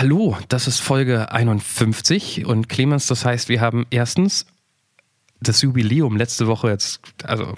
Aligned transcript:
Hallo, 0.00 0.34
das 0.48 0.66
ist 0.66 0.78
Folge 0.78 1.30
51 1.30 2.46
und 2.46 2.70
Clemens, 2.70 3.06
das 3.06 3.26
heißt, 3.26 3.50
wir 3.50 3.60
haben 3.60 3.86
erstens 3.90 4.46
das 5.42 5.60
Jubiläum 5.60 6.16
letzte 6.16 6.46
Woche 6.46 6.70
jetzt, 6.70 7.02
also 7.22 7.54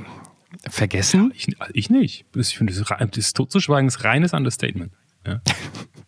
vergessen. 0.68 1.32
Ich, 1.36 1.54
ich 1.72 1.88
nicht. 1.88 2.24
Ich 2.34 2.58
finde, 2.58 2.72
das, 2.74 3.10
das 3.12 3.32
totzuschweigen 3.34 3.86
ist 3.86 4.02
reines 4.02 4.32
Understatement. 4.32 4.90
Ja. 5.24 5.40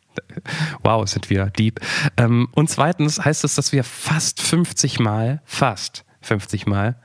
wow, 0.83 1.09
sind 1.09 1.31
wir 1.31 1.47
deep. 1.51 1.79
Ähm, 2.16 2.48
und 2.51 2.69
zweitens 2.69 3.25
heißt 3.25 3.45
es, 3.45 3.55
dass 3.55 3.71
wir 3.71 3.85
fast 3.85 4.43
50 4.43 4.98
Mal, 4.98 5.41
fast 5.45 6.05
50 6.23 6.66
Mal 6.66 6.96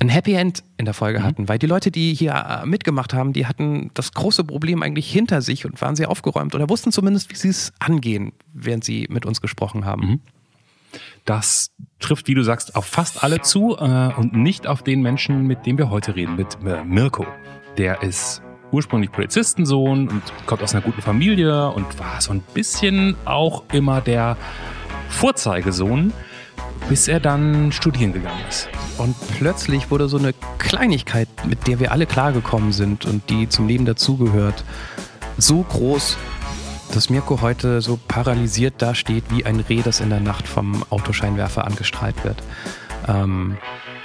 ein 0.00 0.08
Happy 0.08 0.34
End 0.34 0.62
in 0.76 0.84
der 0.84 0.94
Folge 0.94 1.20
mhm. 1.20 1.24
hatten, 1.24 1.48
weil 1.48 1.58
die 1.58 1.66
Leute, 1.66 1.90
die 1.90 2.14
hier 2.14 2.32
äh, 2.32 2.66
mitgemacht 2.66 3.14
haben, 3.14 3.32
die 3.32 3.46
hatten 3.46 3.90
das 3.94 4.12
große 4.12 4.44
Problem 4.44 4.82
eigentlich 4.82 5.10
hinter 5.10 5.42
sich 5.42 5.64
und 5.66 5.80
waren 5.80 5.96
sehr 5.96 6.10
aufgeräumt 6.10 6.54
oder 6.54 6.68
wussten 6.68 6.92
zumindest, 6.92 7.30
wie 7.30 7.36
sie 7.36 7.48
es 7.48 7.72
angehen, 7.78 8.32
während 8.52 8.84
sie 8.84 9.06
mit 9.10 9.26
uns 9.26 9.40
gesprochen 9.40 9.84
haben. 9.84 10.06
Mhm. 10.06 10.20
Das 11.24 11.72
trifft, 11.98 12.28
wie 12.28 12.34
du 12.34 12.42
sagst, 12.42 12.76
auf 12.76 12.86
fast 12.86 13.22
alle 13.22 13.42
zu 13.42 13.76
äh, 13.76 14.14
und 14.14 14.34
nicht 14.34 14.66
auf 14.66 14.82
den 14.82 15.02
Menschen, 15.02 15.46
mit 15.46 15.66
dem 15.66 15.76
wir 15.78 15.90
heute 15.90 16.14
reden, 16.14 16.36
mit 16.36 16.56
äh, 16.64 16.84
Mirko. 16.84 17.26
Der 17.76 18.02
ist 18.02 18.40
ursprünglich 18.70 19.10
Polizistensohn 19.12 20.08
und 20.08 20.22
kommt 20.46 20.62
aus 20.62 20.74
einer 20.74 20.82
guten 20.84 21.02
Familie 21.02 21.70
und 21.70 21.98
war 21.98 22.20
so 22.20 22.32
ein 22.32 22.42
bisschen 22.54 23.16
auch 23.24 23.64
immer 23.72 24.00
der 24.00 24.36
Vorzeigesohn, 25.08 26.12
bis 26.88 27.06
er 27.06 27.20
dann 27.20 27.70
studieren 27.70 28.12
gegangen 28.12 28.40
ist. 28.48 28.68
Und 28.96 29.14
plötzlich 29.36 29.90
wurde 29.90 30.08
so 30.08 30.18
eine 30.18 30.34
Kleinigkeit, 30.58 31.28
mit 31.46 31.66
der 31.66 31.80
wir 31.80 31.92
alle 31.92 32.06
klargekommen 32.06 32.72
sind 32.72 33.04
und 33.04 33.28
die 33.30 33.48
zum 33.48 33.68
Leben 33.68 33.84
dazugehört, 33.84 34.64
so 35.36 35.62
groß, 35.62 36.16
dass 36.94 37.10
Mirko 37.10 37.40
heute 37.42 37.82
so 37.82 37.98
paralysiert 38.08 38.80
dasteht 38.80 39.24
wie 39.28 39.44
ein 39.44 39.60
Reh, 39.60 39.82
das 39.82 40.00
in 40.00 40.10
der 40.10 40.20
Nacht 40.20 40.48
vom 40.48 40.84
Autoscheinwerfer 40.90 41.66
angestrahlt 41.66 42.24
wird. 42.24 42.42
Ähm, 43.06 43.58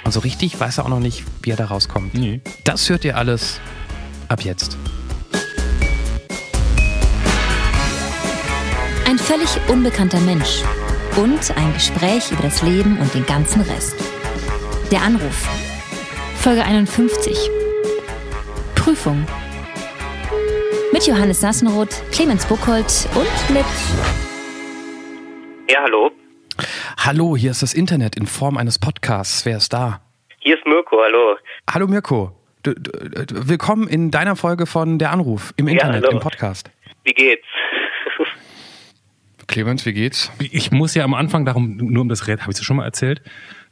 und 0.04 0.12
so 0.12 0.20
richtig 0.20 0.60
weiß 0.60 0.78
er 0.78 0.84
auch 0.84 0.90
noch 0.90 1.00
nicht, 1.00 1.24
wie 1.42 1.50
er 1.50 1.56
da 1.56 1.66
rauskommt. 1.66 2.14
Nee. 2.14 2.42
Das 2.64 2.90
hört 2.90 3.04
ihr 3.04 3.16
alles 3.16 3.60
ab 4.28 4.42
jetzt. 4.42 4.76
Ein 9.08 9.18
völlig 9.18 9.48
unbekannter 9.68 10.20
Mensch 10.20 10.62
und 11.16 11.56
ein 11.56 11.72
Gespräch 11.72 12.32
über 12.32 12.42
das 12.42 12.62
Leben 12.62 12.98
und 12.98 13.14
den 13.14 13.24
ganzen 13.24 13.62
Rest. 13.62 13.94
Der 14.90 15.02
Anruf. 15.02 15.48
Folge 16.36 16.64
51. 16.64 17.50
Prüfung. 18.74 19.24
Mit 20.92 21.06
Johannes 21.06 21.40
Sassenroth, 21.40 22.02
Clemens 22.10 22.46
Buchholz 22.46 23.08
und 23.14 23.54
mit. 23.54 23.64
Ja, 25.70 25.82
hallo. 25.82 26.10
Hallo, 26.98 27.36
hier 27.36 27.52
ist 27.52 27.62
das 27.62 27.74
Internet 27.74 28.16
in 28.16 28.26
Form 28.26 28.56
eines 28.56 28.78
Podcasts. 28.78 29.46
Wer 29.46 29.58
ist 29.58 29.72
da? 29.72 30.00
Hier 30.40 30.56
ist 30.56 30.66
Mirko, 30.66 30.98
hallo. 31.00 31.36
Hallo 31.72 31.86
Mirko. 31.86 32.32
Du, 32.62 32.74
du, 32.74 32.90
willkommen 33.48 33.88
in 33.88 34.10
deiner 34.10 34.36
Folge 34.36 34.66
von 34.66 34.98
Der 34.98 35.12
Anruf 35.12 35.52
im 35.56 35.68
Internet, 35.68 36.04
ja, 36.04 36.10
im 36.10 36.20
Podcast. 36.20 36.70
Wie 37.04 37.12
geht's? 37.12 37.46
Clemens, 39.46 39.86
wie 39.86 39.92
geht's? 39.92 40.30
Ich 40.38 40.70
muss 40.70 40.94
ja 40.94 41.04
am 41.04 41.14
Anfang 41.14 41.44
darum, 41.44 41.76
nur 41.76 42.02
um 42.02 42.08
das 42.08 42.26
Red, 42.26 42.42
habe 42.42 42.52
ich 42.52 42.58
es 42.58 42.64
schon 42.64 42.76
mal 42.76 42.84
erzählt? 42.84 43.22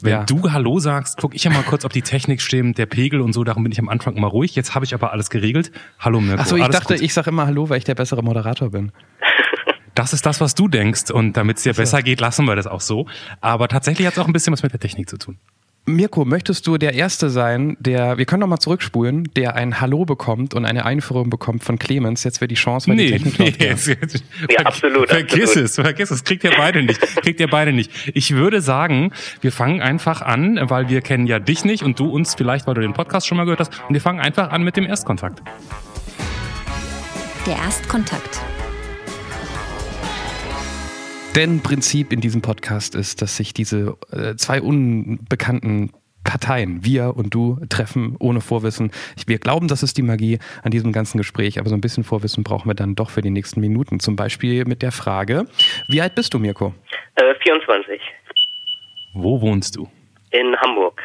Wenn 0.00 0.12
ja. 0.12 0.24
du 0.24 0.52
Hallo 0.52 0.78
sagst, 0.78 1.18
guck 1.18 1.34
ich 1.34 1.44
ja 1.44 1.50
mal 1.50 1.62
kurz, 1.62 1.84
ob 1.84 1.92
die 1.92 2.02
Technik 2.02 2.40
stimmt, 2.40 2.78
der 2.78 2.86
Pegel 2.86 3.20
und 3.20 3.32
so, 3.32 3.44
darum 3.44 3.62
bin 3.62 3.72
ich 3.72 3.78
am 3.78 3.88
Anfang 3.88 4.16
immer 4.16 4.28
ruhig. 4.28 4.54
Jetzt 4.56 4.74
habe 4.74 4.84
ich 4.84 4.94
aber 4.94 5.12
alles 5.12 5.30
geregelt. 5.30 5.70
Hallo 5.98 6.20
Mirko. 6.20 6.42
Achso, 6.42 6.56
ich 6.56 6.66
dachte, 6.66 6.94
gut. 6.94 7.02
ich 7.02 7.14
sage 7.14 7.30
immer 7.30 7.46
Hallo, 7.46 7.68
weil 7.68 7.78
ich 7.78 7.84
der 7.84 7.94
bessere 7.94 8.22
Moderator 8.22 8.70
bin. 8.70 8.92
Das 9.94 10.14
ist 10.14 10.24
das, 10.24 10.40
was 10.40 10.54
du 10.54 10.68
denkst. 10.68 11.10
Und 11.10 11.36
damit 11.36 11.58
es 11.58 11.64
dir 11.64 11.74
besser 11.74 12.02
geht, 12.02 12.18
lassen 12.18 12.46
wir 12.46 12.56
das 12.56 12.66
auch 12.66 12.80
so. 12.80 13.06
Aber 13.42 13.68
tatsächlich 13.68 14.06
hat 14.06 14.14
es 14.14 14.18
auch 14.18 14.26
ein 14.26 14.32
bisschen 14.32 14.50
was 14.50 14.62
mit 14.62 14.72
der 14.72 14.80
Technik 14.80 15.06
zu 15.06 15.18
tun. 15.18 15.36
Mirko, 15.84 16.24
möchtest 16.24 16.68
du 16.68 16.78
der 16.78 16.94
Erste 16.94 17.28
sein, 17.28 17.76
der, 17.80 18.16
wir 18.16 18.24
können 18.24 18.40
noch 18.40 18.46
mal 18.46 18.60
zurückspulen, 18.60 19.28
der 19.34 19.56
ein 19.56 19.80
Hallo 19.80 20.04
bekommt 20.04 20.54
und 20.54 20.64
eine 20.64 20.84
Einführung 20.84 21.28
bekommt 21.28 21.64
von 21.64 21.76
Clemens? 21.76 22.22
Jetzt 22.22 22.40
wäre 22.40 22.46
die 22.46 22.54
Chance, 22.54 22.88
weil 22.88 22.96
nee, 22.96 23.06
die 23.06 23.18
Technik 23.18 23.38
nee, 23.58 23.68
läuft. 23.70 23.88
Jetzt, 23.88 24.24
ja, 24.48 24.60
absolut. 24.64 25.08
Vergiss 25.08 25.48
absolut. 25.50 25.64
es, 25.64 25.74
vergiss 25.74 26.10
es. 26.12 26.22
Kriegt 26.22 26.44
ihr 26.44 26.52
beide 26.56 26.84
nicht. 26.84 27.00
Kriegt 27.00 27.40
ihr 27.40 27.48
beide 27.48 27.72
nicht. 27.72 27.90
Ich 28.14 28.32
würde 28.32 28.60
sagen, 28.60 29.10
wir 29.40 29.50
fangen 29.50 29.80
einfach 29.80 30.22
an, 30.22 30.60
weil 30.62 30.88
wir 30.88 31.00
kennen 31.00 31.26
ja 31.26 31.40
dich 31.40 31.64
nicht 31.64 31.82
und 31.82 31.98
du 31.98 32.08
uns 32.08 32.36
vielleicht, 32.36 32.68
weil 32.68 32.74
du 32.74 32.80
den 32.80 32.92
Podcast 32.92 33.26
schon 33.26 33.36
mal 33.36 33.44
gehört 33.44 33.60
hast. 33.60 33.72
Und 33.88 33.94
wir 33.94 34.00
fangen 34.00 34.20
einfach 34.20 34.50
an 34.50 34.62
mit 34.62 34.76
dem 34.76 34.86
Erstkontakt. 34.86 35.42
Der 37.44 37.56
Erstkontakt. 37.56 38.40
Denn 41.34 41.62
Prinzip 41.62 42.12
in 42.12 42.20
diesem 42.20 42.42
Podcast 42.42 42.94
ist, 42.94 43.22
dass 43.22 43.38
sich 43.38 43.54
diese 43.54 43.96
äh, 44.10 44.36
zwei 44.36 44.60
unbekannten 44.60 45.90
Parteien, 46.24 46.84
wir 46.84 47.16
und 47.16 47.32
du, 47.32 47.58
treffen 47.70 48.16
ohne 48.18 48.42
Vorwissen. 48.42 48.92
Wir 49.26 49.38
glauben, 49.38 49.66
das 49.66 49.82
ist 49.82 49.96
die 49.96 50.02
Magie 50.02 50.38
an 50.62 50.70
diesem 50.72 50.92
ganzen 50.92 51.16
Gespräch, 51.16 51.58
aber 51.58 51.70
so 51.70 51.74
ein 51.74 51.80
bisschen 51.80 52.04
Vorwissen 52.04 52.44
brauchen 52.44 52.68
wir 52.68 52.74
dann 52.74 52.94
doch 52.96 53.08
für 53.08 53.22
die 53.22 53.30
nächsten 53.30 53.60
Minuten. 53.60 53.98
Zum 53.98 54.14
Beispiel 54.14 54.66
mit 54.66 54.82
der 54.82 54.92
Frage, 54.92 55.46
wie 55.88 56.02
alt 56.02 56.14
bist 56.14 56.34
du, 56.34 56.38
Mirko? 56.38 56.74
Äh, 57.14 57.34
24. 57.42 57.98
Wo 59.14 59.40
wohnst 59.40 59.74
du? 59.76 59.90
In 60.32 60.54
Hamburg. 60.56 61.02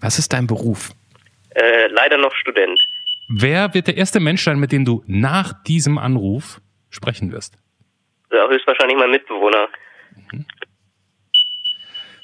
Was 0.00 0.18
ist 0.18 0.32
dein 0.32 0.46
Beruf? 0.46 0.92
Äh, 1.50 1.88
leider 1.88 2.16
noch 2.16 2.34
Student. 2.34 2.80
Wer 3.28 3.74
wird 3.74 3.88
der 3.88 3.98
erste 3.98 4.20
Mensch 4.20 4.42
sein, 4.42 4.58
mit 4.58 4.72
dem 4.72 4.86
du 4.86 5.04
nach 5.06 5.62
diesem 5.64 5.98
Anruf 5.98 6.62
sprechen 6.88 7.30
wirst? 7.30 7.58
Höchstwahrscheinlich 8.48 8.96
mein 8.96 9.10
Mitbewohner. 9.10 9.68
Mhm. 10.32 10.46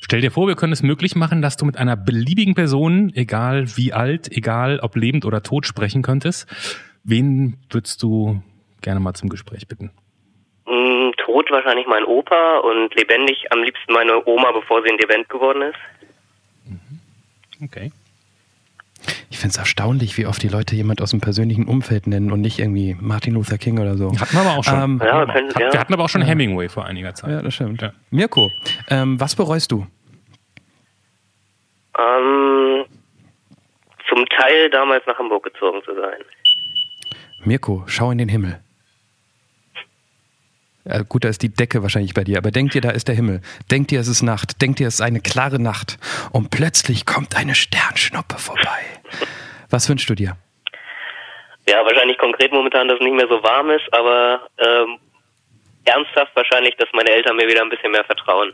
Stell 0.03 0.21
dir 0.21 0.33
vor, 0.33 0.49
wir 0.49 0.57
können 0.57 0.73
es 0.73 0.83
möglich 0.83 1.15
machen, 1.15 1.41
dass 1.41 1.57
du 1.57 1.65
mit 1.65 1.77
einer 1.77 1.97
beliebigen 1.97 2.55
Person, 2.55 3.13
egal 3.15 3.67
wie 3.77 3.93
alt, 3.93 4.29
egal 4.33 4.81
ob 4.83 4.97
lebend 4.97 5.25
oder 5.25 5.43
tot, 5.43 5.67
sprechen 5.67 6.03
könntest. 6.03 6.49
Wen 7.05 7.59
würdest 7.71 8.03
du 8.03 8.43
gerne 8.83 8.99
mal 8.99 9.15
zum 9.15 9.29
Gespräch 9.29 9.69
bitten? 9.69 9.93
Mm, 10.67 11.13
tot 11.17 11.51
wahrscheinlich 11.51 11.87
mein 11.87 12.05
Opa 12.05 12.59
und 12.59 12.95
lebendig 12.97 13.53
am 13.53 13.63
liebsten 13.63 13.93
meine 13.93 14.27
Oma, 14.27 14.51
bevor 14.53 14.83
sie 14.83 14.89
in 14.89 14.99
Dement 14.99 15.29
geworden 15.29 15.63
ist. 15.63 15.79
Mhm. 16.67 17.65
Okay. 17.67 17.93
Ich 19.31 19.39
finde 19.39 19.53
es 19.53 19.59
erstaunlich, 19.59 20.17
wie 20.19 20.27
oft 20.27 20.43
die 20.43 20.49
Leute 20.49 20.75
jemand 20.77 21.01
aus 21.01 21.11
dem 21.11 21.21
persönlichen 21.21 21.67
Umfeld 21.67 22.07
nennen 22.07 22.33
und 22.33 22.41
nicht 22.41 22.59
irgendwie 22.59 22.97
Martin 23.01 23.35
Luther 23.35 23.59
King 23.59 23.79
oder 23.79 23.97
so. 23.97 24.13
Hatten 24.19 24.35
wir 24.35 24.41
aber 24.41 24.59
auch 24.59 24.65
schon. 24.65 24.83
Ähm, 24.83 25.01
ja, 25.05 25.27
können, 25.27 25.55
wir, 25.55 25.67
ja. 25.67 25.73
wir 25.73 25.81
hatten 25.81 25.95
aber 25.95 26.05
auch 26.05 26.09
schon 26.09 26.23
Hemingway 26.23 26.69
vor 26.69 26.85
einiger 26.85 27.15
Zeit. 27.15 27.31
Ja, 27.31 27.43
das 27.43 27.55
stimmt. 27.55 27.83
Ja. 27.83 27.93
Mirko, 28.11 28.51
ähm, 28.89 29.21
was 29.21 29.35
bereust 29.37 29.73
du? 29.73 29.87
Ähm, 31.99 32.85
zum 34.09 34.27
Teil 34.27 34.71
damals 34.71 35.05
nach 35.07 35.19
Hamburg 35.19 35.45
gezogen 35.45 35.81
zu 35.85 35.95
sein. 35.95 36.21
Mirko, 37.45 37.85
schau 37.87 38.11
in 38.11 38.19
den 38.19 38.29
Himmel. 38.29 38.61
Gut, 41.09 41.25
da 41.25 41.29
ist 41.29 41.43
die 41.43 41.53
Decke 41.53 41.83
wahrscheinlich 41.83 42.15
bei 42.15 42.25
dir, 42.25 42.39
aber 42.39 42.51
denk 42.51 42.71
dir, 42.73 42.81
da 42.81 42.91
ist 42.91 43.09
der 43.09 43.15
Himmel. 43.15 43.43
Denk 43.71 43.89
dir, 43.89 44.01
es 44.01 44.09
ist 44.09 44.23
Nacht. 44.23 44.63
Denk 44.63 44.77
dir, 44.77 44.89
es 44.89 44.95
ist 44.95 45.01
eine 45.03 45.21
klare 45.21 45.61
Nacht. 45.61 45.99
Und 46.33 46.51
plötzlich 46.51 47.05
kommt 47.05 47.37
eine 47.37 47.55
Sternschnuppe 47.55 48.39
vorbei. 48.39 48.81
Was 49.69 49.89
wünschst 49.89 50.09
du 50.09 50.15
dir? 50.15 50.37
Ja, 51.69 51.85
wahrscheinlich 51.85 52.17
konkret 52.19 52.51
momentan, 52.51 52.89
dass 52.89 52.99
es 52.99 53.05
nicht 53.05 53.15
mehr 53.15 53.29
so 53.29 53.43
warm 53.43 53.71
ist, 53.71 53.93
aber 53.93 54.49
ähm, 54.59 54.99
ernsthaft 55.85 56.35
wahrscheinlich, 56.35 56.75
dass 56.77 56.89
meine 56.93 57.11
Eltern 57.11 57.37
mir 57.37 57.47
wieder 57.47 57.63
ein 57.63 57.69
bisschen 57.69 57.93
mehr 57.93 58.05
vertrauen 58.05 58.53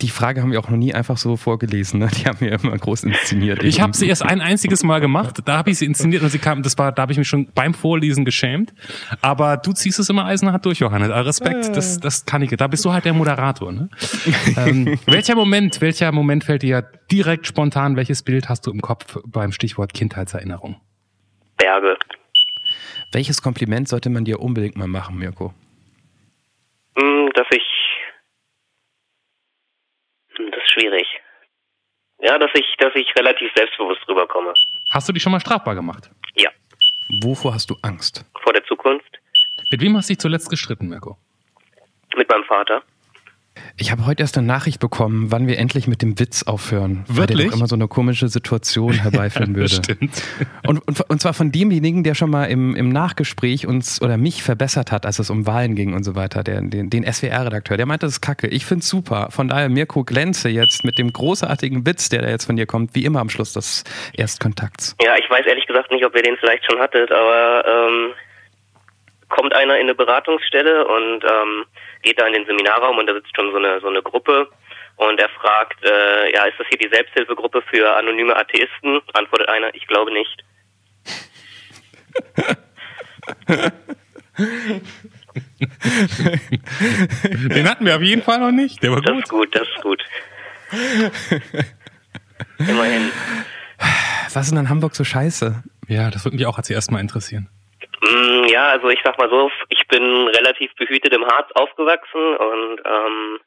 die 0.00 0.10
Frage 0.10 0.42
haben 0.42 0.52
wir 0.52 0.60
auch 0.60 0.68
noch 0.68 0.76
nie 0.76 0.94
einfach 0.94 1.16
so 1.16 1.36
vorgelesen. 1.36 1.98
Ne? 1.98 2.08
Die 2.16 2.26
haben 2.26 2.40
wir 2.40 2.52
immer 2.52 2.76
groß 2.76 3.04
inszeniert. 3.04 3.64
Ich 3.64 3.80
habe 3.80 3.96
sie 3.96 4.08
erst 4.08 4.24
ein 4.24 4.40
einziges 4.40 4.84
Mal 4.84 5.00
gemacht. 5.00 5.40
Da 5.44 5.58
habe 5.58 5.70
ich 5.70 5.78
sie 5.78 5.86
inszeniert 5.86 6.22
und 6.22 6.28
sie 6.28 6.38
kam. 6.38 6.62
Das 6.62 6.78
war, 6.78 6.92
da 6.92 7.02
habe 7.02 7.12
ich 7.12 7.18
mich 7.18 7.28
schon 7.28 7.50
beim 7.52 7.74
Vorlesen 7.74 8.24
geschämt. 8.24 8.72
Aber 9.22 9.56
du 9.56 9.72
ziehst 9.72 9.98
es 9.98 10.08
immer 10.08 10.24
eisenhart 10.24 10.64
durch, 10.64 10.78
Johannes. 10.78 11.10
Ah, 11.10 11.22
Respekt, 11.22 11.76
das, 11.76 11.98
das 11.98 12.24
kann 12.26 12.42
ich. 12.42 12.50
Da 12.50 12.68
bist 12.68 12.84
du 12.84 12.92
halt 12.92 13.04
der 13.06 13.12
Moderator. 13.12 13.72
Ne? 13.72 13.88
ähm, 14.56 14.98
welcher 15.06 15.34
Moment, 15.34 15.80
welcher 15.80 16.12
Moment 16.12 16.44
fällt 16.44 16.62
dir 16.62 16.88
direkt 17.10 17.48
spontan? 17.48 17.96
Welches 17.96 18.22
Bild 18.22 18.48
hast 18.48 18.66
du 18.66 18.70
im 18.70 18.80
Kopf 18.80 19.18
beim 19.26 19.50
Stichwort 19.50 19.94
Kindheitserinnerung? 19.94 20.76
Berge. 21.56 21.96
Welches 23.10 23.42
Kompliment 23.42 23.88
sollte 23.88 24.10
man 24.10 24.24
dir 24.24 24.38
unbedingt 24.38 24.76
mal 24.76 24.86
machen, 24.86 25.18
Mirko? 25.18 25.54
Hm, 26.96 27.30
dass 27.34 27.46
ich 27.50 27.62
das 30.50 30.62
ist 30.62 30.70
schwierig. 30.72 31.06
Ja, 32.20 32.38
dass 32.38 32.50
ich, 32.54 32.66
dass 32.78 32.94
ich 32.94 33.06
relativ 33.16 33.50
selbstbewusst 33.54 34.00
rüberkomme. 34.08 34.52
Hast 34.92 35.08
du 35.08 35.12
dich 35.12 35.22
schon 35.22 35.32
mal 35.32 35.40
strafbar 35.40 35.74
gemacht? 35.74 36.10
Ja. 36.36 36.50
Wovor 37.22 37.54
hast 37.54 37.70
du 37.70 37.76
Angst? 37.82 38.24
Vor 38.42 38.52
der 38.52 38.64
Zukunft. 38.64 39.18
Mit 39.70 39.80
wem 39.80 39.96
hast 39.96 40.08
du 40.08 40.14
dich 40.14 40.20
zuletzt 40.20 40.50
gestritten, 40.50 40.88
Mirko? 40.88 41.16
Mit 42.16 42.28
meinem 42.28 42.44
Vater. 42.44 42.82
Ich 43.80 43.92
habe 43.92 44.06
heute 44.06 44.24
erst 44.24 44.36
eine 44.36 44.46
Nachricht 44.46 44.80
bekommen, 44.80 45.30
wann 45.30 45.46
wir 45.46 45.56
endlich 45.56 45.86
mit 45.86 46.02
dem 46.02 46.18
Witz 46.18 46.42
aufhören. 46.42 47.04
Weil 47.06 47.26
der 47.26 47.36
Wirklich? 47.36 47.50
doch 47.50 47.58
immer 47.58 47.68
so 47.68 47.76
eine 47.76 47.86
komische 47.86 48.26
Situation 48.26 48.92
herbeiführen 48.92 49.54
würde. 49.56 49.68
Stimmt. 49.68 50.20
Und, 50.66 50.86
und, 50.88 51.00
und 51.08 51.20
zwar 51.20 51.32
von 51.32 51.52
demjenigen, 51.52 52.02
der 52.02 52.14
schon 52.14 52.28
mal 52.28 52.46
im, 52.46 52.74
im 52.74 52.88
Nachgespräch 52.88 53.68
uns 53.68 54.02
oder 54.02 54.16
mich 54.16 54.42
verbessert 54.42 54.90
hat, 54.90 55.06
als 55.06 55.20
es 55.20 55.30
um 55.30 55.46
Wahlen 55.46 55.76
ging 55.76 55.94
und 55.94 56.02
so 56.02 56.16
weiter, 56.16 56.42
der, 56.42 56.60
den, 56.60 56.90
den 56.90 57.04
SWR-Redakteur. 57.04 57.76
Der 57.76 57.86
meinte, 57.86 58.06
das 58.06 58.14
ist 58.14 58.20
kacke. 58.20 58.48
Ich 58.48 58.66
find's 58.66 58.88
super. 58.88 59.28
Von 59.30 59.46
daher, 59.46 59.68
Mirko, 59.68 60.02
glänze 60.02 60.48
jetzt 60.48 60.84
mit 60.84 60.98
dem 60.98 61.12
großartigen 61.12 61.86
Witz, 61.86 62.08
der 62.08 62.22
da 62.22 62.28
jetzt 62.28 62.46
von 62.46 62.56
dir 62.56 62.66
kommt, 62.66 62.96
wie 62.96 63.04
immer 63.04 63.20
am 63.20 63.30
Schluss 63.30 63.52
des 63.52 63.84
Erstkontakts. 64.12 64.96
Ja, 65.00 65.16
ich 65.16 65.30
weiß 65.30 65.46
ehrlich 65.46 65.66
gesagt 65.66 65.92
nicht, 65.92 66.04
ob 66.04 66.16
ihr 66.16 66.22
den 66.22 66.36
vielleicht 66.38 66.64
schon 66.68 66.80
hattet, 66.80 67.12
aber 67.12 67.64
ähm, 67.64 68.10
kommt 69.28 69.54
einer 69.54 69.76
in 69.76 69.82
eine 69.82 69.94
Beratungsstelle 69.94 70.84
und 70.84 71.22
ähm, 71.22 71.64
geht 72.02 72.18
da 72.20 72.26
in 72.26 72.32
den 72.34 72.46
Seminarraum 72.46 72.98
und 72.98 73.06
da 73.06 73.14
sitzt 73.14 73.34
schon 73.34 73.50
so 73.52 73.58
eine 73.58 73.80
so 73.80 73.88
eine 73.88 74.02
Gruppe 74.02 74.48
und 74.96 75.20
er 75.20 75.28
fragt, 75.30 75.84
äh, 75.84 76.32
ja, 76.32 76.44
ist 76.44 76.58
das 76.58 76.66
hier 76.68 76.78
die 76.78 76.88
Selbsthilfegruppe 76.94 77.62
für 77.70 77.94
anonyme 77.96 78.34
Atheisten? 78.36 79.00
Antwortet 79.14 79.48
einer, 79.48 79.74
ich 79.74 79.86
glaube 79.86 80.12
nicht. 80.12 80.44
Den 87.48 87.68
hatten 87.68 87.84
wir 87.86 87.96
auf 87.96 88.02
jeden 88.02 88.22
Fall 88.22 88.38
noch 88.38 88.52
nicht. 88.52 88.82
Der 88.82 88.92
war 88.92 89.00
Das 89.00 89.12
gut. 89.12 89.22
ist 89.24 89.28
gut, 89.30 89.54
das 89.54 89.68
ist 89.68 89.82
gut. 89.82 90.02
Immerhin. 92.58 93.10
Was 94.32 94.36
ist 94.46 94.50
denn 94.50 94.58
in 94.58 94.68
Hamburg 94.68 94.94
so 94.94 95.04
scheiße? 95.04 95.62
Ja, 95.88 96.10
das 96.10 96.24
würde 96.24 96.36
mich 96.36 96.46
auch 96.46 96.58
als 96.58 96.68
erstes 96.70 96.90
mal 96.92 97.00
interessieren. 97.00 97.48
Mm, 98.02 98.44
Ja, 98.48 98.68
also 98.70 98.88
ich 98.88 99.00
sag 99.04 99.18
mal 99.18 99.28
so, 99.30 99.50
ich 99.68 99.86
bin 99.88 100.28
relativ 100.28 100.74
behütet 100.76 101.12
im 101.14 101.24
Harz 101.26 101.50
aufgewachsen 101.54 102.36
und 102.36 102.80
ähm, 102.84 103.38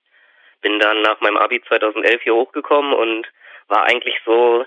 bin 0.62 0.80
dann 0.80 1.01
nach 1.01 1.19
meinem 1.21 1.38
Abi 1.38 1.62
2011 1.68 2.21
hier 2.24 2.36
hochgekommen 2.36 2.94
und 2.94 3.27
war 3.68 3.83
eigentlich 3.86 4.15
so 4.25 4.65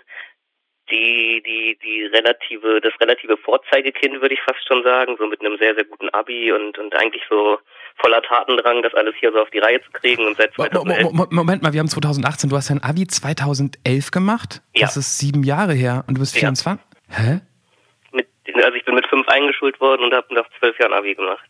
die 0.90 1.42
die 1.46 1.78
die 1.82 2.04
relative 2.04 2.80
das 2.82 2.92
relative 3.00 3.36
Vorzeigekind 3.38 4.20
würde 4.20 4.34
ich 4.34 4.40
fast 4.42 4.66
schon 4.68 4.82
sagen, 4.82 5.16
so 5.18 5.26
mit 5.26 5.40
einem 5.40 5.56
sehr 5.58 5.74
sehr 5.74 5.84
guten 5.84 6.10
Abi 6.10 6.52
und 6.52 6.78
und 6.78 6.94
eigentlich 6.94 7.22
so 7.30 7.58
voller 7.96 8.20
Tatendrang, 8.22 8.82
das 8.82 8.92
alles 8.94 9.14
hier 9.18 9.32
so 9.32 9.38
auf 9.40 9.48
die 9.50 9.60
Reihe 9.60 9.80
zu 9.82 9.90
kriegen 9.92 10.26
und 10.26 10.36
seit 10.36 10.56
Mo- 10.58 10.64
Mo- 10.64 10.70
2011 10.82 11.12
Mo- 11.12 11.26
Moment 11.30 11.62
mal, 11.62 11.72
wir 11.72 11.80
haben 11.80 11.88
2018, 11.88 12.50
du 12.50 12.56
hast 12.56 12.68
dein 12.68 12.82
Abi 12.82 13.06
2011 13.06 14.10
gemacht? 14.10 14.60
Ja. 14.74 14.86
Das 14.86 14.96
ist 14.98 15.18
sieben 15.18 15.42
Jahre 15.42 15.72
her 15.72 16.04
und 16.06 16.16
du 16.16 16.20
bist 16.20 16.34
Ja. 16.34 16.40
24? 16.40 16.84
Hä? 17.08 17.40
Mit 18.94 19.04
also 19.04 19.06
ich 19.06 19.10
bin 19.10 19.20
mit 19.20 19.26
fünf 19.26 19.28
eingeschult 19.28 19.80
worden 19.80 20.04
und 20.04 20.14
habe 20.14 20.34
nach 20.34 20.48
zwölf 20.58 20.78
Jahren 20.78 20.92
Abi 20.92 21.14
gemacht. 21.14 21.48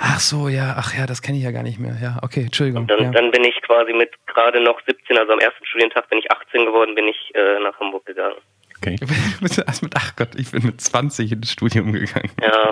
Ach 0.00 0.18
so, 0.18 0.48
ja, 0.48 0.74
ach 0.78 0.94
ja, 0.96 1.06
das 1.06 1.20
kenne 1.20 1.38
ich 1.38 1.44
ja 1.44 1.50
gar 1.50 1.62
nicht 1.62 1.78
mehr. 1.78 1.96
Ja, 2.00 2.18
okay, 2.22 2.42
Entschuldigung. 2.42 2.86
Dann, 2.86 3.02
ja. 3.04 3.10
dann 3.10 3.30
bin 3.30 3.44
ich 3.44 3.60
quasi 3.62 3.92
mit 3.92 4.10
gerade 4.26 4.60
noch 4.60 4.80
17, 4.86 5.18
also 5.18 5.32
am 5.32 5.38
ersten 5.38 5.64
Studientag 5.66 6.08
bin 6.08 6.18
ich 6.18 6.30
18 6.30 6.64
geworden, 6.64 6.94
bin 6.94 7.06
ich 7.06 7.34
äh, 7.34 7.60
nach 7.60 7.78
Hamburg 7.78 8.06
gegangen. 8.06 8.36
Okay. 8.78 8.96
Erst 9.66 9.82
mit, 9.82 9.92
ach 9.94 10.16
Gott, 10.16 10.30
ich 10.36 10.50
bin 10.50 10.64
mit 10.64 10.80
20 10.80 11.32
ins 11.32 11.52
Studium 11.52 11.92
gegangen. 11.92 12.30
Ja, 12.40 12.70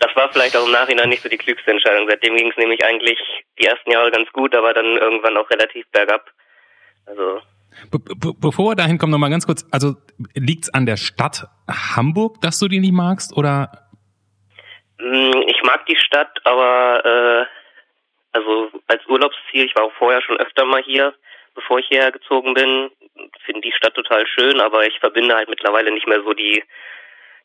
das 0.00 0.14
war 0.14 0.30
vielleicht 0.30 0.54
auch 0.56 0.66
im 0.66 0.72
Nachhinein 0.72 1.08
nicht 1.08 1.22
so 1.22 1.30
die 1.30 1.38
klügste 1.38 1.70
Entscheidung. 1.70 2.06
Seitdem 2.08 2.36
ging 2.36 2.50
es 2.50 2.56
nämlich 2.58 2.84
eigentlich 2.84 3.18
die 3.58 3.64
ersten 3.64 3.90
Jahre 3.90 4.10
ganz 4.10 4.30
gut, 4.32 4.54
aber 4.54 4.74
dann 4.74 4.98
irgendwann 4.98 5.36
auch 5.38 5.48
relativ 5.48 5.86
bergab. 5.92 6.30
Also 7.06 7.40
Be 7.90 7.98
be 7.98 8.32
bevor 8.38 8.70
wir 8.70 8.74
dahin 8.74 8.98
kommen, 8.98 9.12
nochmal 9.12 9.30
ganz 9.30 9.46
kurz. 9.46 9.66
Also 9.70 9.96
liegt's 10.34 10.72
an 10.72 10.86
der 10.86 10.96
Stadt 10.96 11.46
Hamburg, 11.68 12.40
dass 12.40 12.58
du 12.58 12.68
die 12.68 12.80
nicht 12.80 12.92
magst? 12.92 13.36
Oder 13.36 13.88
mh, 14.98 15.42
ich 15.46 15.62
mag 15.62 15.86
die 15.86 15.96
Stadt, 15.96 16.38
aber 16.44 17.04
äh, 17.04 17.46
also 18.32 18.70
als 18.86 19.06
Urlaubsziel, 19.06 19.64
ich 19.64 19.74
war 19.76 19.84
auch 19.84 19.92
vorher 19.98 20.22
schon 20.22 20.36
öfter 20.38 20.64
mal 20.64 20.82
hier, 20.82 21.14
bevor 21.54 21.78
ich 21.78 21.86
hierher 21.88 22.12
gezogen 22.12 22.54
bin, 22.54 22.90
finde 23.44 23.62
die 23.62 23.72
Stadt 23.72 23.94
total 23.94 24.26
schön, 24.26 24.60
aber 24.60 24.86
ich 24.86 24.98
verbinde 25.00 25.34
halt 25.34 25.48
mittlerweile 25.48 25.90
nicht 25.90 26.06
mehr 26.06 26.22
so 26.22 26.32
die 26.34 26.62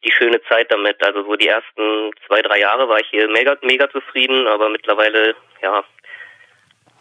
die 0.04 0.12
schöne 0.12 0.42
Zeit 0.44 0.72
damit. 0.72 1.04
Also 1.06 1.24
so 1.24 1.36
die 1.36 1.48
ersten 1.48 2.12
zwei, 2.28 2.42
drei 2.42 2.60
Jahre 2.60 2.88
war 2.90 3.00
ich 3.00 3.08
hier 3.10 3.30
mega, 3.30 3.56
mega 3.62 3.90
zufrieden, 3.90 4.48
aber 4.48 4.70
mittlerweile, 4.70 5.36
ja, 5.62 5.84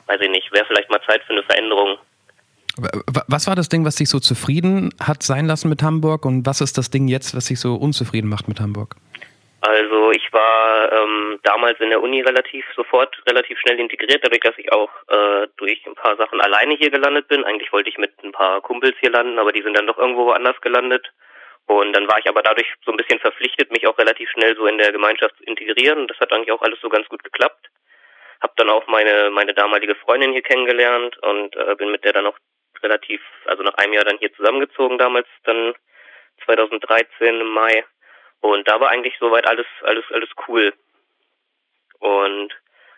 weiß 0.06 0.20
ich 0.20 0.30
nicht, 0.30 0.52
wäre 0.52 0.66
vielleicht 0.66 0.90
mal 0.90 1.02
Zeit 1.06 1.22
für 1.24 1.32
eine 1.32 1.42
Veränderung. 1.42 1.98
Was 3.28 3.46
war 3.46 3.56
das 3.56 3.68
Ding, 3.68 3.84
was 3.84 3.96
dich 3.96 4.08
so 4.08 4.20
zufrieden 4.20 4.94
hat 5.00 5.22
sein 5.22 5.46
lassen 5.46 5.68
mit 5.68 5.82
Hamburg 5.82 6.24
und 6.24 6.46
was 6.46 6.60
ist 6.60 6.78
das 6.78 6.90
Ding 6.90 7.08
jetzt, 7.08 7.36
was 7.36 7.46
dich 7.46 7.60
so 7.60 7.74
unzufrieden 7.74 8.28
macht 8.28 8.48
mit 8.48 8.60
Hamburg? 8.60 8.96
Also 9.62 10.10
ich 10.12 10.32
war 10.32 10.90
ähm, 10.92 11.38
damals 11.42 11.78
in 11.80 11.90
der 11.90 12.02
Uni 12.02 12.22
relativ 12.22 12.64
sofort 12.74 13.14
relativ 13.28 13.58
schnell 13.58 13.78
integriert, 13.78 14.24
dadurch, 14.24 14.40
dass 14.40 14.56
ich 14.56 14.72
auch 14.72 14.90
äh, 15.08 15.48
durch 15.58 15.86
ein 15.86 15.94
paar 15.94 16.16
Sachen 16.16 16.40
alleine 16.40 16.74
hier 16.76 16.90
gelandet 16.90 17.28
bin. 17.28 17.44
Eigentlich 17.44 17.72
wollte 17.72 17.90
ich 17.90 17.98
mit 17.98 18.12
ein 18.24 18.32
paar 18.32 18.62
Kumpels 18.62 18.96
hier 19.00 19.10
landen, 19.10 19.38
aber 19.38 19.52
die 19.52 19.62
sind 19.62 19.76
dann 19.76 19.86
doch 19.86 19.98
irgendwo 19.98 20.26
woanders 20.26 20.58
gelandet. 20.62 21.12
Und 21.66 21.92
dann 21.92 22.08
war 22.08 22.18
ich 22.18 22.28
aber 22.28 22.42
dadurch 22.42 22.66
so 22.84 22.90
ein 22.90 22.96
bisschen 22.96 23.20
verpflichtet, 23.20 23.70
mich 23.70 23.86
auch 23.86 23.98
relativ 23.98 24.30
schnell 24.30 24.56
so 24.56 24.66
in 24.66 24.78
der 24.78 24.92
Gemeinschaft 24.92 25.36
zu 25.36 25.44
integrieren. 25.44 26.08
Das 26.08 26.18
hat 26.18 26.32
eigentlich 26.32 26.52
auch 26.52 26.62
alles 26.62 26.80
so 26.80 26.88
ganz 26.88 27.06
gut 27.08 27.22
geklappt. 27.22 27.68
Hab 28.40 28.56
dann 28.56 28.70
auch 28.70 28.86
meine 28.86 29.30
meine 29.30 29.52
damalige 29.52 29.94
Freundin 29.94 30.32
hier 30.32 30.42
kennengelernt 30.42 31.18
und 31.18 31.54
äh, 31.54 31.74
bin 31.76 31.90
mit 31.90 32.02
der 32.04 32.14
dann 32.14 32.26
auch 32.26 32.36
relativ, 32.82 33.20
also 33.46 33.62
nach 33.62 33.74
einem 33.74 33.92
Jahr 33.92 34.04
dann 34.04 34.18
hier 34.18 34.32
zusammengezogen 34.34 34.98
damals, 34.98 35.26
dann 35.44 35.74
2013 36.44 37.40
im 37.40 37.48
Mai. 37.48 37.84
Und 38.40 38.66
da 38.68 38.80
war 38.80 38.90
eigentlich 38.90 39.14
soweit 39.18 39.46
alles, 39.46 39.66
alles, 39.82 40.04
alles 40.10 40.30
cool. 40.48 40.72
Und 41.98 42.54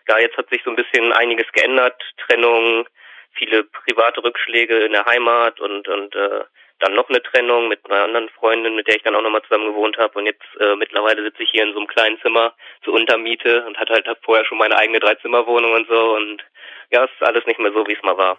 ja, 0.07 0.19
jetzt 0.19 0.37
hat 0.37 0.49
sich 0.49 0.61
so 0.63 0.69
ein 0.69 0.75
bisschen 0.75 1.11
einiges 1.13 1.51
geändert. 1.51 2.01
Trennung, 2.25 2.87
viele 3.33 3.63
private 3.63 4.23
Rückschläge 4.23 4.85
in 4.85 4.93
der 4.93 5.05
Heimat 5.05 5.59
und, 5.59 5.87
und 5.87 6.15
äh, 6.15 6.43
dann 6.79 6.95
noch 6.95 7.09
eine 7.09 7.21
Trennung 7.21 7.67
mit 7.67 7.79
einer 7.85 8.03
anderen 8.03 8.29
Freundin, 8.29 8.75
mit 8.75 8.87
der 8.87 8.95
ich 8.95 9.03
dann 9.03 9.15
auch 9.15 9.21
nochmal 9.21 9.43
zusammen 9.43 9.67
gewohnt 9.67 9.97
habe. 9.97 10.19
Und 10.19 10.25
jetzt 10.25 10.43
äh, 10.59 10.75
mittlerweile 10.75 11.23
sitze 11.23 11.43
ich 11.43 11.51
hier 11.51 11.63
in 11.63 11.73
so 11.73 11.79
einem 11.79 11.87
kleinen 11.87 12.19
Zimmer 12.21 12.53
zur 12.83 12.93
Untermiete 12.93 13.65
und 13.65 13.77
hatte 13.77 13.93
halt 13.93 14.07
vorher 14.23 14.45
schon 14.45 14.57
meine 14.57 14.77
eigene 14.77 14.99
Dreizimmerwohnung 14.99 15.71
und 15.73 15.87
so. 15.87 16.15
Und 16.15 16.43
ja, 16.91 17.05
es 17.05 17.11
ist 17.11 17.23
alles 17.23 17.45
nicht 17.45 17.59
mehr 17.59 17.71
so, 17.71 17.87
wie 17.87 17.93
es 17.93 18.03
mal 18.03 18.17
war. 18.17 18.37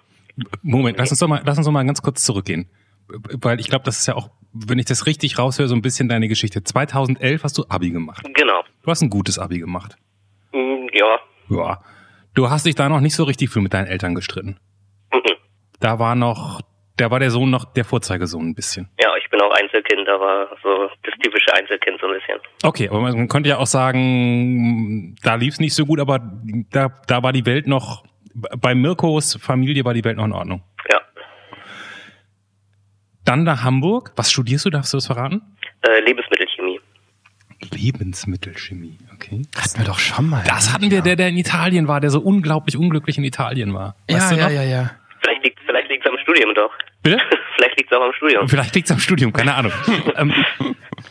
Moment, 0.62 0.98
lass 0.98 1.10
uns 1.10 1.20
doch 1.20 1.28
mal, 1.28 1.42
lass 1.44 1.58
uns 1.58 1.66
doch 1.66 1.72
mal 1.72 1.84
ganz 1.84 2.02
kurz 2.02 2.24
zurückgehen. 2.24 2.68
Weil 3.08 3.60
ich 3.60 3.68
glaube, 3.68 3.84
das 3.84 3.98
ist 4.00 4.06
ja 4.06 4.14
auch, 4.14 4.30
wenn 4.52 4.78
ich 4.78 4.86
das 4.86 5.06
richtig 5.06 5.38
raushöre, 5.38 5.68
so 5.68 5.74
ein 5.74 5.82
bisschen 5.82 6.08
deine 6.08 6.26
Geschichte. 6.28 6.64
2011 6.64 7.44
hast 7.44 7.58
du 7.58 7.64
Abi 7.68 7.90
gemacht. 7.90 8.24
Genau. 8.34 8.62
Du 8.82 8.90
hast 8.90 9.02
ein 9.02 9.10
gutes 9.10 9.38
Abi 9.38 9.58
gemacht. 9.58 9.96
Mm, 10.52 10.86
Ja. 10.92 11.18
Ja. 11.50 11.82
Du 12.34 12.50
hast 12.50 12.66
dich 12.66 12.74
da 12.74 12.88
noch 12.88 13.00
nicht 13.00 13.14
so 13.14 13.24
richtig 13.24 13.50
viel 13.50 13.62
mit 13.62 13.74
deinen 13.74 13.86
Eltern 13.86 14.14
gestritten. 14.14 14.56
Mhm. 15.12 15.20
Da 15.78 15.98
war 16.00 16.14
noch, 16.16 16.60
da 16.96 17.10
war 17.10 17.20
der 17.20 17.30
Sohn 17.30 17.50
noch 17.50 17.64
der 17.74 17.84
Vorzeigesohn 17.84 18.48
ein 18.48 18.54
bisschen. 18.54 18.88
Ja, 19.00 19.10
ich 19.22 19.30
bin 19.30 19.40
auch 19.40 19.52
Einzelkind, 19.52 20.08
aber 20.08 20.48
so 20.62 20.88
das 21.04 21.14
typische 21.22 21.52
Einzelkind 21.54 22.00
so 22.00 22.06
ein 22.08 22.14
bisschen. 22.14 22.38
Okay, 22.64 22.88
aber 22.88 23.00
man 23.02 23.28
könnte 23.28 23.50
ja 23.50 23.58
auch 23.58 23.66
sagen, 23.66 25.14
da 25.22 25.34
lief 25.36 25.54
es 25.54 25.60
nicht 25.60 25.74
so 25.74 25.86
gut, 25.86 26.00
aber 26.00 26.18
da, 26.72 26.88
da 27.06 27.22
war 27.22 27.32
die 27.32 27.46
Welt 27.46 27.66
noch, 27.68 28.04
bei 28.34 28.74
Mirkos 28.74 29.38
Familie 29.40 29.84
war 29.84 29.94
die 29.94 30.04
Welt 30.04 30.16
noch 30.16 30.24
in 30.24 30.32
Ordnung. 30.32 30.62
Ja. 30.90 31.00
Dann 33.24 33.44
nach 33.44 33.62
Hamburg. 33.62 34.12
Was 34.16 34.30
studierst 34.30 34.66
du? 34.66 34.70
Darfst 34.70 34.92
du 34.92 34.96
das 34.96 35.06
verraten? 35.06 35.42
Äh, 35.82 36.00
Lebensmittelchemie. 36.00 36.80
Lebensmittelchemie, 37.72 38.98
okay. 39.14 39.42
Hatten 39.56 39.78
wir 39.78 39.86
doch 39.86 39.98
schon 39.98 40.28
mal. 40.28 40.44
Das 40.46 40.72
hatten 40.72 40.90
wir, 40.90 41.00
der, 41.00 41.16
der 41.16 41.28
in 41.28 41.36
Italien 41.38 41.88
war, 41.88 42.00
der 42.00 42.10
so 42.10 42.20
unglaublich 42.20 42.76
unglücklich 42.76 43.16
in 43.16 43.24
Italien 43.24 43.72
war. 43.72 43.96
Ja, 44.08 44.16
Weißt 44.16 44.32
du 44.32 44.36
ja, 44.36 44.44
noch? 44.44 44.54
ja, 44.54 44.62
ja. 44.62 44.90
Vielleicht 45.20 45.44
liegt 45.44 45.60
vielleicht 45.64 45.88
liegt's 45.88 46.06
am 46.06 46.18
Studium 46.22 46.54
doch. 46.54 46.70
Bitte? 47.02 47.18
vielleicht 47.56 47.78
liegt's 47.78 47.92
auch 47.92 48.02
am 48.02 48.12
Studium. 48.12 48.48
Vielleicht 48.48 48.74
liegt's 48.74 48.90
am 48.90 48.98
Studium, 48.98 49.32
keine 49.32 49.54
Ahnung. 49.54 49.72
ähm, 50.16 50.32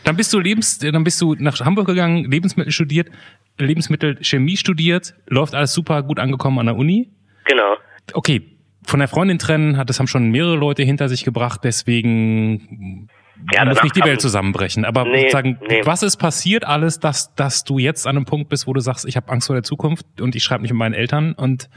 dann 0.04 0.16
bist 0.16 0.32
du 0.32 0.38
Lebens, 0.38 0.78
dann 0.78 1.02
bist 1.02 1.20
du 1.20 1.34
nach 1.38 1.58
Hamburg 1.60 1.86
gegangen, 1.86 2.30
Lebensmittel 2.30 2.72
studiert, 2.72 3.10
Lebensmittelchemie 3.58 4.56
studiert, 4.56 5.14
läuft 5.26 5.54
alles 5.54 5.72
super 5.72 6.02
gut 6.02 6.18
angekommen 6.18 6.58
an 6.58 6.66
der 6.66 6.76
Uni. 6.76 7.10
Genau. 7.44 7.76
Okay, 8.12 8.42
von 8.86 8.98
der 9.00 9.08
Freundin 9.08 9.38
trennen 9.38 9.76
hat 9.76 9.88
das 9.88 9.98
haben 9.98 10.06
schon 10.06 10.30
mehrere 10.30 10.56
Leute 10.56 10.82
hinter 10.82 11.08
sich 11.08 11.24
gebracht, 11.24 11.60
deswegen 11.64 13.08
Ja, 13.52 13.64
muss 13.64 13.82
nicht 13.82 13.96
die 13.96 14.04
Welt 14.04 14.20
zusammenbrechen. 14.20 14.84
Aber 14.84 15.04
Nee, 15.04 15.28
sagen, 15.30 15.58
nee. 15.68 15.82
was 15.84 16.02
ist 16.02 16.16
passiert 16.16 16.64
alles, 16.66 17.00
dass 17.00 17.34
dass 17.34 17.64
du 17.64 17.78
jetzt 17.78 18.06
an 18.06 18.16
einem 18.16 18.26
Punkt 18.26 18.48
bist, 18.48 18.66
wo 18.66 18.72
du 18.72 18.80
sagst, 18.80 19.06
ich 19.06 19.16
habe 19.16 19.30
Angst 19.30 19.46
vor 19.46 19.56
der 19.56 19.62
Zukunft 19.62 20.04
und 20.20 20.34
ich 20.34 20.42
schreibe 20.42 20.62
nicht 20.62 20.72
mit 20.72 20.78
meinen 20.78 20.94
Eltern 20.94 21.34
und 21.34 21.68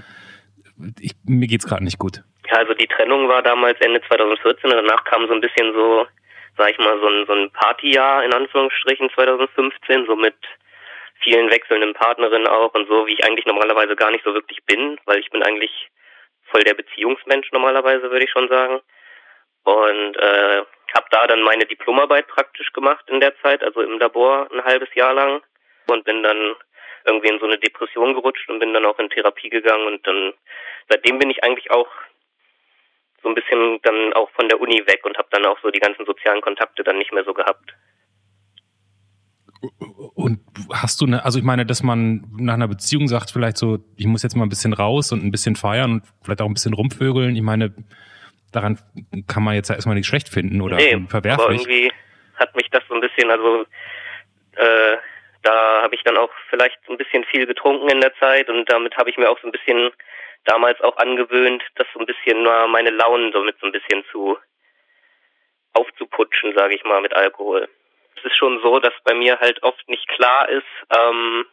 ich, 0.99 1.13
mir 1.25 1.47
geht's 1.47 1.65
gerade 1.65 1.83
nicht 1.83 1.97
gut. 1.97 2.23
Ja, 2.51 2.57
also 2.57 2.73
die 2.73 2.87
Trennung 2.87 3.27
war 3.27 3.41
damals 3.41 3.79
Ende 3.81 4.01
2014 4.07 4.69
und 4.71 4.75
danach 4.77 5.03
kam 5.05 5.27
so 5.27 5.33
ein 5.33 5.41
bisschen 5.41 5.73
so, 5.73 6.05
sag 6.57 6.71
ich 6.71 6.77
mal, 6.77 6.97
so 7.01 7.07
ein, 7.07 7.25
so 7.27 7.33
ein 7.33 7.49
Partyjahr 7.51 8.23
in 8.23 8.33
Anführungsstrichen 8.33 9.09
2015, 9.15 10.05
so 10.07 10.15
mit 10.15 10.35
vielen 11.21 11.49
wechselnden 11.51 11.93
Partnerinnen 11.93 12.47
auch 12.47 12.73
und 12.73 12.87
so, 12.87 13.07
wie 13.07 13.13
ich 13.13 13.23
eigentlich 13.23 13.45
normalerweise 13.45 13.95
gar 13.95 14.11
nicht 14.11 14.23
so 14.23 14.33
wirklich 14.33 14.63
bin, 14.65 14.99
weil 15.05 15.19
ich 15.19 15.29
bin 15.29 15.43
eigentlich 15.43 15.89
voll 16.51 16.63
der 16.63 16.73
Beziehungsmensch 16.73 17.51
normalerweise, 17.51 18.09
würde 18.09 18.25
ich 18.25 18.31
schon 18.31 18.47
sagen. 18.47 18.81
Und 19.63 20.15
äh, 20.15 20.63
habe 20.93 21.07
da 21.11 21.27
dann 21.27 21.41
meine 21.41 21.65
Diplomarbeit 21.65 22.27
praktisch 22.27 22.71
gemacht 22.73 23.05
in 23.09 23.19
der 23.19 23.37
Zeit, 23.41 23.63
also 23.63 23.81
im 23.81 23.99
Labor 23.99 24.47
ein 24.51 24.63
halbes 24.63 24.93
Jahr 24.95 25.13
lang 25.13 25.41
und 25.87 26.05
bin 26.05 26.23
dann 26.23 26.55
irgendwie 27.05 27.29
in 27.29 27.39
so 27.39 27.45
eine 27.45 27.57
Depression 27.57 28.13
gerutscht 28.13 28.49
und 28.49 28.59
bin 28.59 28.73
dann 28.73 28.85
auch 28.85 28.99
in 28.99 29.09
Therapie 29.09 29.49
gegangen 29.49 29.87
und 29.87 30.05
dann 30.05 30.33
seitdem 30.89 31.19
bin 31.19 31.29
ich 31.29 31.43
eigentlich 31.43 31.71
auch 31.71 31.87
so 33.23 33.29
ein 33.29 33.35
bisschen 33.35 33.81
dann 33.83 34.13
auch 34.13 34.29
von 34.31 34.47
der 34.49 34.59
Uni 34.59 34.85
weg 34.87 35.05
und 35.05 35.17
habe 35.17 35.29
dann 35.31 35.45
auch 35.45 35.59
so 35.61 35.71
die 35.71 35.79
ganzen 35.79 36.05
sozialen 36.05 36.41
Kontakte 36.41 36.83
dann 36.83 36.97
nicht 36.97 37.13
mehr 37.13 37.23
so 37.23 37.33
gehabt. 37.33 37.73
Und 40.15 40.39
hast 40.71 41.01
du 41.01 41.05
eine, 41.05 41.23
also 41.25 41.39
ich 41.39 41.45
meine, 41.45 41.65
dass 41.65 41.83
man 41.83 42.25
nach 42.37 42.55
einer 42.55 42.67
Beziehung 42.67 43.07
sagt, 43.07 43.31
vielleicht 43.31 43.57
so, 43.57 43.79
ich 43.95 44.05
muss 44.05 44.23
jetzt 44.23 44.35
mal 44.35 44.45
ein 44.45 44.49
bisschen 44.49 44.73
raus 44.73 45.11
und 45.11 45.23
ein 45.23 45.31
bisschen 45.31 45.55
feiern 45.55 45.91
und 45.93 46.03
vielleicht 46.23 46.41
auch 46.41 46.47
ein 46.47 46.53
bisschen 46.53 46.73
rumvögeln. 46.73 47.35
Ich 47.35 47.41
meine, 47.41 47.73
daran 48.51 48.79
kann 49.27 49.43
man 49.43 49.55
jetzt 49.55 49.69
ja 49.69 49.75
erstmal 49.75 49.95
nichts 49.95 50.07
schlecht 50.07 50.29
finden 50.29 50.61
oder 50.61 50.77
nee, 50.77 50.97
verwerflich. 51.07 51.45
Aber 51.45 51.53
irgendwie 51.53 51.91
hat 52.35 52.55
mich 52.55 52.69
das 52.71 52.83
so 52.87 52.95
ein 52.95 53.01
bisschen, 53.01 53.29
also 53.31 53.65
äh, 54.55 54.97
da 55.43 55.81
habe 55.83 55.95
ich 55.95 56.03
dann 56.03 56.17
auch 56.17 56.31
vielleicht 56.49 56.77
so 56.85 56.91
ein 56.91 56.97
bisschen 56.97 57.23
viel 57.25 57.45
getrunken 57.45 57.89
in 57.89 58.01
der 58.01 58.13
Zeit 58.15 58.49
und 58.49 58.69
damit 58.69 58.97
habe 58.97 59.09
ich 59.09 59.17
mir 59.17 59.29
auch 59.29 59.39
so 59.41 59.47
ein 59.47 59.51
bisschen 59.51 59.91
damals 60.45 60.79
auch 60.81 60.97
angewöhnt, 60.97 61.63
das 61.75 61.87
so 61.93 61.99
ein 61.99 62.05
bisschen 62.05 62.43
nur 62.43 62.67
meine 62.67 62.89
Launen 62.89 63.31
somit 63.31 63.57
so 63.59 63.65
ein 63.65 63.71
bisschen 63.71 64.03
zu 64.11 64.37
aufzuputschen, 65.73 66.53
sage 66.55 66.75
ich 66.75 66.83
mal, 66.83 67.01
mit 67.01 67.15
Alkohol. 67.15 67.67
Es 68.17 68.25
ist 68.25 68.37
schon 68.37 68.59
so, 68.61 68.79
dass 68.79 68.93
bei 69.03 69.13
mir 69.13 69.39
halt 69.39 69.61
oft 69.63 69.87
nicht 69.87 70.07
klar 70.07 70.49
ist, 70.49 70.65
ähm, 70.89 71.45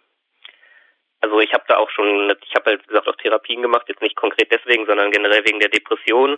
also 1.25 1.41
ich 1.41 1.55
habe 1.55 1.65
da 1.69 1.79
auch 1.79 1.89
schon, 1.89 2.35
ich 2.47 2.55
habe 2.55 2.71
halt 2.71 2.83
wie 2.83 2.89
gesagt 2.89 3.09
auch 3.09 3.17
Therapien 3.17 3.63
gemacht, 3.63 3.89
jetzt 3.89 4.03
nicht 4.03 4.15
konkret 4.15 4.53
deswegen, 4.53 4.85
sondern 4.85 5.11
generell 5.11 5.43
wegen 5.47 5.59
der 5.59 5.71
Depression. 5.71 6.33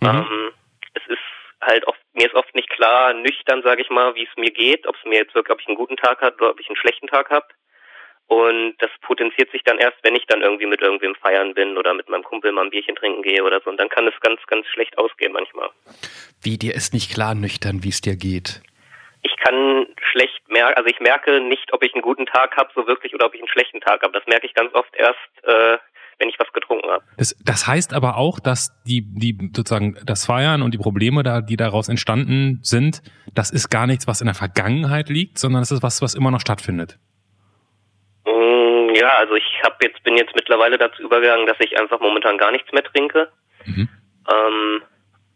Mhm. 0.00 0.08
Ähm, 0.08 0.52
es 0.94 1.02
ist 1.08 1.18
halt 1.60 1.84
oft, 1.88 1.98
mir 2.12 2.26
ist 2.26 2.34
oft 2.34 2.54
nicht 2.54 2.70
klar, 2.70 3.14
nüchtern, 3.14 3.62
sage 3.64 3.82
ich 3.82 3.90
mal, 3.90 4.14
wie 4.14 4.22
es 4.22 4.36
mir 4.36 4.52
geht, 4.52 4.86
ob 4.86 4.94
es 4.94 5.04
mir 5.04 5.18
jetzt 5.18 5.34
wirklich, 5.34 5.52
ob 5.52 5.60
ich 5.60 5.66
einen 5.66 5.76
guten 5.76 5.96
Tag 5.96 6.20
habe 6.22 6.36
oder 6.36 6.50
ob 6.50 6.60
ich 6.60 6.68
einen 6.68 6.76
schlechten 6.76 7.08
Tag 7.08 7.30
habe. 7.30 7.46
Und 8.28 8.76
das 8.78 8.90
potenziert 9.00 9.50
sich 9.50 9.62
dann 9.64 9.78
erst, 9.78 9.98
wenn 10.02 10.14
ich 10.14 10.24
dann 10.26 10.40
irgendwie 10.40 10.66
mit 10.66 10.80
irgendwem 10.80 11.16
feiern 11.16 11.54
bin 11.54 11.76
oder 11.76 11.92
mit 11.92 12.08
meinem 12.08 12.22
Kumpel 12.22 12.52
mal 12.52 12.64
ein 12.64 12.70
Bierchen 12.70 12.94
trinken 12.94 13.22
gehe 13.22 13.42
oder 13.42 13.60
so. 13.60 13.70
Und 13.70 13.78
dann 13.78 13.88
kann 13.88 14.06
es 14.06 14.14
ganz, 14.20 14.40
ganz 14.46 14.66
schlecht 14.68 14.96
ausgehen 14.98 15.32
manchmal. 15.32 15.70
Wie 16.40 16.56
dir 16.56 16.74
ist 16.74 16.94
nicht 16.94 17.12
klar 17.12 17.34
nüchtern, 17.34 17.82
wie 17.82 17.88
es 17.88 18.00
dir 18.00 18.16
geht? 18.16 18.62
Ich 19.42 19.48
kann 19.48 19.86
schlecht 20.12 20.48
merken, 20.48 20.74
also 20.76 20.88
ich 20.88 21.00
merke 21.00 21.40
nicht, 21.40 21.72
ob 21.72 21.82
ich 21.82 21.92
einen 21.94 22.02
guten 22.02 22.26
Tag 22.26 22.56
habe, 22.56 22.70
so 22.74 22.86
wirklich, 22.86 23.14
oder 23.14 23.26
ob 23.26 23.34
ich 23.34 23.40
einen 23.40 23.48
schlechten 23.48 23.80
Tag 23.80 24.02
habe. 24.02 24.12
Das 24.12 24.26
merke 24.26 24.46
ich 24.46 24.54
ganz 24.54 24.72
oft 24.74 24.94
erst, 24.94 25.18
äh, 25.42 25.78
wenn 26.18 26.28
ich 26.28 26.38
was 26.38 26.52
getrunken 26.52 26.88
habe. 26.90 27.02
Das, 27.16 27.36
das 27.44 27.66
heißt 27.66 27.94
aber 27.94 28.16
auch, 28.16 28.38
dass 28.38 28.70
die, 28.84 29.02
die 29.02 29.36
sozusagen 29.54 29.96
das 30.04 30.26
Feiern 30.26 30.62
und 30.62 30.72
die 30.72 30.78
Probleme, 30.78 31.22
da, 31.22 31.40
die 31.40 31.56
daraus 31.56 31.88
entstanden 31.88 32.60
sind, 32.62 33.02
das 33.34 33.50
ist 33.50 33.68
gar 33.68 33.86
nichts, 33.86 34.06
was 34.06 34.20
in 34.20 34.26
der 34.26 34.34
Vergangenheit 34.34 35.08
liegt, 35.08 35.38
sondern 35.38 35.62
es 35.62 35.72
ist 35.72 35.82
was, 35.82 36.02
was 36.02 36.14
immer 36.14 36.30
noch 36.30 36.40
stattfindet. 36.40 36.98
Mm, 38.24 38.94
ja, 38.94 39.08
also 39.18 39.34
ich 39.34 39.62
habe 39.64 39.76
jetzt 39.82 40.02
bin 40.04 40.16
jetzt 40.16 40.34
mittlerweile 40.36 40.78
dazu 40.78 41.02
übergegangen, 41.02 41.46
dass 41.46 41.58
ich 41.58 41.78
einfach 41.80 42.00
momentan 42.00 42.38
gar 42.38 42.52
nichts 42.52 42.70
mehr 42.72 42.84
trinke. 42.84 43.28
Mhm. 43.64 43.88
Ähm, 44.32 44.82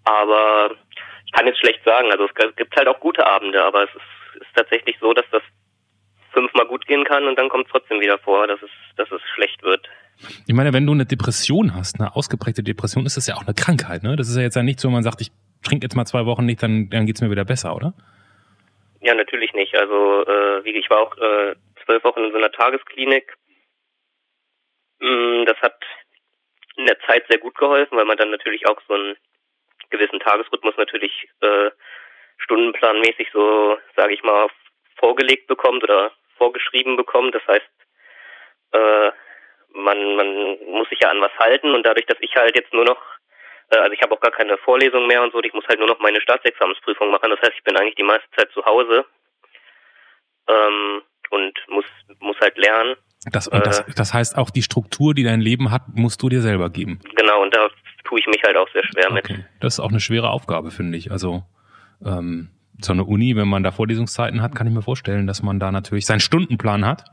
aber 0.04 0.76
ich 1.26 1.32
kann 1.32 1.46
jetzt 1.46 1.60
schlecht 1.60 1.84
sagen. 1.84 2.10
Also 2.10 2.24
es 2.26 2.56
gibt 2.56 2.76
halt 2.76 2.88
auch 2.88 3.00
gute 3.00 3.26
Abende, 3.26 3.62
aber 3.62 3.84
es 3.84 3.90
ist, 3.90 4.42
ist 4.42 4.54
tatsächlich 4.54 4.96
so, 5.00 5.12
dass 5.12 5.26
das 5.30 5.42
fünfmal 6.32 6.66
gut 6.66 6.86
gehen 6.86 7.04
kann 7.04 7.26
und 7.26 7.38
dann 7.38 7.48
kommt 7.48 7.66
es 7.66 7.72
trotzdem 7.72 8.00
wieder 8.00 8.18
vor, 8.18 8.46
dass 8.46 8.60
es, 8.62 8.70
dass 8.96 9.10
es 9.10 9.20
schlecht 9.34 9.62
wird. 9.62 9.88
Ich 10.46 10.54
meine, 10.54 10.72
wenn 10.72 10.86
du 10.86 10.92
eine 10.92 11.06
Depression 11.06 11.74
hast, 11.74 12.00
eine 12.00 12.14
ausgeprägte 12.14 12.62
Depression, 12.62 13.06
ist 13.06 13.16
das 13.16 13.26
ja 13.26 13.34
auch 13.34 13.44
eine 13.44 13.54
Krankheit, 13.54 14.02
ne? 14.02 14.16
Das 14.16 14.28
ist 14.28 14.36
ja 14.36 14.42
jetzt 14.42 14.56
ja 14.56 14.62
nicht 14.62 14.80
so, 14.80 14.88
man 14.88 15.02
sagt, 15.02 15.20
ich 15.20 15.30
trinke 15.62 15.84
jetzt 15.84 15.96
mal 15.96 16.06
zwei 16.06 16.24
Wochen 16.26 16.46
nicht, 16.46 16.62
dann, 16.62 16.88
dann 16.90 17.06
geht's 17.06 17.20
mir 17.20 17.30
wieder 17.30 17.44
besser, 17.44 17.74
oder? 17.74 17.94
Ja, 19.00 19.14
natürlich 19.14 19.52
nicht. 19.52 19.74
Also 19.74 20.24
äh, 20.26 20.64
wie 20.64 20.76
ich 20.76 20.88
war 20.90 20.98
auch 20.98 21.16
äh, 21.16 21.54
zwölf 21.84 22.04
Wochen 22.04 22.24
in 22.24 22.32
so 22.32 22.38
einer 22.38 22.50
Tagesklinik. 22.50 23.36
Mm, 25.00 25.44
das 25.44 25.56
hat 25.58 25.76
in 26.76 26.86
der 26.86 26.98
Zeit 27.00 27.24
sehr 27.28 27.38
gut 27.38 27.56
geholfen, 27.56 27.96
weil 27.96 28.04
man 28.04 28.16
dann 28.16 28.30
natürlich 28.30 28.66
auch 28.66 28.80
so 28.88 28.94
einen 28.94 29.16
gewissen 29.90 30.20
Tagesrhythmus 30.20 30.76
natürlich 30.76 31.28
äh, 31.40 31.70
stundenplanmäßig 32.38 33.28
so, 33.32 33.78
sage 33.96 34.14
ich 34.14 34.22
mal, 34.22 34.48
vorgelegt 34.96 35.46
bekommt 35.46 35.82
oder 35.82 36.12
vorgeschrieben 36.36 36.96
bekommt. 36.96 37.34
Das 37.34 37.46
heißt, 37.46 37.66
äh, 38.72 39.10
man, 39.74 40.16
man 40.16 40.58
muss 40.70 40.88
sich 40.88 41.00
ja 41.00 41.10
an 41.10 41.20
was 41.20 41.32
halten 41.38 41.74
und 41.74 41.84
dadurch, 41.84 42.06
dass 42.06 42.18
ich 42.20 42.34
halt 42.34 42.56
jetzt 42.56 42.72
nur 42.72 42.84
noch, 42.84 43.00
äh, 43.70 43.76
also 43.76 43.92
ich 43.92 44.02
habe 44.02 44.14
auch 44.14 44.20
gar 44.20 44.32
keine 44.32 44.56
Vorlesung 44.58 45.06
mehr 45.06 45.22
und 45.22 45.32
so, 45.32 45.40
ich 45.40 45.52
muss 45.52 45.66
halt 45.68 45.78
nur 45.78 45.88
noch 45.88 45.98
meine 46.00 46.20
Staatsexamensprüfung 46.20 47.10
machen. 47.10 47.30
Das 47.30 47.40
heißt, 47.40 47.54
ich 47.56 47.64
bin 47.64 47.76
eigentlich 47.76 47.96
die 47.96 48.02
meiste 48.02 48.28
Zeit 48.36 48.50
zu 48.52 48.64
Hause 48.64 49.04
ähm, 50.48 51.02
und 51.30 51.58
muss, 51.68 51.84
muss 52.20 52.36
halt 52.40 52.56
lernen. 52.56 52.96
Das, 53.30 53.48
und 53.48 53.66
das, 53.66 53.80
äh, 53.80 53.92
das 53.96 54.14
heißt 54.14 54.38
auch 54.38 54.50
die 54.50 54.62
Struktur, 54.62 55.14
die 55.14 55.24
dein 55.24 55.40
Leben 55.40 55.70
hat, 55.72 55.82
musst 55.94 56.22
du 56.22 56.28
dir 56.28 56.40
selber 56.40 56.70
geben. 56.70 57.00
Genau, 57.16 57.42
und 57.42 57.54
da 57.54 57.68
tue 58.06 58.20
ich 58.20 58.26
mich 58.26 58.42
halt 58.44 58.56
auch 58.56 58.68
sehr 58.72 58.84
schwer 58.84 59.10
okay. 59.10 59.34
mit. 59.36 59.44
Das 59.60 59.74
ist 59.74 59.80
auch 59.80 59.90
eine 59.90 60.00
schwere 60.00 60.30
Aufgabe, 60.30 60.70
finde 60.70 60.96
ich. 60.98 61.10
Also 61.10 61.42
ähm, 62.04 62.50
so 62.80 62.92
eine 62.92 63.04
Uni, 63.04 63.36
wenn 63.36 63.48
man 63.48 63.62
da 63.62 63.72
Vorlesungszeiten 63.72 64.42
hat, 64.42 64.54
kann 64.54 64.66
ich 64.66 64.72
mir 64.72 64.82
vorstellen, 64.82 65.26
dass 65.26 65.42
man 65.42 65.58
da 65.58 65.72
natürlich 65.72 66.06
seinen 66.06 66.20
Stundenplan 66.20 66.86
hat 66.86 67.04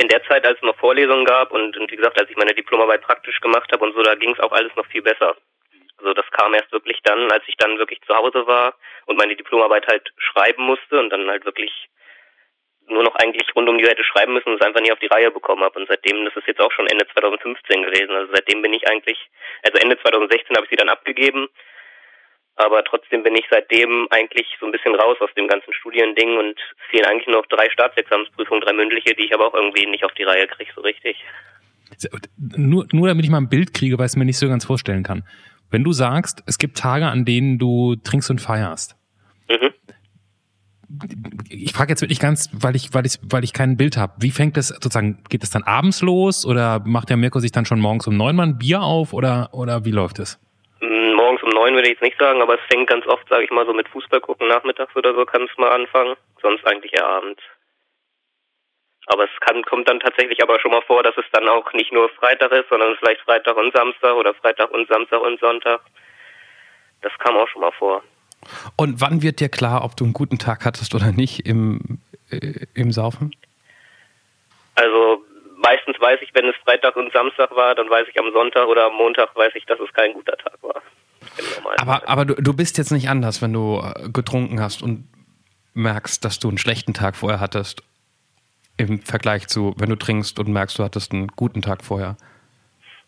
in 0.00 0.08
der 0.08 0.22
Zeit, 0.24 0.46
als 0.46 0.56
es 0.56 0.62
noch 0.62 0.76
Vorlesungen 0.76 1.26
gab 1.26 1.52
und, 1.52 1.76
und 1.76 1.90
wie 1.92 1.96
gesagt, 1.96 2.18
als 2.18 2.30
ich 2.30 2.36
meine 2.36 2.54
Diplomarbeit 2.54 3.02
praktisch 3.02 3.38
gemacht 3.40 3.70
habe 3.70 3.84
und 3.84 3.94
so, 3.94 4.02
da 4.02 4.14
ging 4.14 4.32
es 4.32 4.40
auch 4.40 4.52
alles 4.52 4.74
noch 4.74 4.86
viel 4.86 5.02
besser. 5.02 5.36
Also 5.98 6.14
das 6.14 6.24
kam 6.30 6.54
erst 6.54 6.72
wirklich 6.72 6.98
dann, 7.04 7.30
als 7.30 7.44
ich 7.46 7.56
dann 7.58 7.76
wirklich 7.76 8.00
zu 8.06 8.14
Hause 8.14 8.46
war 8.46 8.74
und 9.04 9.18
meine 9.18 9.36
Diplomarbeit 9.36 9.86
halt 9.86 10.10
schreiben 10.16 10.64
musste 10.64 10.98
und 10.98 11.10
dann 11.10 11.28
halt 11.28 11.44
wirklich 11.44 11.70
nur 12.90 13.02
noch 13.02 13.14
eigentlich 13.16 13.54
rund 13.54 13.68
um 13.68 13.78
die 13.78 13.86
hätte 13.86 14.04
schreiben 14.04 14.34
müssen 14.34 14.50
und 14.50 14.60
es 14.60 14.66
einfach 14.66 14.80
nie 14.80 14.92
auf 14.92 14.98
die 14.98 15.06
Reihe 15.06 15.30
bekommen 15.30 15.62
habe. 15.62 15.78
Und 15.78 15.88
seitdem, 15.88 16.24
das 16.24 16.36
ist 16.36 16.46
jetzt 16.46 16.60
auch 16.60 16.72
schon 16.72 16.86
Ende 16.86 17.06
2015 17.12 17.82
gewesen, 17.82 18.14
also 18.14 18.32
seitdem 18.34 18.62
bin 18.62 18.72
ich 18.72 18.86
eigentlich, 18.88 19.18
also 19.62 19.78
Ende 19.78 19.98
2016 20.00 20.56
habe 20.56 20.66
ich 20.66 20.70
sie 20.70 20.76
dann 20.76 20.88
abgegeben 20.88 21.48
aber 22.60 22.84
trotzdem 22.84 23.22
bin 23.22 23.34
ich 23.36 23.46
seitdem 23.50 24.06
eigentlich 24.10 24.46
so 24.60 24.66
ein 24.66 24.72
bisschen 24.72 24.94
raus 24.94 25.16
aus 25.20 25.30
dem 25.34 25.48
ganzen 25.48 25.72
Studiending 25.72 26.36
und 26.36 26.60
fehlen 26.90 27.06
eigentlich 27.06 27.26
nur 27.26 27.36
noch 27.36 27.46
drei 27.46 27.70
Staatsexamensprüfungen, 27.70 28.60
drei 28.60 28.74
mündliche, 28.74 29.14
die 29.14 29.24
ich 29.24 29.34
aber 29.34 29.46
auch 29.46 29.54
irgendwie 29.54 29.86
nicht 29.86 30.04
auf 30.04 30.12
die 30.12 30.24
Reihe 30.24 30.46
kriege, 30.46 30.70
so 30.74 30.82
richtig. 30.82 31.16
Nur, 32.36 32.86
nur 32.92 33.08
damit 33.08 33.24
ich 33.24 33.30
mal 33.30 33.38
ein 33.38 33.48
Bild 33.48 33.72
kriege, 33.72 33.98
weil 33.98 34.06
ich 34.06 34.12
es 34.12 34.16
mir 34.16 34.26
nicht 34.26 34.38
so 34.38 34.48
ganz 34.48 34.64
vorstellen 34.64 35.02
kann. 35.02 35.24
Wenn 35.70 35.84
du 35.84 35.92
sagst, 35.92 36.42
es 36.46 36.58
gibt 36.58 36.76
Tage, 36.76 37.06
an 37.06 37.24
denen 37.24 37.58
du 37.58 37.96
trinkst 37.96 38.30
und 38.30 38.40
feierst. 38.40 38.96
Mhm. 39.48 39.72
Ich 41.48 41.72
frage 41.72 41.90
jetzt 41.90 42.02
wirklich 42.02 42.20
ganz, 42.20 42.50
weil 42.52 42.74
ich, 42.74 42.92
weil 42.92 43.06
ich, 43.06 43.18
weil 43.22 43.44
ich 43.44 43.52
kein 43.52 43.76
Bild 43.76 43.96
habe. 43.96 44.14
Wie 44.18 44.30
fängt 44.30 44.56
das 44.56 44.68
sozusagen? 44.68 45.22
Geht 45.28 45.42
es 45.42 45.50
dann 45.50 45.62
abends 45.62 46.02
los 46.02 46.44
oder 46.44 46.82
macht 46.84 47.10
der 47.10 47.16
Mirko 47.16 47.38
sich 47.38 47.52
dann 47.52 47.64
schon 47.64 47.80
morgens 47.80 48.06
um 48.06 48.16
neun 48.16 48.34
mal 48.34 48.46
ein 48.46 48.58
Bier 48.58 48.82
auf 48.82 49.12
oder 49.12 49.50
oder 49.52 49.84
wie 49.84 49.92
läuft 49.92 50.18
es? 50.18 50.40
morgens 51.30 51.42
um 51.42 51.50
neun 51.50 51.74
würde 51.74 51.88
ich 51.88 51.94
jetzt 51.94 52.02
nicht 52.02 52.18
sagen, 52.18 52.42
aber 52.42 52.54
es 52.54 52.60
fängt 52.70 52.88
ganz 52.88 53.06
oft, 53.06 53.28
sage 53.28 53.44
ich 53.44 53.50
mal, 53.50 53.66
so 53.66 53.72
mit 53.72 53.88
Fußball 53.88 54.20
gucken 54.20 54.48
nachmittags 54.48 54.94
oder 54.96 55.14
so 55.14 55.24
kann 55.24 55.42
es 55.42 55.58
mal 55.58 55.70
anfangen. 55.70 56.16
Sonst 56.42 56.66
eigentlich 56.66 56.92
eher 56.94 57.06
abends. 57.06 57.42
Aber 59.06 59.24
es 59.24 59.40
kann, 59.40 59.62
kommt 59.64 59.88
dann 59.88 60.00
tatsächlich 60.00 60.42
aber 60.42 60.58
schon 60.60 60.70
mal 60.70 60.82
vor, 60.82 61.02
dass 61.02 61.16
es 61.16 61.24
dann 61.32 61.48
auch 61.48 61.72
nicht 61.72 61.92
nur 61.92 62.08
Freitag 62.10 62.52
ist, 62.52 62.68
sondern 62.68 62.96
vielleicht 62.96 63.20
Freitag 63.22 63.56
und 63.56 63.74
Samstag 63.74 64.14
oder 64.14 64.34
Freitag 64.34 64.70
und 64.70 64.88
Samstag 64.88 65.20
und 65.20 65.40
Sonntag. 65.40 65.80
Das 67.02 67.12
kam 67.18 67.36
auch 67.36 67.48
schon 67.48 67.62
mal 67.62 67.72
vor. 67.72 68.02
Und 68.76 69.00
wann 69.00 69.22
wird 69.22 69.40
dir 69.40 69.48
klar, 69.48 69.84
ob 69.84 69.96
du 69.96 70.04
einen 70.04 70.12
guten 70.12 70.38
Tag 70.38 70.64
hattest 70.64 70.94
oder 70.94 71.12
nicht 71.12 71.46
im, 71.46 71.98
äh, 72.30 72.66
im 72.74 72.92
Saufen? 72.92 73.34
Also 74.74 75.22
meistens 75.58 76.00
weiß 76.00 76.20
ich, 76.22 76.34
wenn 76.34 76.48
es 76.48 76.56
Freitag 76.64 76.96
und 76.96 77.12
Samstag 77.12 77.54
war, 77.54 77.74
dann 77.74 77.90
weiß 77.90 78.06
ich 78.08 78.18
am 78.18 78.32
Sonntag 78.32 78.66
oder 78.66 78.86
am 78.86 78.94
Montag 78.94 79.34
weiß 79.36 79.52
ich, 79.54 79.66
dass 79.66 79.78
es 79.80 79.92
kein 79.92 80.12
guter 80.14 80.36
Tag 80.36 80.54
war. 80.62 80.82
Aber, 81.78 82.08
aber 82.08 82.24
du, 82.24 82.34
du 82.34 82.54
bist 82.54 82.78
jetzt 82.78 82.90
nicht 82.90 83.08
anders, 83.08 83.42
wenn 83.42 83.52
du 83.52 83.82
äh, 83.82 84.08
getrunken 84.08 84.60
hast 84.60 84.82
und 84.82 85.06
merkst, 85.74 86.24
dass 86.24 86.38
du 86.38 86.48
einen 86.48 86.58
schlechten 86.58 86.94
Tag 86.94 87.16
vorher 87.16 87.40
hattest, 87.40 87.82
im 88.76 89.00
Vergleich 89.00 89.46
zu, 89.46 89.74
wenn 89.78 89.90
du 89.90 89.96
trinkst 89.96 90.38
und 90.38 90.48
merkst, 90.48 90.78
du 90.78 90.84
hattest 90.84 91.12
einen 91.12 91.28
guten 91.28 91.62
Tag 91.62 91.84
vorher. 91.84 92.16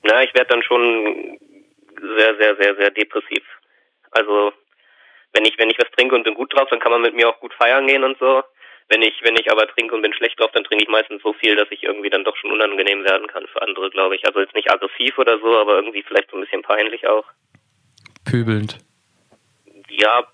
Na, 0.02 0.22
ich 0.22 0.34
werde 0.34 0.48
dann 0.48 0.62
schon 0.62 1.38
sehr, 2.18 2.36
sehr, 2.36 2.56
sehr, 2.56 2.76
sehr 2.76 2.90
depressiv. 2.90 3.42
Also 4.10 4.52
wenn 5.32 5.44
ich, 5.44 5.58
wenn 5.58 5.70
ich 5.70 5.78
was 5.78 5.90
trinke 5.90 6.14
und 6.14 6.24
bin 6.24 6.34
gut 6.34 6.54
drauf, 6.54 6.68
dann 6.70 6.80
kann 6.80 6.92
man 6.92 7.02
mit 7.02 7.14
mir 7.14 7.28
auch 7.28 7.40
gut 7.40 7.54
feiern 7.54 7.86
gehen 7.86 8.04
und 8.04 8.18
so. 8.18 8.42
Wenn 8.88 9.02
ich, 9.02 9.14
wenn 9.22 9.36
ich 9.36 9.50
aber 9.50 9.66
trinke 9.68 9.94
und 9.94 10.02
bin 10.02 10.12
schlecht 10.12 10.38
drauf, 10.38 10.50
dann 10.52 10.64
trinke 10.64 10.84
ich 10.84 10.90
meistens 10.90 11.22
so 11.22 11.32
viel, 11.32 11.56
dass 11.56 11.70
ich 11.70 11.82
irgendwie 11.82 12.10
dann 12.10 12.24
doch 12.24 12.36
schon 12.36 12.52
unangenehm 12.52 13.04
werden 13.04 13.26
kann 13.26 13.46
für 13.46 13.62
andere, 13.62 13.88
glaube 13.90 14.16
ich. 14.16 14.26
Also 14.26 14.40
jetzt 14.40 14.54
nicht 14.54 14.70
aggressiv 14.70 15.16
oder 15.18 15.38
so, 15.38 15.56
aber 15.58 15.76
irgendwie 15.76 16.02
vielleicht 16.02 16.30
so 16.30 16.36
ein 16.36 16.42
bisschen 16.42 16.62
peinlich 16.62 17.06
auch 17.06 17.24
pöbelnd? 18.24 18.78
Ja, 19.90 20.24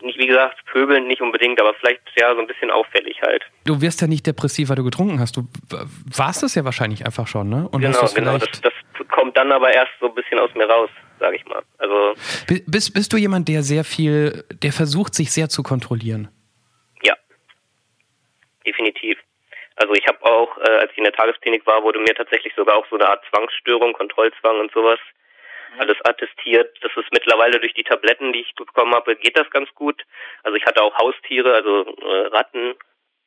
nicht 0.00 0.18
wie 0.18 0.26
gesagt, 0.26 0.64
pöbelnd 0.66 1.08
nicht 1.08 1.20
unbedingt, 1.20 1.60
aber 1.60 1.74
vielleicht 1.74 2.00
ja 2.16 2.32
so 2.34 2.40
ein 2.40 2.46
bisschen 2.46 2.70
auffällig 2.70 3.20
halt. 3.20 3.42
Du 3.64 3.80
wirst 3.80 4.00
ja 4.00 4.06
nicht 4.06 4.26
depressiv, 4.26 4.68
weil 4.68 4.76
du 4.76 4.84
getrunken 4.84 5.18
hast. 5.18 5.36
Du 5.36 5.48
warst 6.16 6.42
es 6.44 6.54
ja 6.54 6.64
wahrscheinlich 6.64 7.04
einfach 7.04 7.26
schon, 7.26 7.48
ne? 7.48 7.68
Und 7.68 7.80
genau, 7.80 8.06
genau. 8.14 8.38
Das, 8.38 8.60
das, 8.60 8.72
kommt 9.04 9.36
dann 9.36 9.52
aber 9.52 9.72
erst 9.72 9.92
so 10.00 10.08
ein 10.08 10.14
bisschen 10.14 10.38
aus 10.38 10.54
mir 10.54 10.68
raus, 10.68 10.90
sage 11.18 11.36
ich 11.36 11.44
mal. 11.46 11.62
Also 11.78 12.14
bist, 12.66 12.94
bist 12.94 13.12
du 13.12 13.16
jemand, 13.16 13.48
der 13.48 13.62
sehr 13.62 13.84
viel, 13.84 14.44
der 14.62 14.72
versucht, 14.72 15.14
sich 15.14 15.32
sehr 15.32 15.48
zu 15.48 15.62
kontrollieren? 15.62 16.28
Ja, 17.02 17.14
definitiv. 18.66 19.18
Also 19.76 19.94
ich 19.94 20.06
habe 20.08 20.24
auch, 20.24 20.58
äh, 20.58 20.78
als 20.80 20.90
ich 20.90 20.98
in 20.98 21.04
der 21.04 21.12
Tagesklinik 21.12 21.64
war, 21.66 21.82
wurde 21.84 22.00
mir 22.00 22.14
tatsächlich 22.14 22.52
sogar 22.56 22.76
auch 22.76 22.86
so 22.90 22.96
eine 22.96 23.08
Art 23.08 23.24
Zwangsstörung, 23.30 23.92
Kontrollzwang 23.92 24.58
und 24.58 24.72
sowas 24.72 24.98
mhm. 25.74 25.80
alles 25.80 25.96
attestiert. 26.04 26.76
Das 26.82 26.90
ist 26.96 27.12
mittlerweile 27.12 27.60
durch 27.60 27.74
die 27.74 27.84
Tabletten, 27.84 28.32
die 28.32 28.40
ich 28.40 28.54
bekommen 28.56 28.94
habe, 28.94 29.14
geht 29.16 29.38
das 29.38 29.48
ganz 29.50 29.72
gut. 29.74 30.02
Also 30.42 30.56
ich 30.56 30.66
hatte 30.66 30.82
auch 30.82 30.96
Haustiere, 30.98 31.54
also 31.54 31.84
äh, 32.02 32.26
Ratten. 32.28 32.74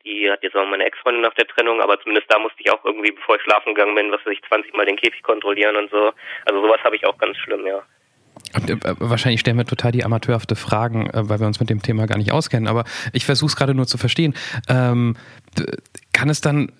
Die 0.06 0.30
hat 0.30 0.44
jetzt 0.44 0.56
auch 0.56 0.66
meine 0.68 0.86
Ex-Freundin 0.86 1.22
nach 1.22 1.34
der 1.36 1.48
Trennung, 1.48 1.82
aber 1.82 2.00
zumindest 2.00 2.32
da 2.32 2.40
musste 2.40 2.60
ich 2.60 2.72
auch 2.72 2.84
irgendwie, 2.86 3.12
bevor 3.12 3.36
ich 3.36 3.42
schlafen 3.44 3.74
gegangen 3.74 3.96
bin, 3.96 4.12
was 4.12 4.26
weiß 4.26 4.34
ich, 4.34 4.42
20 4.48 4.74
Mal 4.74 4.86
den 4.86 4.98
Käfig 4.98 5.22
kontrollieren 5.24 5.76
und 5.76 5.92
so. 5.92 6.12
Also 6.46 6.62
sowas 6.62 6.80
habe 6.84 6.96
ich 6.96 7.06
auch 7.06 7.18
ganz 7.18 7.38
schlimm, 7.38 7.66
ja. 7.66 7.84
Äh, 8.54 8.78
wahrscheinlich 9.00 9.40
stellen 9.40 9.58
wir 9.58 9.66
total 9.66 9.92
die 9.92 10.04
amateurhafte 10.04 10.56
Fragen, 10.56 11.10
äh, 11.10 11.30
weil 11.30 11.40
wir 11.40 11.48
uns 11.48 11.60
mit 11.60 11.70
dem 11.70 11.82
Thema 11.82 12.06
gar 12.08 12.18
nicht 12.18 12.32
auskennen. 12.32 12.68
Aber 12.68 12.86
ich 13.14 13.26
versuche 13.26 13.50
es 13.50 13.56
gerade 13.56 13.74
nur 13.74 13.88
zu 13.88 13.98
verstehen. 13.98 14.36
Ähm, 14.68 15.16
kann 16.14 16.30
es 16.30 16.42
dann, 16.42 16.72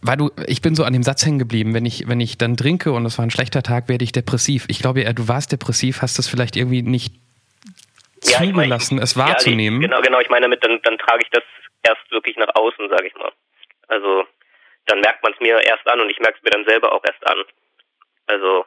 weil 0.00 0.16
du, 0.16 0.30
ich 0.46 0.62
bin 0.62 0.74
so 0.74 0.84
an 0.84 0.92
dem 0.92 1.02
Satz 1.02 1.24
hängen 1.24 1.38
geblieben, 1.38 1.74
wenn 1.74 1.84
ich, 1.84 2.08
wenn 2.08 2.20
ich 2.20 2.38
dann 2.38 2.56
trinke 2.56 2.92
und 2.92 3.04
es 3.06 3.18
war 3.18 3.26
ein 3.26 3.30
schlechter 3.30 3.62
Tag, 3.62 3.88
werde 3.88 4.04
ich 4.04 4.12
depressiv. 4.12 4.64
Ich 4.68 4.78
glaube, 4.78 5.02
ja, 5.02 5.12
du 5.12 5.28
warst 5.28 5.52
depressiv, 5.52 6.02
hast 6.02 6.18
das 6.18 6.28
vielleicht 6.28 6.56
irgendwie 6.56 6.82
nicht 6.82 7.14
ja, 8.24 8.38
zugelassen, 8.38 8.94
ich 8.94 8.98
mein, 8.98 9.04
es 9.04 9.16
wahrzunehmen. 9.16 9.82
Ja, 9.82 9.88
genau, 9.88 10.00
genau. 10.00 10.20
Ich 10.20 10.30
meine 10.30 10.42
damit, 10.42 10.64
dann, 10.64 10.80
dann 10.82 10.98
trage 10.98 11.22
ich 11.22 11.30
das 11.30 11.42
erst 11.84 12.10
wirklich 12.10 12.36
nach 12.36 12.54
außen, 12.54 12.88
sage 12.88 13.06
ich 13.06 13.14
mal. 13.14 13.32
Also 13.88 14.24
dann 14.86 15.00
merkt 15.00 15.22
man 15.22 15.32
es 15.32 15.40
mir 15.40 15.60
erst 15.60 15.86
an 15.88 16.00
und 16.00 16.10
ich 16.10 16.18
merke 16.18 16.38
es 16.38 16.42
mir 16.42 16.50
dann 16.50 16.66
selber 16.66 16.92
auch 16.92 17.02
erst 17.04 17.26
an. 17.26 17.44
Also 18.26 18.64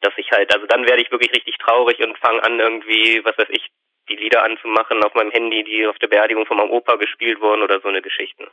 dass 0.00 0.12
ich 0.16 0.30
halt, 0.30 0.54
also 0.54 0.66
dann 0.66 0.86
werde 0.86 1.02
ich 1.02 1.10
wirklich 1.10 1.32
richtig 1.32 1.58
traurig 1.58 1.98
und 2.00 2.16
fange 2.18 2.42
an 2.44 2.58
irgendwie, 2.60 3.20
was 3.24 3.36
weiß 3.36 3.48
ich, 3.50 3.70
die 4.08 4.16
Lieder 4.16 4.44
anzumachen 4.44 5.02
auf 5.02 5.14
meinem 5.14 5.30
Handy, 5.30 5.64
die 5.64 5.86
auf 5.86 5.98
der 5.98 6.08
Beerdigung 6.08 6.46
von 6.46 6.56
meinem 6.56 6.70
Opa 6.70 6.96
gespielt 6.96 7.40
wurden 7.40 7.62
oder 7.62 7.80
so 7.80 7.88
eine 7.88 8.00
Geschichten. 8.00 8.44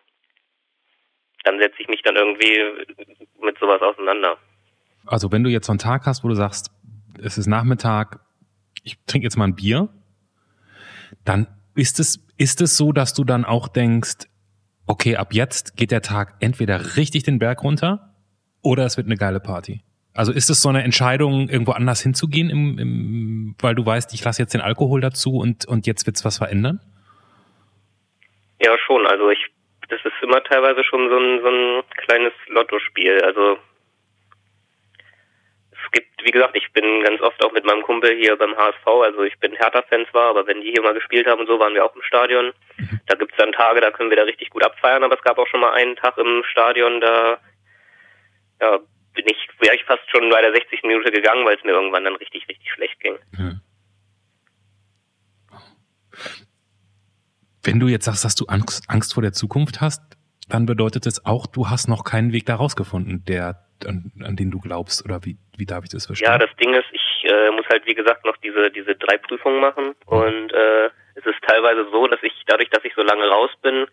Dann 1.43 1.59
setze 1.59 1.79
ich 1.79 1.87
mich 1.87 2.01
dann 2.01 2.15
irgendwie 2.15 2.59
mit 3.39 3.57
sowas 3.59 3.81
auseinander. 3.81 4.37
Also 5.05 5.31
wenn 5.31 5.43
du 5.43 5.49
jetzt 5.49 5.67
so 5.67 5.71
einen 5.71 5.79
Tag 5.79 6.07
hast, 6.07 6.23
wo 6.23 6.27
du 6.27 6.35
sagst, 6.35 6.71
es 7.23 7.37
ist 7.37 7.47
Nachmittag, 7.47 8.19
ich 8.83 8.97
trinke 9.05 9.25
jetzt 9.25 9.37
mal 9.37 9.45
ein 9.45 9.55
Bier, 9.55 9.89
dann 11.23 11.47
ist 11.75 11.99
es, 11.99 12.25
ist 12.37 12.61
es 12.61 12.77
so, 12.77 12.91
dass 12.91 13.13
du 13.13 13.23
dann 13.23 13.45
auch 13.45 13.67
denkst, 13.67 14.27
okay, 14.87 15.17
ab 15.17 15.33
jetzt 15.33 15.77
geht 15.77 15.91
der 15.91 16.01
Tag 16.01 16.35
entweder 16.39 16.95
richtig 16.95 17.23
den 17.23 17.39
Berg 17.39 17.63
runter 17.63 18.15
oder 18.61 18.85
es 18.85 18.97
wird 18.97 19.07
eine 19.07 19.17
geile 19.17 19.39
Party. 19.39 19.81
Also 20.13 20.31
ist 20.31 20.49
es 20.49 20.61
so 20.61 20.69
eine 20.69 20.83
Entscheidung, 20.83 21.49
irgendwo 21.49 21.73
anders 21.73 22.01
hinzugehen, 22.01 22.49
im, 22.49 22.79
im, 22.79 23.55
weil 23.59 23.75
du 23.75 23.85
weißt, 23.85 24.13
ich 24.13 24.23
lasse 24.23 24.41
jetzt 24.41 24.53
den 24.53 24.61
Alkohol 24.61 25.01
dazu 25.01 25.37
und, 25.37 25.67
und 25.67 25.85
jetzt 25.87 26.07
wird's 26.07 26.23
was 26.23 26.37
verändern? 26.37 26.79
Ja, 28.61 28.77
schon. 28.85 29.05
Also 29.05 29.29
ich, 29.29 29.45
das 29.89 29.99
ist 30.05 30.13
immer 30.23 30.41
teilweise 30.43 30.83
schon 30.85 31.09
so 31.09 31.17
ein, 31.17 31.41
so 31.41 31.49
ein 31.49 31.83
kleines 32.05 32.31
Lottospiel. 32.47 33.21
Also 33.23 33.57
gibt, 35.91 36.23
wie 36.23 36.31
gesagt, 36.31 36.55
ich 36.55 36.71
bin 36.73 37.03
ganz 37.03 37.21
oft 37.21 37.43
auch 37.43 37.51
mit 37.51 37.65
meinem 37.65 37.81
Kumpel 37.81 38.15
hier 38.15 38.35
beim 38.37 38.55
HSV, 38.55 38.85
also 38.85 39.23
ich 39.23 39.37
bin 39.39 39.53
Hertha-Fan 39.53 40.05
zwar, 40.11 40.29
aber 40.29 40.47
wenn 40.47 40.61
die 40.61 40.71
hier 40.71 40.81
mal 40.81 40.93
gespielt 40.93 41.27
haben 41.27 41.41
und 41.41 41.47
so, 41.47 41.59
waren 41.59 41.73
wir 41.73 41.85
auch 41.85 41.95
im 41.95 42.01
Stadion. 42.03 42.53
Mhm. 42.77 42.99
Da 43.07 43.15
gibt's 43.15 43.37
dann 43.37 43.51
Tage, 43.51 43.81
da 43.81 43.91
können 43.91 44.09
wir 44.09 44.17
da 44.17 44.23
richtig 44.23 44.49
gut 44.49 44.63
abfeiern, 44.63 45.03
aber 45.03 45.15
es 45.15 45.23
gab 45.23 45.37
auch 45.37 45.47
schon 45.47 45.59
mal 45.59 45.73
einen 45.73 45.95
Tag 45.95 46.17
im 46.17 46.43
Stadion, 46.49 47.01
da 47.01 47.39
ja, 48.61 48.79
bin 49.13 49.25
ich, 49.27 49.49
wäre 49.59 49.75
ich 49.75 49.83
fast 49.85 50.09
schon 50.11 50.29
bei 50.29 50.41
der 50.41 50.53
60. 50.53 50.83
Minute 50.83 51.11
gegangen, 51.11 51.45
weil 51.45 51.57
es 51.57 51.63
mir 51.63 51.71
irgendwann 51.71 52.03
dann 52.03 52.15
richtig, 52.15 52.47
richtig 52.47 52.71
schlecht 52.71 52.99
ging. 52.99 53.17
Wenn 57.63 57.79
du 57.79 57.87
jetzt 57.87 58.05
sagst, 58.05 58.23
dass 58.23 58.35
du 58.35 58.45
Angst, 58.45 58.83
Angst 58.89 59.13
vor 59.13 59.23
der 59.23 59.33
Zukunft 59.33 59.81
hast, 59.81 60.01
dann 60.47 60.65
bedeutet 60.65 61.07
es 61.07 61.25
auch, 61.25 61.47
du 61.47 61.69
hast 61.69 61.87
noch 61.87 62.03
keinen 62.03 62.31
Weg 62.31 62.45
da 62.45 62.55
rausgefunden, 62.55 63.23
der, 63.25 63.64
an, 63.85 64.11
an 64.23 64.35
den 64.35 64.51
du 64.51 64.59
glaubst, 64.59 65.03
oder 65.05 65.19
wie, 65.23 65.37
wie 65.57 65.65
darf 65.65 65.83
ich 65.83 65.89
das 65.89 66.05
verstehen? 66.05 66.27
Ja, 66.27 66.37
das 66.37 66.55
Ding 66.57 66.73
ist, 66.73 66.85
ich 66.91 67.29
äh, 67.29 67.51
muss 67.51 67.65
halt, 67.69 67.85
wie 67.85 67.95
gesagt, 67.95 68.25
noch 68.25 68.37
diese, 68.37 68.71
diese 68.71 68.95
drei 68.95 69.17
Prüfungen 69.17 69.59
machen 69.59 69.95
mhm. 70.09 70.17
und 70.17 70.53
äh, 70.53 70.85
es 71.15 71.25
ist 71.25 71.41
teilweise 71.47 71.87
so, 71.91 72.07
dass 72.07 72.21
ich, 72.23 72.33
dadurch, 72.47 72.69
dass 72.69 72.83
ich 72.83 72.93
so 72.95 73.01
lange 73.01 73.27
raus 73.27 73.51
bin 73.61 73.87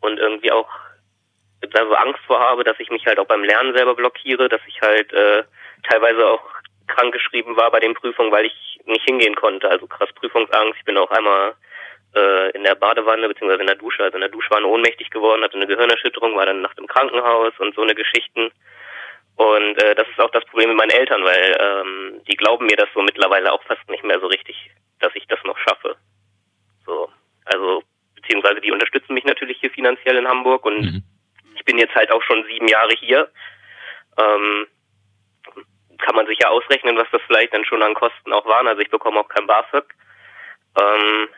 und 0.00 0.18
irgendwie 0.18 0.52
auch 0.52 0.68
da 1.70 1.86
so 1.86 1.94
Angst 1.94 2.20
vor 2.26 2.40
habe, 2.40 2.64
dass 2.64 2.78
ich 2.80 2.90
mich 2.90 3.06
halt 3.06 3.18
auch 3.18 3.26
beim 3.26 3.44
Lernen 3.44 3.74
selber 3.74 3.94
blockiere, 3.94 4.48
dass 4.48 4.60
ich 4.66 4.80
halt 4.80 5.12
äh, 5.12 5.44
teilweise 5.88 6.26
auch 6.26 6.42
krankgeschrieben 6.88 7.56
war 7.56 7.70
bei 7.70 7.80
den 7.80 7.94
Prüfungen, 7.94 8.32
weil 8.32 8.46
ich 8.46 8.80
nicht 8.84 9.04
hingehen 9.04 9.34
konnte. 9.34 9.68
Also 9.68 9.86
krass 9.86 10.12
Prüfungsangst. 10.14 10.78
Ich 10.78 10.84
bin 10.84 10.98
auch 10.98 11.10
einmal 11.10 11.54
äh, 12.14 12.50
in 12.50 12.64
der 12.64 12.74
Badewanne 12.74 13.28
beziehungsweise 13.28 13.60
in 13.60 13.68
der 13.68 13.76
Dusche, 13.76 14.02
also 14.02 14.16
in 14.16 14.22
der 14.22 14.30
Duschwanne 14.30 14.66
ohnmächtig 14.66 15.10
geworden, 15.10 15.42
hatte 15.42 15.56
eine 15.56 15.66
Gehirnerschütterung, 15.66 16.36
war 16.36 16.46
dann 16.46 16.62
nachts 16.62 16.78
im 16.78 16.86
Krankenhaus 16.86 17.52
und 17.58 17.74
so 17.74 17.82
eine 17.82 17.94
Geschichten. 17.94 18.50
Und 19.36 19.82
äh, 19.82 19.94
das 19.94 20.08
ist 20.08 20.20
auch 20.20 20.30
das 20.30 20.44
Problem 20.46 20.68
mit 20.68 20.78
meinen 20.78 20.90
Eltern, 20.90 21.24
weil 21.24 21.56
ähm, 21.58 22.20
die 22.28 22.36
glauben 22.36 22.66
mir 22.66 22.76
das 22.76 22.88
so 22.94 23.02
mittlerweile 23.02 23.52
auch 23.52 23.62
fast 23.64 23.88
nicht 23.88 24.04
mehr 24.04 24.20
so 24.20 24.26
richtig, 24.26 24.70
dass 25.00 25.14
ich 25.14 25.26
das 25.26 25.42
noch 25.44 25.58
schaffe. 25.58 25.96
So, 26.86 27.08
also 27.46 27.82
beziehungsweise 28.14 28.60
die 28.60 28.72
unterstützen 28.72 29.14
mich 29.14 29.24
natürlich 29.24 29.58
hier 29.58 29.70
finanziell 29.70 30.16
in 30.16 30.28
Hamburg 30.28 30.64
und 30.64 30.80
mhm 30.80 31.02
ich 31.62 31.64
bin 31.64 31.78
jetzt 31.78 31.94
halt 31.94 32.10
auch 32.10 32.22
schon 32.22 32.44
sieben 32.48 32.66
Jahre 32.66 32.92
hier. 32.98 33.30
Ähm, 34.18 34.66
kann 35.98 36.16
man 36.16 36.26
sich 36.26 36.38
ja 36.40 36.48
ausrechnen, 36.48 36.96
was 36.96 37.06
das 37.12 37.22
vielleicht 37.28 37.54
dann 37.54 37.64
schon 37.64 37.82
an 37.82 37.94
Kosten 37.94 38.32
auch 38.32 38.44
waren. 38.46 38.66
Also 38.66 38.82
ich 38.82 38.90
bekomme 38.90 39.20
auch 39.20 39.28
kein 39.28 39.46
BAföG. 39.46 39.84
Ähm, 40.80 41.28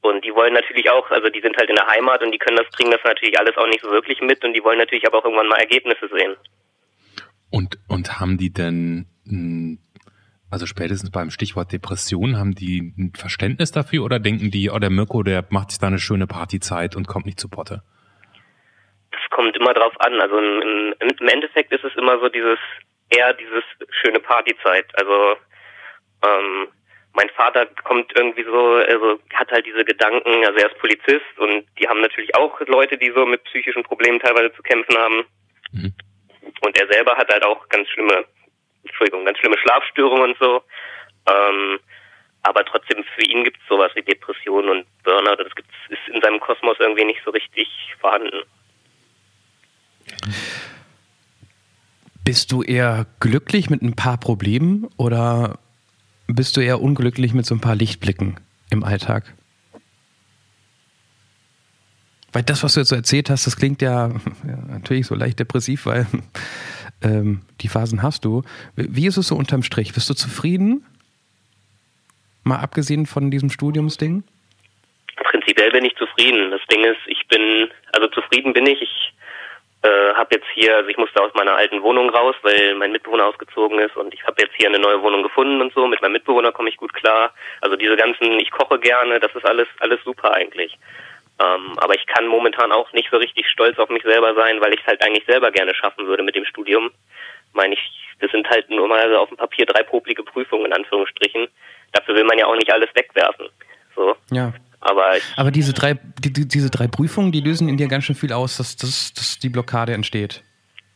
und 0.00 0.24
die 0.24 0.34
wollen 0.34 0.54
natürlich 0.54 0.90
auch, 0.90 1.08
also 1.10 1.28
die 1.28 1.40
sind 1.40 1.56
halt 1.56 1.70
in 1.70 1.76
der 1.76 1.86
Heimat 1.86 2.22
und 2.22 2.32
die 2.32 2.38
können 2.38 2.56
das, 2.56 2.68
kriegen 2.72 2.90
das 2.90 3.02
natürlich 3.04 3.38
alles 3.38 3.56
auch 3.56 3.66
nicht 3.66 3.82
so 3.82 3.90
wirklich 3.90 4.20
mit 4.20 4.44
und 4.44 4.52
die 4.52 4.64
wollen 4.64 4.78
natürlich 4.78 5.06
aber 5.06 5.18
auch 5.18 5.24
irgendwann 5.24 5.48
mal 5.48 5.60
Ergebnisse 5.60 6.08
sehen. 6.08 6.36
Und, 7.50 7.78
und 7.88 8.20
haben 8.20 8.36
die 8.36 8.52
denn, 8.52 9.06
also 10.50 10.66
spätestens 10.66 11.10
beim 11.10 11.30
Stichwort 11.30 11.72
Depression, 11.72 12.36
haben 12.36 12.54
die 12.54 12.94
ein 12.98 13.12
Verständnis 13.14 13.72
dafür 13.72 14.04
oder 14.04 14.18
denken 14.18 14.50
die, 14.50 14.70
oh, 14.70 14.78
der 14.78 14.90
Mirko, 14.90 15.22
der 15.22 15.46
macht 15.50 15.70
sich 15.70 15.78
da 15.78 15.86
eine 15.86 15.98
schöne 15.98 16.26
Partyzeit 16.26 16.96
und 16.96 17.08
kommt 17.08 17.26
nicht 17.26 17.40
zu 17.40 17.48
Potte? 17.48 17.82
kommt 19.38 19.56
immer 19.56 19.72
drauf 19.72 19.94
an. 20.00 20.20
Also 20.20 20.36
im, 20.36 20.94
im 20.98 21.28
Endeffekt 21.28 21.72
ist 21.72 21.84
es 21.84 21.94
immer 21.96 22.18
so 22.18 22.28
dieses, 22.28 22.58
eher 23.08 23.32
dieses 23.34 23.62
schöne 24.02 24.18
Partyzeit. 24.18 24.86
Also 24.98 25.36
ähm, 26.26 26.68
mein 27.14 27.30
Vater 27.36 27.66
kommt 27.84 28.10
irgendwie 28.16 28.42
so, 28.42 28.82
also 28.88 29.20
hat 29.34 29.50
halt 29.52 29.64
diese 29.64 29.84
Gedanken, 29.84 30.44
also 30.44 30.58
er 30.58 30.72
ist 30.72 30.78
Polizist 30.80 31.38
und 31.38 31.64
die 31.78 31.88
haben 31.88 32.00
natürlich 32.00 32.34
auch 32.34 32.60
Leute, 32.66 32.98
die 32.98 33.12
so 33.14 33.26
mit 33.26 33.44
psychischen 33.44 33.84
Problemen 33.84 34.18
teilweise 34.18 34.52
zu 34.54 34.62
kämpfen 34.62 34.96
haben. 34.96 35.24
Mhm. 35.70 35.92
Und 36.60 36.78
er 36.78 36.86
selber 36.90 37.16
hat 37.16 37.28
halt 37.28 37.44
auch 37.44 37.68
ganz 37.68 37.88
schlimme, 37.88 38.24
Entschuldigung, 38.84 39.24
ganz 39.24 39.38
schlimme 39.38 39.58
Schlafstörungen 39.58 40.30
und 40.30 40.38
so. 40.38 40.62
Ähm, 41.28 41.80
aber 42.42 42.64
trotzdem 42.64 43.04
für 43.14 43.24
ihn 43.24 43.44
gibt 43.44 43.58
es 43.60 43.68
sowas 43.68 43.90
wie 43.94 44.02
Depressionen 44.02 44.70
und 44.70 44.86
Burnout. 45.02 45.42
Das 45.42 45.54
gibt's, 45.54 45.74
ist 45.88 46.14
in 46.14 46.20
seinem 46.20 46.40
Kosmos 46.40 46.76
irgendwie 46.78 47.04
nicht 47.04 47.20
so 47.24 47.30
richtig 47.30 47.68
vorhanden. 48.00 48.42
Bist 52.24 52.52
du 52.52 52.62
eher 52.62 53.06
glücklich 53.20 53.70
mit 53.70 53.82
ein 53.82 53.96
paar 53.96 54.18
Problemen 54.18 54.88
oder 54.96 55.58
bist 56.26 56.56
du 56.56 56.60
eher 56.60 56.80
unglücklich 56.80 57.32
mit 57.32 57.46
so 57.46 57.54
ein 57.54 57.60
paar 57.60 57.74
Lichtblicken 57.74 58.38
im 58.70 58.84
Alltag? 58.84 59.34
Weil 62.32 62.42
das, 62.42 62.62
was 62.62 62.74
du 62.74 62.80
jetzt 62.80 62.90
so 62.90 62.96
erzählt 62.96 63.30
hast, 63.30 63.46
das 63.46 63.56
klingt 63.56 63.82
ja, 63.82 64.08
ja 64.46 64.56
natürlich 64.68 65.06
so 65.06 65.14
leicht 65.14 65.38
depressiv, 65.38 65.86
weil 65.86 66.06
ähm, 67.02 67.42
die 67.60 67.68
Phasen 67.68 68.02
hast 68.02 68.24
du. 68.24 68.42
Wie 68.76 69.06
ist 69.06 69.16
es 69.16 69.28
so 69.28 69.36
unterm 69.36 69.62
Strich? 69.62 69.94
Bist 69.94 70.10
du 70.10 70.14
zufrieden? 70.14 70.84
Mal 72.44 72.60
abgesehen 72.60 73.06
von 73.06 73.30
diesem 73.30 73.50
Studiumsding? 73.50 74.24
Prinzipiell 75.16 75.70
bin 75.70 75.84
ich 75.84 75.96
zufrieden. 75.96 76.50
Das 76.50 76.60
Ding 76.70 76.84
ist, 76.84 77.00
ich 77.06 77.26
bin, 77.28 77.68
also 77.92 78.08
zufrieden 78.08 78.52
bin 78.52 78.66
ich. 78.66 78.80
Ich 78.80 79.12
äh, 79.82 80.14
habe 80.14 80.34
jetzt 80.34 80.46
hier, 80.54 80.76
also 80.76 80.88
ich 80.88 80.96
musste 80.96 81.22
aus 81.22 81.32
meiner 81.34 81.54
alten 81.54 81.82
Wohnung 81.82 82.10
raus, 82.10 82.34
weil 82.42 82.74
mein 82.74 82.92
Mitbewohner 82.92 83.26
ausgezogen 83.26 83.78
ist 83.78 83.96
und 83.96 84.12
ich 84.12 84.24
habe 84.24 84.40
jetzt 84.42 84.54
hier 84.56 84.68
eine 84.68 84.78
neue 84.78 85.02
Wohnung 85.02 85.22
gefunden 85.22 85.60
und 85.60 85.72
so. 85.72 85.86
Mit 85.86 86.02
meinem 86.02 86.12
Mitbewohner 86.12 86.52
komme 86.52 86.68
ich 86.68 86.76
gut 86.76 86.92
klar. 86.94 87.32
Also 87.60 87.76
diese 87.76 87.96
ganzen, 87.96 88.38
ich 88.40 88.50
koche 88.50 88.78
gerne, 88.78 89.20
das 89.20 89.34
ist 89.34 89.44
alles 89.44 89.68
alles 89.80 90.00
super 90.04 90.34
eigentlich. 90.34 90.78
Ähm, 91.40 91.78
aber 91.78 91.94
ich 91.94 92.06
kann 92.06 92.26
momentan 92.26 92.72
auch 92.72 92.92
nicht 92.92 93.08
so 93.10 93.16
richtig 93.16 93.48
stolz 93.48 93.78
auf 93.78 93.88
mich 93.90 94.02
selber 94.02 94.34
sein, 94.34 94.60
weil 94.60 94.74
ich 94.74 94.80
es 94.80 94.86
halt 94.86 95.02
eigentlich 95.04 95.24
selber 95.26 95.50
gerne 95.52 95.74
schaffen 95.74 96.06
würde 96.06 96.22
mit 96.22 96.34
dem 96.34 96.44
Studium. 96.44 96.90
Meine 97.52 97.74
ich, 97.74 97.80
das 98.20 98.30
sind 98.32 98.48
halt 98.50 98.68
nur 98.70 98.88
mal 98.88 99.14
auf 99.14 99.28
dem 99.28 99.38
Papier 99.38 99.66
drei 99.66 99.82
poplige 99.82 100.24
Prüfungen 100.24 100.66
in 100.66 100.72
Anführungsstrichen. 100.72 101.46
Dafür 101.92 102.16
will 102.16 102.24
man 102.24 102.38
ja 102.38 102.46
auch 102.46 102.56
nicht 102.56 102.72
alles 102.72 102.88
wegwerfen. 102.94 103.48
So. 103.94 104.16
Ja. 104.30 104.52
Aber, 104.80 105.16
ich, 105.16 105.24
Aber 105.36 105.50
diese 105.50 105.72
drei, 105.72 105.94
die, 106.20 106.46
diese 106.46 106.70
drei 106.70 106.86
Prüfungen, 106.86 107.32
die 107.32 107.40
lösen 107.40 107.68
in 107.68 107.76
dir 107.76 107.88
ganz 107.88 108.04
schön 108.04 108.14
viel 108.14 108.32
aus, 108.32 108.58
dass, 108.58 108.76
dass, 108.76 109.12
dass 109.12 109.38
die 109.38 109.48
Blockade 109.48 109.92
entsteht. 109.92 110.42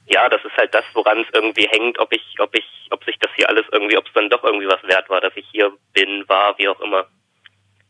Ja, 0.07 0.29
das 0.29 0.45
ist 0.45 0.57
halt 0.57 0.75
das, 0.75 0.85
woran 0.95 1.21
es 1.21 1.29
irgendwie 1.33 1.67
hängt, 1.71 1.99
ob 1.99 2.13
ich, 2.13 2.23
ob 2.39 2.57
ich, 2.57 2.65
ob 2.91 3.03
sich 3.05 3.17
das 3.19 3.31
hier 3.35 3.49
alles 3.49 3.65
irgendwie, 3.73 3.97
ob 3.97 4.07
es 4.07 4.13
dann 4.13 4.29
doch 4.29 4.45
irgendwie 4.45 4.67
was 4.67 4.83
wert 4.85 5.09
war, 5.09 5.21
dass 5.21 5.33
ich 5.37 5.47
hier 5.51 5.73
bin, 5.95 6.29
war, 6.29 6.57
wie 6.59 6.69
auch 6.69 6.81
immer. 6.81 7.07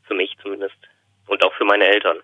Für 0.07 0.15
mich 0.15 0.35
zumindest. 0.41 0.77
Und 1.27 1.45
auch 1.45 1.53
für 1.55 1.65
meine 1.65 1.87
Eltern. 1.87 2.19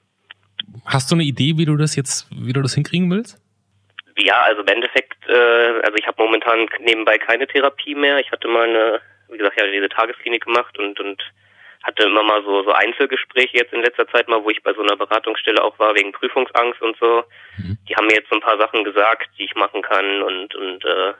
Hast 0.85 1.11
du 1.11 1.15
eine 1.15 1.25
Idee, 1.25 1.57
wie 1.57 1.65
du 1.65 1.77
das 1.77 1.97
jetzt, 1.97 2.29
wie 2.31 2.53
du 2.53 2.63
das 2.63 2.75
hinkriegen 2.75 3.11
willst? 3.11 3.41
Ja, 4.17 4.43
also 4.43 4.63
im 4.63 4.69
Endeffekt, 4.69 5.17
äh, 5.29 5.81
also 5.83 5.95
ich 5.97 6.07
habe 6.07 6.23
momentan 6.23 6.69
nebenbei 6.81 7.19
keine 7.19 7.47
Therapie 7.47 7.95
mehr. 7.95 8.19
Ich 8.19 8.31
hatte 8.33 8.49
mal 8.49 8.69
eine, 8.69 9.01
wie 9.31 9.39
gesagt, 9.39 9.61
ja 9.61 9.67
diese 9.67 9.89
Tagesklinik 9.89 10.45
gemacht 10.45 10.77
und 10.79 10.99
und 10.99 11.23
hatte 11.85 12.03
immer 12.03 12.25
mal 12.25 12.43
so 12.43 12.65
so 12.65 12.73
Einzelgespräche 12.73 13.59
jetzt 13.59 13.73
in 13.73 13.83
letzter 13.83 14.09
Zeit 14.09 14.29
mal, 14.29 14.43
wo 14.43 14.51
ich 14.51 14.63
bei 14.63 14.75
so 14.75 14.83
einer 14.83 14.97
Beratungsstelle 14.97 15.63
auch 15.63 15.79
war 15.79 15.95
wegen 15.95 16.13
Prüfungsangst 16.13 16.83
und 16.83 16.97
so. 16.99 17.23
Mhm. 17.59 17.79
Die 17.89 17.95
haben 17.95 18.07
mir 18.07 18.17
jetzt 18.17 18.29
so 18.29 18.37
ein 18.37 18.43
paar 18.43 18.59
Sachen 18.59 18.83
gesagt, 18.83 19.31
die 19.39 19.45
ich 19.45 19.55
machen 19.55 19.83
kann 19.83 20.23
und 20.23 20.55
und 20.57 20.85
äh, 20.85 21.13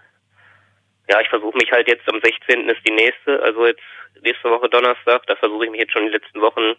ja, 1.11 1.21
ich 1.21 1.29
versuche 1.29 1.57
mich 1.57 1.71
halt 1.73 1.89
jetzt 1.89 2.07
am 2.13 2.21
16. 2.21 2.69
ist 2.69 2.87
die 2.87 2.93
nächste, 2.93 3.43
also 3.43 3.67
jetzt 3.67 3.83
nächste 4.23 4.51
Woche 4.51 4.69
Donnerstag, 4.69 5.27
da 5.27 5.37
versuche 5.37 5.65
ich 5.65 5.71
mich 5.71 5.81
jetzt 5.81 5.93
schon 5.93 6.05
die 6.05 6.13
letzten 6.13 6.41
Wochen 6.41 6.75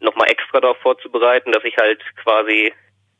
nochmal 0.00 0.30
extra 0.30 0.60
darauf 0.60 0.78
vorzubereiten, 0.78 1.52
dass 1.52 1.64
ich 1.64 1.76
halt 1.76 2.02
quasi 2.22 2.72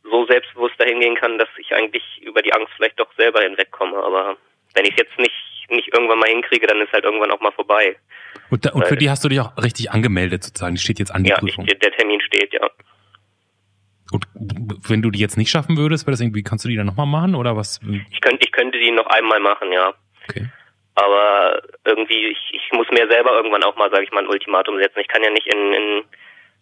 so 0.02 0.26
selbstbewusst 0.26 0.78
dahin 0.78 1.00
gehen 1.00 1.16
kann, 1.16 1.38
dass 1.38 1.48
ich 1.58 1.74
eigentlich 1.74 2.02
über 2.22 2.42
die 2.42 2.52
Angst 2.52 2.72
vielleicht 2.76 3.00
doch 3.00 3.12
selber 3.16 3.40
hinwegkomme. 3.42 3.96
Aber 3.96 4.36
wenn 4.74 4.84
ich 4.84 4.92
es 4.92 4.98
jetzt 4.98 5.18
nicht, 5.18 5.70
nicht 5.70 5.88
irgendwann 5.94 6.18
mal 6.18 6.28
hinkriege, 6.28 6.66
dann 6.66 6.80
ist 6.80 6.92
halt 6.92 7.04
irgendwann 7.04 7.30
auch 7.30 7.40
mal 7.40 7.52
vorbei. 7.52 7.96
Und, 8.50 8.64
da, 8.66 8.72
und 8.72 8.86
für 8.86 8.96
die 8.96 9.08
hast 9.08 9.24
du 9.24 9.28
dich 9.28 9.40
auch 9.40 9.56
richtig 9.56 9.90
angemeldet 9.90 10.44
sozusagen? 10.44 10.74
Die 10.74 10.80
steht 10.80 10.98
jetzt 10.98 11.14
an 11.14 11.24
die 11.24 11.30
ja, 11.30 11.38
Prüfung? 11.38 11.64
Ja, 11.66 11.74
der 11.74 11.92
Termin 11.92 12.20
steht, 12.20 12.52
ja. 12.52 12.68
Und 14.12 14.26
wenn 14.88 15.02
du 15.02 15.10
die 15.10 15.18
jetzt 15.18 15.36
nicht 15.36 15.50
schaffen 15.50 15.76
würdest, 15.76 16.06
wäre 16.06 16.12
das 16.12 16.20
irgendwie, 16.20 16.42
kannst 16.42 16.64
du 16.64 16.68
die 16.68 16.76
dann 16.76 16.86
nochmal 16.86 17.06
machen 17.06 17.34
oder 17.34 17.56
was? 17.56 17.80
Ich 18.10 18.20
könnte, 18.20 18.44
ich 18.44 18.52
könnte 18.52 18.78
die 18.78 18.90
noch 18.90 19.06
einmal 19.06 19.40
machen, 19.40 19.72
ja. 19.72 19.94
Okay. 20.28 20.46
Aber 20.94 21.62
irgendwie, 21.84 22.28
ich, 22.28 22.38
ich 22.52 22.72
muss 22.72 22.86
mir 22.90 23.08
selber 23.10 23.32
irgendwann 23.32 23.64
auch 23.64 23.76
mal, 23.76 23.90
sage 23.90 24.04
ich 24.04 24.12
mal, 24.12 24.22
ein 24.22 24.28
Ultimatum 24.28 24.78
setzen. 24.78 25.00
Ich 25.00 25.08
kann 25.08 25.24
ja 25.24 25.30
nicht 25.30 25.46
in, 25.46 25.72
in 25.72 26.04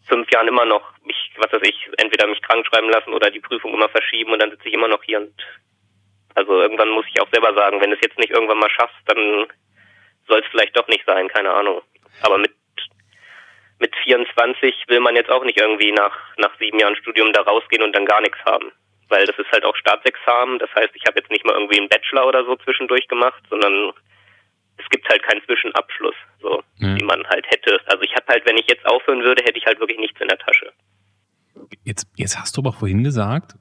fünf 0.08 0.30
Jahren 0.32 0.48
immer 0.48 0.64
noch 0.64 0.82
mich, 1.04 1.30
was 1.36 1.52
weiß 1.52 1.62
ich, 1.62 1.88
entweder 1.98 2.26
mich 2.26 2.42
krank 2.42 2.66
schreiben 2.66 2.90
lassen 2.90 3.12
oder 3.12 3.30
die 3.30 3.40
Prüfung 3.40 3.74
immer 3.74 3.88
verschieben 3.88 4.32
und 4.32 4.42
dann 4.42 4.50
sitze 4.50 4.68
ich 4.68 4.74
immer 4.74 4.88
noch 4.88 5.02
hier 5.02 5.18
und 5.18 5.34
also 6.34 6.62
irgendwann 6.62 6.90
muss 6.90 7.04
ich 7.12 7.20
auch 7.20 7.28
selber 7.30 7.54
sagen, 7.54 7.80
wenn 7.80 7.90
du 7.90 7.96
es 7.96 8.02
jetzt 8.02 8.18
nicht 8.18 8.30
irgendwann 8.30 8.58
mal 8.58 8.70
schaffst, 8.70 8.96
dann 9.06 9.46
soll 10.28 10.40
es 10.40 10.46
vielleicht 10.50 10.76
doch 10.76 10.88
nicht 10.88 11.04
sein, 11.06 11.28
keine 11.28 11.52
Ahnung. 11.52 11.82
Aber 12.22 12.38
mit 12.38 12.52
mit 13.78 13.94
24 14.04 14.84
will 14.86 15.00
man 15.00 15.16
jetzt 15.16 15.30
auch 15.30 15.44
nicht 15.44 15.58
irgendwie 15.58 15.92
nach 15.92 16.16
nach 16.36 16.56
sieben 16.58 16.78
Jahren 16.78 16.96
Studium 16.96 17.32
da 17.32 17.42
rausgehen 17.42 17.82
und 17.82 17.94
dann 17.94 18.06
gar 18.06 18.20
nichts 18.20 18.38
haben, 18.46 18.70
weil 19.08 19.26
das 19.26 19.36
ist 19.38 19.50
halt 19.50 19.64
auch 19.64 19.76
Staatsexamen. 19.76 20.58
Das 20.58 20.72
heißt, 20.74 20.94
ich 20.94 21.04
habe 21.06 21.18
jetzt 21.18 21.30
nicht 21.30 21.44
mal 21.44 21.54
irgendwie 21.54 21.78
einen 21.78 21.88
Bachelor 21.88 22.26
oder 22.26 22.44
so 22.44 22.56
zwischendurch 22.56 23.08
gemacht, 23.08 23.42
sondern 23.50 23.92
es 24.78 24.88
gibt 24.90 25.08
halt 25.08 25.22
keinen 25.24 25.44
Zwischenabschluss, 25.44 26.14
so 26.42 26.62
ja. 26.78 26.96
wie 26.96 27.04
man 27.04 27.24
halt 27.28 27.46
hätte. 27.46 27.78
Also 27.86 28.02
ich 28.02 28.14
habe 28.14 28.26
halt, 28.28 28.44
wenn 28.46 28.56
ich 28.56 28.66
jetzt 28.68 28.84
aufhören 28.86 29.22
würde, 29.22 29.42
hätte 29.42 29.58
ich 29.58 29.66
halt 29.66 29.80
wirklich 29.80 29.98
nichts 29.98 30.20
in 30.20 30.28
der 30.28 30.38
Tasche. 30.38 30.72
Jetzt, 31.84 32.06
jetzt 32.16 32.38
hast 32.38 32.56
du 32.56 32.60
aber 32.60 32.72
vorhin 32.72 33.04
gesagt, 33.04 33.54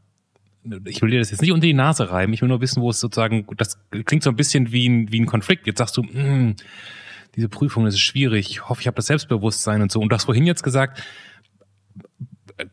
ich 0.85 1.01
will 1.01 1.09
dir 1.09 1.19
das 1.19 1.31
jetzt 1.31 1.41
nicht 1.41 1.51
unter 1.51 1.65
die 1.65 1.73
Nase 1.73 2.11
reiben, 2.11 2.33
ich 2.33 2.41
will 2.41 2.49
nur 2.49 2.61
wissen, 2.61 2.81
wo 2.81 2.89
es 2.89 2.99
sozusagen, 2.99 3.47
das 3.57 3.79
klingt 4.05 4.23
so 4.23 4.29
ein 4.29 4.35
bisschen 4.35 4.71
wie 4.71 4.87
ein, 4.87 5.11
wie 5.11 5.19
ein 5.19 5.25
Konflikt. 5.25 5.65
Jetzt 5.65 5.79
sagst 5.79 5.97
du, 5.97 6.03
mh, 6.03 6.13
hm, 6.13 6.55
diese 7.35 7.49
Prüfung, 7.49 7.85
das 7.85 7.95
ist 7.95 8.01
schwierig, 8.01 8.49
ich 8.49 8.69
hoffe, 8.69 8.81
ich 8.81 8.87
habe 8.87 8.95
das 8.95 9.07
Selbstbewusstsein 9.07 9.81
und 9.81 9.91
so. 9.91 9.99
Und 9.99 10.09
du 10.09 10.15
hast 10.15 10.25
vorhin 10.25 10.45
jetzt 10.45 10.63
gesagt, 10.63 11.01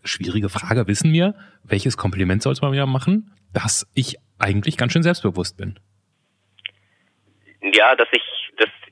schwierige 0.03 0.49
Frage, 0.49 0.87
wissen 0.87 1.13
wir, 1.13 1.35
welches 1.63 1.97
Kompliment 1.97 2.43
sollte 2.43 2.63
man 2.63 2.73
wieder 2.73 2.87
machen, 2.87 3.33
dass 3.53 3.87
ich 3.95 4.17
eigentlich 4.39 4.77
ganz 4.77 4.93
schön 4.93 5.03
selbstbewusst 5.03 5.57
bin? 5.57 5.79
Ja, 7.61 7.95
dass 7.97 8.09
ich 8.13 8.23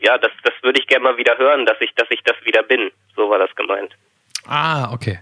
ja, 0.07 0.19
das, 0.19 0.31
das 0.45 0.55
würde 0.63 0.81
ich 0.81 0.87
gerne 0.87 1.05
mal 1.05 1.17
wieder 1.17 1.37
hören, 1.37 1.67
dass 1.67 1.77
ich, 1.81 1.93
dass 1.97 2.09
ich 2.11 2.23
das 2.25 2.37
wieder 2.45 2.63
bin. 2.63 2.91
So 3.17 3.29
war 3.29 3.39
das 3.39 3.55
gemeint. 3.57 3.93
Ah, 4.47 4.93
okay. 4.93 5.19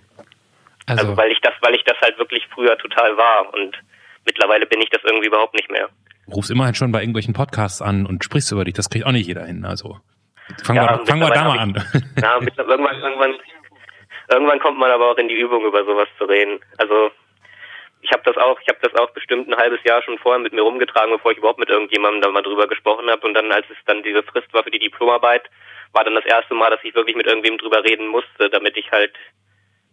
Also, 0.87 1.03
also 1.03 1.17
weil 1.17 1.33
ich 1.33 1.41
das, 1.41 1.55
weil 1.63 1.75
ich 1.75 1.83
das 1.85 1.97
halt 2.03 2.19
wirklich 2.19 2.47
früher 2.53 2.77
total 2.77 3.17
war 3.17 3.55
und 3.55 3.79
mittlerweile 4.27 4.67
bin 4.67 4.83
ich 4.83 4.91
das 4.91 5.01
irgendwie 5.05 5.29
überhaupt 5.29 5.55
nicht 5.55 5.71
mehr. 5.71 5.89
Rufst 6.31 6.51
immerhin 6.51 6.75
schon 6.75 6.93
bei 6.93 7.01
irgendwelchen 7.01 7.33
Podcasts 7.33 7.81
an 7.81 8.05
und 8.05 8.25
sprichst 8.25 8.53
über 8.53 8.65
dich, 8.65 8.75
das 8.75 8.91
kriegt 8.91 9.07
auch 9.07 9.13
nicht 9.13 9.27
jeder 9.27 9.47
hin. 9.47 9.65
Also 9.65 9.99
fangen 10.63 10.83
ja, 10.83 10.99
wir, 10.99 11.07
fangen 11.07 11.23
wir 11.23 11.31
da 11.31 11.45
mal 11.45 11.59
an. 11.59 11.83
Ja, 12.21 12.35
irgendwann, 12.35 13.01
irgendwann, 13.01 13.35
irgendwann 14.29 14.61
kommt 14.61 14.79
man 14.79 14.91
aber 14.91 15.11
auch 15.11 15.17
in 15.17 15.29
die 15.29 15.41
Übung, 15.41 15.65
über 15.65 15.85
sowas 15.85 16.09
zu 16.19 16.25
reden. 16.25 16.61
Also 16.77 17.11
ich 18.05 18.13
habe 18.13 18.23
das 18.25 18.37
auch, 18.37 18.61
ich 18.61 18.69
habe 18.69 18.79
das 18.83 18.95
auch 19.01 19.11
bestimmt 19.13 19.49
ein 19.49 19.57
halbes 19.57 19.81
Jahr 19.85 20.03
schon 20.03 20.19
vorher 20.19 20.39
mit 20.39 20.53
mir 20.53 20.61
rumgetragen, 20.61 21.11
bevor 21.11 21.33
ich 21.33 21.39
überhaupt 21.39 21.59
mit 21.59 21.71
irgendjemandem 21.71 22.21
da 22.21 22.29
mal 22.29 22.43
drüber 22.43 22.69
gesprochen 22.69 23.09
habe. 23.09 23.27
Und 23.27 23.33
dann, 23.33 23.51
als 23.51 23.65
es 23.71 23.79
dann 23.87 24.03
diese 24.03 24.23
Frist 24.23 24.53
war 24.53 24.63
für 24.63 24.71
die 24.71 24.79
Diplomarbeit, 24.79 25.49
war 25.93 26.05
dann 26.05 26.15
das 26.15 26.27
erste 26.27 26.55
Mal, 26.55 26.69
dass 26.69 26.85
ich 26.85 26.95
wirklich 26.95 27.17
mit 27.17 27.27
irgendwem 27.27 27.57
drüber 27.57 27.83
reden 27.83 28.09
musste, 28.09 28.51
damit 28.51 28.77
ich 28.77 28.93
halt 28.93 29.15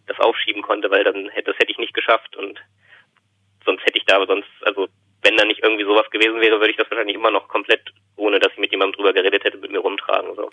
das 0.06 0.20
aufschieben 0.20 0.60
konnte, 0.60 0.90
weil 0.90 1.04
dann 1.04 1.30
hätte 1.30 1.52
das 1.52 1.58
hätte 1.58 1.72
ich 1.72 1.78
nicht 1.78 1.94
geschafft 1.94 2.36
und 2.36 2.60
sonst 3.64 3.82
hätte 3.86 3.96
ich 3.96 4.04
da 4.04 4.24
sonst, 4.26 4.48
also 4.62 4.88
wenn 5.22 5.36
da 5.36 5.44
nicht 5.44 5.62
irgendwie 5.62 5.84
sowas 5.84 6.10
gewesen 6.10 6.40
wäre, 6.40 6.58
würde 6.58 6.72
ich 6.72 6.76
das 6.76 6.90
wahrscheinlich 6.90 7.16
immer 7.16 7.30
noch 7.30 7.48
komplett, 7.48 7.80
ohne 8.16 8.40
dass 8.40 8.52
ich 8.52 8.58
mit 8.58 8.72
jemandem 8.72 8.96
drüber 8.96 9.12
geredet 9.12 9.44
hätte, 9.44 9.56
mit 9.58 9.70
mir 9.70 9.78
rumtragen. 9.78 10.34
So. 10.34 10.50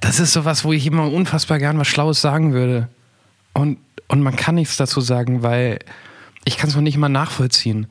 das 0.00 0.20
ist 0.20 0.32
sowas, 0.32 0.64
wo 0.64 0.72
ich 0.72 0.86
immer 0.86 1.10
unfassbar 1.10 1.58
gern 1.58 1.78
was 1.78 1.86
Schlaues 1.86 2.20
sagen 2.20 2.52
würde. 2.52 2.88
Und, 3.54 3.78
und 4.08 4.20
man 4.20 4.34
kann 4.34 4.56
nichts 4.56 4.76
dazu 4.76 5.00
sagen, 5.00 5.44
weil 5.44 5.78
ich 6.48 6.56
kann 6.56 6.70
es 6.70 6.74
noch 6.74 6.82
nicht 6.82 6.96
mal 6.96 7.10
nachvollziehen. 7.10 7.88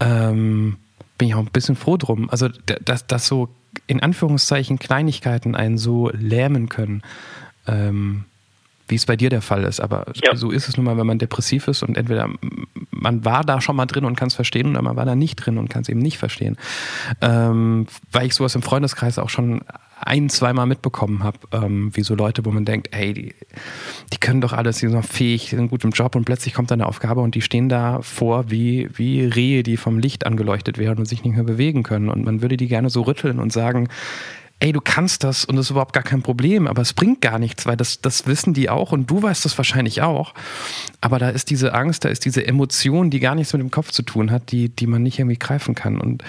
Ähm, 0.00 0.76
bin 1.18 1.28
ich 1.28 1.34
auch 1.36 1.38
ein 1.38 1.46
bisschen 1.46 1.76
froh 1.76 1.96
drum. 1.96 2.28
Also, 2.30 2.48
dass, 2.48 3.06
dass 3.06 3.28
so 3.28 3.48
in 3.86 4.02
Anführungszeichen 4.02 4.80
Kleinigkeiten 4.80 5.54
einen 5.54 5.78
so 5.78 6.10
lähmen 6.10 6.68
können, 6.68 7.02
ähm, 7.68 8.24
wie 8.88 8.96
es 8.96 9.06
bei 9.06 9.14
dir 9.14 9.30
der 9.30 9.40
Fall 9.40 9.62
ist. 9.62 9.78
Aber 9.78 10.06
ja. 10.16 10.34
so 10.34 10.50
ist 10.50 10.68
es 10.68 10.76
nun 10.76 10.84
mal, 10.84 10.98
wenn 10.98 11.06
man 11.06 11.20
depressiv 11.20 11.68
ist 11.68 11.84
und 11.84 11.96
entweder 11.96 12.28
man 12.90 13.24
war 13.24 13.44
da 13.44 13.60
schon 13.60 13.76
mal 13.76 13.86
drin 13.86 14.04
und 14.04 14.16
kann 14.16 14.26
es 14.26 14.34
verstehen 14.34 14.70
oder 14.70 14.82
man 14.82 14.96
war 14.96 15.06
da 15.06 15.14
nicht 15.14 15.36
drin 15.36 15.56
und 15.56 15.70
kann 15.70 15.82
es 15.82 15.88
eben 15.88 16.00
nicht 16.00 16.18
verstehen. 16.18 16.56
Ähm, 17.20 17.86
weil 18.10 18.26
ich 18.26 18.34
sowas 18.34 18.56
im 18.56 18.62
Freundeskreis 18.62 19.20
auch 19.20 19.30
schon 19.30 19.62
ein, 20.06 20.28
zweimal 20.28 20.66
mitbekommen 20.66 21.22
habe, 21.22 21.38
ähm, 21.52 21.90
wie 21.94 22.02
so 22.02 22.14
Leute, 22.14 22.44
wo 22.44 22.50
man 22.50 22.64
denkt, 22.64 22.88
ey, 22.92 23.14
die, 23.14 23.34
die 24.12 24.18
können 24.18 24.40
doch 24.40 24.52
alles, 24.52 24.78
die 24.78 24.86
sind 24.86 24.96
noch 24.96 25.04
fähig, 25.04 25.50
die 25.50 25.56
sind 25.56 25.68
gut 25.68 25.84
im 25.84 25.90
Job 25.90 26.16
und 26.16 26.24
plötzlich 26.24 26.54
kommt 26.54 26.70
dann 26.70 26.80
eine 26.80 26.88
Aufgabe 26.88 27.20
und 27.20 27.34
die 27.34 27.42
stehen 27.42 27.68
da 27.68 28.02
vor 28.02 28.50
wie, 28.50 28.88
wie 28.94 29.24
Rehe, 29.24 29.62
die 29.62 29.76
vom 29.76 29.98
Licht 29.98 30.26
angeleuchtet 30.26 30.78
werden 30.78 31.00
und 31.00 31.06
sich 31.06 31.24
nicht 31.24 31.34
mehr 31.34 31.44
bewegen 31.44 31.82
können. 31.82 32.08
Und 32.08 32.24
man 32.24 32.42
würde 32.42 32.56
die 32.56 32.68
gerne 32.68 32.90
so 32.90 33.02
rütteln 33.02 33.38
und 33.38 33.52
sagen, 33.52 33.88
ey, 34.62 34.72
du 34.72 34.80
kannst 34.80 35.24
das 35.24 35.44
und 35.44 35.56
das 35.56 35.66
ist 35.66 35.70
überhaupt 35.70 35.92
gar 35.92 36.04
kein 36.04 36.22
Problem, 36.22 36.68
aber 36.68 36.82
es 36.82 36.92
bringt 36.92 37.20
gar 37.20 37.40
nichts, 37.40 37.66
weil 37.66 37.76
das, 37.76 38.00
das 38.00 38.28
wissen 38.28 38.54
die 38.54 38.70
auch 38.70 38.92
und 38.92 39.10
du 39.10 39.20
weißt 39.20 39.44
das 39.44 39.58
wahrscheinlich 39.58 40.02
auch. 40.02 40.34
Aber 41.00 41.18
da 41.18 41.30
ist 41.30 41.50
diese 41.50 41.74
Angst, 41.74 42.04
da 42.04 42.08
ist 42.08 42.24
diese 42.24 42.46
Emotion, 42.46 43.10
die 43.10 43.18
gar 43.18 43.34
nichts 43.34 43.52
mit 43.52 43.60
dem 43.60 43.72
Kopf 43.72 43.90
zu 43.90 44.02
tun 44.02 44.30
hat, 44.30 44.52
die, 44.52 44.68
die 44.68 44.86
man 44.86 45.02
nicht 45.02 45.18
irgendwie 45.18 45.38
greifen 45.38 45.74
kann. 45.74 46.00
Und 46.00 46.22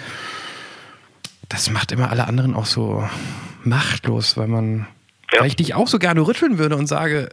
das 1.50 1.70
macht 1.70 1.92
immer 1.92 2.10
alle 2.10 2.28
anderen 2.28 2.56
auch 2.56 2.66
so 2.66 3.08
machtlos, 3.64 4.38
weil 4.38 4.48
man, 4.48 4.88
ja. 5.32 5.42
weil 5.42 5.48
ich 5.48 5.56
dich 5.56 5.76
auch 5.76 5.88
so 5.88 6.00
gerne 6.00 6.26
rütteln 6.26 6.58
würde 6.58 6.76
und 6.76 6.88
sage, 6.88 7.30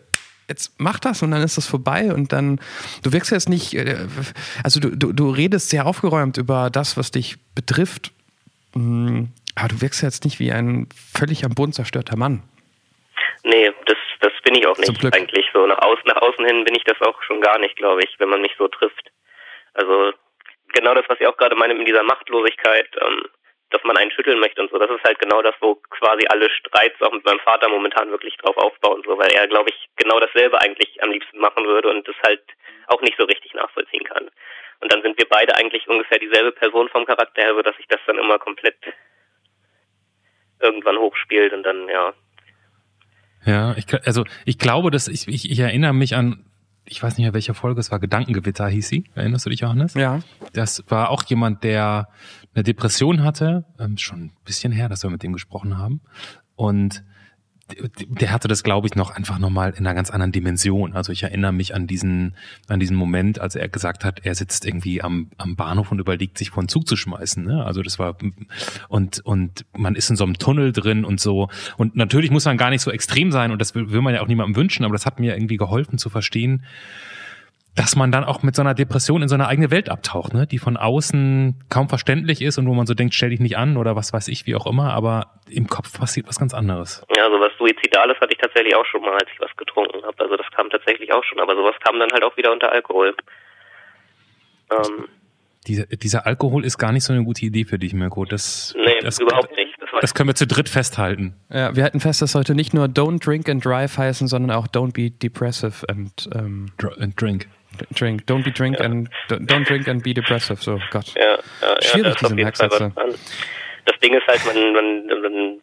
jetzt 0.48 0.74
mach 0.78 0.98
das 0.98 1.22
und 1.22 1.30
dann 1.30 1.42
ist 1.42 1.56
das 1.56 1.66
vorbei 1.66 2.12
und 2.12 2.32
dann, 2.32 2.60
du 3.02 3.12
wirkst 3.12 3.30
jetzt 3.30 3.48
nicht, 3.48 3.74
äh, 3.74 4.06
also 4.64 4.80
du, 4.80 4.90
du, 4.96 5.12
du 5.12 5.30
redest 5.30 5.70
sehr 5.70 5.86
aufgeräumt 5.86 6.36
über 6.36 6.70
das, 6.70 6.96
was 6.96 7.10
dich 7.10 7.36
betrifft, 7.54 8.10
mm, 8.74 9.24
aber 9.54 9.68
du 9.68 9.80
wirkst 9.80 10.02
jetzt 10.02 10.24
nicht 10.24 10.38
wie 10.40 10.52
ein 10.52 10.88
völlig 11.16 11.44
am 11.44 11.54
Boden 11.54 11.72
zerstörter 11.72 12.16
Mann. 12.16 12.42
Nee, 13.44 13.70
das, 13.86 13.96
das 14.20 14.32
bin 14.44 14.54
ich 14.54 14.66
auch 14.66 14.76
nicht 14.76 15.14
eigentlich 15.14 15.46
so. 15.54 15.66
Nach 15.66 15.78
außen, 15.78 16.04
nach 16.06 16.20
außen 16.20 16.44
hin 16.44 16.64
bin 16.64 16.74
ich 16.74 16.84
das 16.84 17.00
auch 17.00 17.22
schon 17.22 17.40
gar 17.40 17.58
nicht, 17.58 17.76
glaube 17.76 18.02
ich, 18.02 18.14
wenn 18.18 18.28
man 18.28 18.42
mich 18.42 18.52
so 18.58 18.68
trifft. 18.68 19.10
Also 19.74 20.12
genau 20.74 20.94
das, 20.94 21.04
was 21.08 21.18
ich 21.20 21.26
auch 21.26 21.36
gerade 21.36 21.56
meine 21.56 21.74
mit 21.74 21.88
dieser 21.88 22.02
Machtlosigkeit, 22.02 22.88
ähm, 23.00 23.24
dass 23.70 23.82
man 23.84 23.96
einen 23.96 24.10
schütteln 24.10 24.40
möchte 24.40 24.60
und 24.60 24.70
so. 24.70 24.78
Das 24.78 24.90
ist 24.90 25.04
halt 25.04 25.18
genau 25.18 25.42
das, 25.42 25.54
wo 25.60 25.76
quasi 25.90 26.26
alle 26.28 26.50
Streits 26.50 27.00
auch 27.02 27.12
mit 27.12 27.24
meinem 27.24 27.40
Vater 27.40 27.68
momentan 27.68 28.10
wirklich 28.10 28.36
drauf 28.36 28.56
aufbauen, 28.56 29.02
so, 29.06 29.16
weil 29.16 29.32
er, 29.32 29.46
glaube 29.46 29.70
ich, 29.70 29.88
genau 29.96 30.18
dasselbe 30.18 30.60
eigentlich 30.60 31.02
am 31.02 31.10
liebsten 31.10 31.38
machen 31.38 31.64
würde 31.64 31.88
und 31.88 32.06
das 32.06 32.16
halt 32.24 32.42
auch 32.88 33.00
nicht 33.02 33.16
so 33.16 33.24
richtig 33.24 33.54
nachvollziehen 33.54 34.04
kann. 34.04 34.28
Und 34.80 34.92
dann 34.92 35.02
sind 35.02 35.18
wir 35.18 35.28
beide 35.28 35.54
eigentlich 35.56 35.86
ungefähr 35.88 36.18
dieselbe 36.18 36.52
Person 36.52 36.88
vom 36.88 37.06
Charakter 37.06 37.42
her, 37.42 37.54
so 37.54 37.62
dass 37.62 37.76
sich 37.76 37.86
das 37.88 38.00
dann 38.06 38.18
immer 38.18 38.38
komplett 38.38 38.76
irgendwann 40.60 40.98
hochspielt 40.98 41.52
und 41.52 41.62
dann, 41.62 41.88
ja. 41.88 42.12
Ja, 43.46 43.74
ich, 43.76 43.86
also 44.04 44.24
ich 44.44 44.58
glaube, 44.58 44.90
dass 44.90 45.08
ich, 45.08 45.26
ich, 45.28 45.50
ich 45.50 45.58
erinnere 45.58 45.94
mich 45.94 46.14
an 46.14 46.49
ich 46.90 47.02
weiß 47.02 47.16
nicht 47.16 47.24
mehr, 47.24 47.32
welche 47.32 47.54
Folge 47.54 47.80
es 47.80 47.90
war, 47.90 48.00
Gedankengewitter 48.00 48.68
hieß 48.68 48.88
sie. 48.88 49.04
Erinnerst 49.14 49.46
du 49.46 49.50
dich, 49.50 49.60
Johannes? 49.60 49.94
Ja. 49.94 50.20
Das 50.52 50.82
war 50.88 51.10
auch 51.10 51.22
jemand, 51.24 51.62
der 51.62 52.08
eine 52.52 52.64
Depression 52.64 53.22
hatte, 53.22 53.64
ähm, 53.78 53.96
schon 53.96 54.24
ein 54.24 54.32
bisschen 54.44 54.72
her, 54.72 54.88
dass 54.88 55.04
wir 55.04 55.10
mit 55.10 55.22
dem 55.22 55.32
gesprochen 55.32 55.78
haben. 55.78 56.00
Und 56.56 57.04
der 58.08 58.32
hatte 58.32 58.48
das, 58.48 58.62
glaube 58.62 58.86
ich, 58.86 58.94
noch 58.94 59.10
einfach 59.10 59.38
nochmal 59.38 59.70
in 59.70 59.86
einer 59.86 59.94
ganz 59.94 60.10
anderen 60.10 60.32
Dimension. 60.32 60.94
Also 60.94 61.12
ich 61.12 61.22
erinnere 61.22 61.52
mich 61.52 61.74
an 61.74 61.86
diesen, 61.86 62.34
an 62.68 62.80
diesen 62.80 62.96
Moment, 62.96 63.40
als 63.40 63.54
er 63.54 63.68
gesagt 63.68 64.04
hat, 64.04 64.20
er 64.24 64.34
sitzt 64.34 64.66
irgendwie 64.66 65.02
am, 65.02 65.30
am 65.38 65.56
Bahnhof 65.56 65.90
und 65.92 65.98
überlegt, 65.98 66.38
sich 66.38 66.50
von 66.50 66.68
Zug 66.68 66.86
zu 66.86 66.96
schmeißen. 66.96 67.44
Ne? 67.44 67.64
Also 67.64 67.82
das 67.82 67.98
war 67.98 68.16
und 68.88 69.20
und 69.20 69.64
man 69.76 69.94
ist 69.94 70.10
in 70.10 70.16
so 70.16 70.24
einem 70.24 70.34
Tunnel 70.34 70.72
drin 70.72 71.04
und 71.04 71.20
so. 71.20 71.48
Und 71.76 71.96
natürlich 71.96 72.30
muss 72.30 72.44
man 72.44 72.56
gar 72.56 72.70
nicht 72.70 72.82
so 72.82 72.90
extrem 72.90 73.32
sein 73.32 73.50
und 73.50 73.60
das 73.60 73.74
will, 73.74 73.90
will 73.90 74.02
man 74.02 74.14
ja 74.14 74.22
auch 74.22 74.28
niemandem 74.28 74.56
wünschen, 74.56 74.84
aber 74.84 74.92
das 74.92 75.06
hat 75.06 75.20
mir 75.20 75.34
irgendwie 75.34 75.56
geholfen 75.56 75.98
zu 75.98 76.10
verstehen, 76.10 76.64
dass 77.76 77.94
man 77.94 78.10
dann 78.10 78.24
auch 78.24 78.42
mit 78.42 78.56
so 78.56 78.62
einer 78.62 78.74
Depression 78.74 79.22
in 79.22 79.28
so 79.28 79.34
eine 79.34 79.46
eigene 79.46 79.70
Welt 79.70 79.88
abtaucht, 79.88 80.34
ne? 80.34 80.46
die 80.46 80.58
von 80.58 80.76
außen 80.76 81.54
kaum 81.70 81.88
verständlich 81.88 82.42
ist 82.42 82.58
und 82.58 82.66
wo 82.66 82.74
man 82.74 82.86
so 82.86 82.94
denkt, 82.94 83.14
stell 83.14 83.30
dich 83.30 83.40
nicht 83.40 83.56
an 83.56 83.76
oder 83.76 83.94
was 83.94 84.12
weiß 84.12 84.28
ich, 84.28 84.46
wie 84.46 84.56
auch 84.56 84.66
immer, 84.66 84.92
aber 84.92 85.34
im 85.48 85.68
Kopf 85.68 85.98
passiert 85.98 86.26
was 86.26 86.38
ganz 86.38 86.52
anderes. 86.52 87.04
Ja, 87.16 87.26
so 87.30 87.38
was 87.40 87.52
Suizidales 87.58 88.18
hatte 88.20 88.32
ich 88.32 88.38
tatsächlich 88.38 88.74
auch 88.74 88.86
schon 88.86 89.02
mal, 89.02 89.12
als 89.12 89.28
ich 89.32 89.40
was 89.40 89.54
getrunken 89.56 90.02
habe. 90.04 90.18
Also 90.18 90.36
das 90.36 90.46
kam 90.50 90.68
tatsächlich 90.68 91.12
auch 91.12 91.24
schon, 91.24 91.38
aber 91.38 91.54
sowas 91.54 91.76
kam 91.84 91.98
dann 91.98 92.10
halt 92.12 92.24
auch 92.24 92.36
wieder 92.36 92.52
unter 92.52 92.72
Alkohol. 92.72 93.14
Ähm, 94.72 95.08
dieser, 95.66 95.84
dieser 95.86 96.26
Alkohol 96.26 96.64
ist 96.64 96.78
gar 96.78 96.90
nicht 96.90 97.04
so 97.04 97.12
eine 97.12 97.22
gute 97.22 97.44
Idee 97.44 97.64
für 97.64 97.78
dich, 97.78 97.92
Mirko. 97.92 98.24
Das, 98.24 98.74
nee, 98.76 98.98
das, 99.00 99.20
überhaupt 99.20 99.54
nicht. 99.56 99.74
Das, 99.80 99.90
das 100.00 100.14
können 100.14 100.28
wir 100.28 100.34
zu 100.34 100.46
dritt 100.46 100.68
festhalten. 100.68 101.34
Ja, 101.50 101.76
wir 101.76 101.84
halten 101.84 102.00
fest, 102.00 102.22
dass 102.22 102.34
heute 102.34 102.54
nicht 102.54 102.74
nur 102.74 102.86
Don't 102.86 103.24
Drink 103.24 103.48
and 103.48 103.64
Drive 103.64 103.96
heißen, 103.96 104.26
sondern 104.26 104.56
auch 104.56 104.66
Don't 104.66 104.92
Be 104.92 105.10
Depressive 105.10 105.88
and, 105.88 106.28
ähm, 106.34 106.72
and 106.98 107.20
Drink. 107.20 107.48
Drink. 107.94 108.26
Don't 108.26 108.42
be 108.44 108.50
drink 108.50 108.78
ja. 108.78 108.84
and 108.84 109.08
don't 109.28 109.64
drink 109.64 109.88
and 109.88 110.02
be 110.02 110.12
depressive. 110.12 110.60
So 110.60 110.80
Gott. 110.90 111.14
Ja, 111.14 111.38
ja, 111.62 111.82
Schwierig 111.82 112.16
diese 112.16 112.34
Merksätze. 112.34 112.92
Das 113.86 113.98
Ding 114.00 114.14
ist 114.14 114.26
halt, 114.26 114.44
man, 114.44 114.72
man, 114.72 115.22
man 115.22 115.60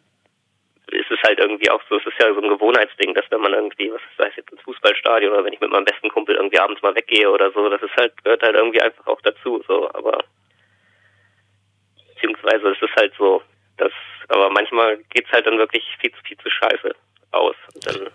ist 0.90 1.10
es 1.10 1.18
halt 1.22 1.38
irgendwie 1.38 1.70
auch 1.70 1.80
so, 1.88 1.96
es 1.96 2.06
ist 2.06 2.18
ja 2.18 2.32
so 2.32 2.40
ein 2.40 2.48
Gewohnheitsding, 2.48 3.14
dass 3.14 3.24
wenn 3.30 3.40
man 3.40 3.52
irgendwie, 3.52 3.92
was 3.92 4.00
sei 4.16 4.28
es 4.28 4.36
jetzt 4.36 4.50
ins 4.50 4.62
Fußballstadion 4.62 5.32
oder 5.32 5.44
wenn 5.44 5.52
ich 5.52 5.60
mit 5.60 5.70
meinem 5.70 5.84
besten 5.84 6.08
Kumpel 6.08 6.36
irgendwie 6.36 6.58
abends 6.58 6.82
mal 6.82 6.94
weggehe 6.94 7.30
oder 7.30 7.50
so, 7.52 7.68
das 7.68 7.82
ist 7.82 7.94
halt, 7.96 8.12
gehört 8.24 8.42
halt 8.42 8.56
irgendwie 8.56 8.80
einfach 8.80 9.06
auch 9.06 9.20
dazu, 9.22 9.62
so, 9.68 9.88
aber 9.92 10.24
beziehungsweise 12.14 12.70
es 12.70 12.82
ist 12.82 12.96
halt 12.96 13.12
so, 13.18 13.42
dass, 13.76 13.92
aber 14.28 14.50
manchmal 14.50 14.98
geht's 15.10 15.30
halt 15.30 15.46
dann 15.46 15.58
wirklich 15.58 15.84
viel, 16.00 16.12
viel 16.24 16.38
zu 16.38 16.50
scheiße 16.50 16.94
aus 17.32 17.56
und 17.74 17.86
dann 17.86 18.10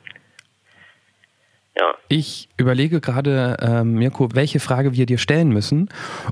ja. 1.78 1.94
Ich 2.08 2.50
überlege 2.58 3.02
gerade, 3.02 3.58
ähm, 3.62 3.94
Mirko, 3.94 4.30
welche 4.34 4.60
Frage 4.60 4.94
wir 4.94 5.08
dir 5.08 5.18
stellen 5.18 5.50
müssen, 5.50 5.90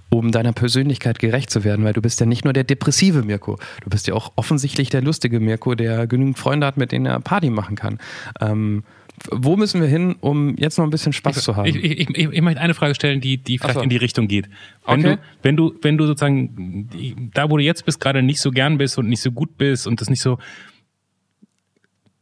um 0.10 0.32
deiner 0.32 0.54
Persönlichkeit 0.54 1.18
gerecht 1.18 1.50
zu 1.50 1.64
werden, 1.64 1.84
weil 1.84 1.94
du 1.94 2.02
bist 2.02 2.20
ja 2.20 2.28
nicht 2.28 2.44
nur 2.44 2.54
der 2.54 2.64
depressive 2.64 3.24
Mirko, 3.24 3.58
du 3.84 3.90
bist 3.90 4.08
ja 4.08 4.14
auch 4.14 4.34
offensichtlich 4.36 4.90
der 4.90 5.02
lustige 5.02 5.40
Mirko, 5.40 5.74
der 5.74 6.06
genügend 6.06 6.38
Freunde 6.38 6.68
hat, 6.68 6.78
mit 6.78 6.92
denen 6.92 7.08
er 7.08 7.20
Party 7.20 7.50
machen 7.50 7.76
kann. 7.76 7.98
Ähm, 8.40 8.84
wo 9.30 9.56
müssen 9.56 9.82
wir 9.82 9.88
hin, 9.88 10.16
um 10.22 10.56
jetzt 10.58 10.78
noch 10.78 10.86
ein 10.86 10.90
bisschen 10.90 11.14
Spaß 11.14 11.38
ich, 11.38 11.44
zu 11.44 11.56
haben? 11.56 11.66
Ich, 11.66 11.76
ich, 11.76 12.10
ich, 12.10 12.18
ich 12.18 12.42
möchte 12.42 12.62
eine 12.62 12.74
Frage 12.74 12.96
stellen, 12.96 13.22
die, 13.22 13.38
die 13.38 13.58
vielleicht 13.58 13.76
so. 13.76 13.82
in 13.82 13.90
die 13.90 13.98
Richtung 13.98 14.28
geht. 14.28 14.48
Wenn 14.86 15.00
okay. 15.00 15.16
du, 15.16 15.22
wenn 15.44 15.58
du, 15.58 15.74
wenn 15.82 15.98
du 15.98 16.06
sozusagen 16.06 17.30
da, 17.34 17.50
wo 17.50 17.58
du 17.58 17.64
jetzt 17.64 17.86
bist, 17.86 18.00
gerade 18.00 18.22
nicht 18.24 18.42
so 18.42 18.52
gern 18.52 18.78
bist 18.78 18.98
und 18.98 19.10
nicht 19.10 19.22
so 19.22 19.32
gut 19.32 19.58
bist 19.58 19.88
und 19.88 20.02
das 20.02 20.10
nicht 20.10 20.22
so, 20.22 20.38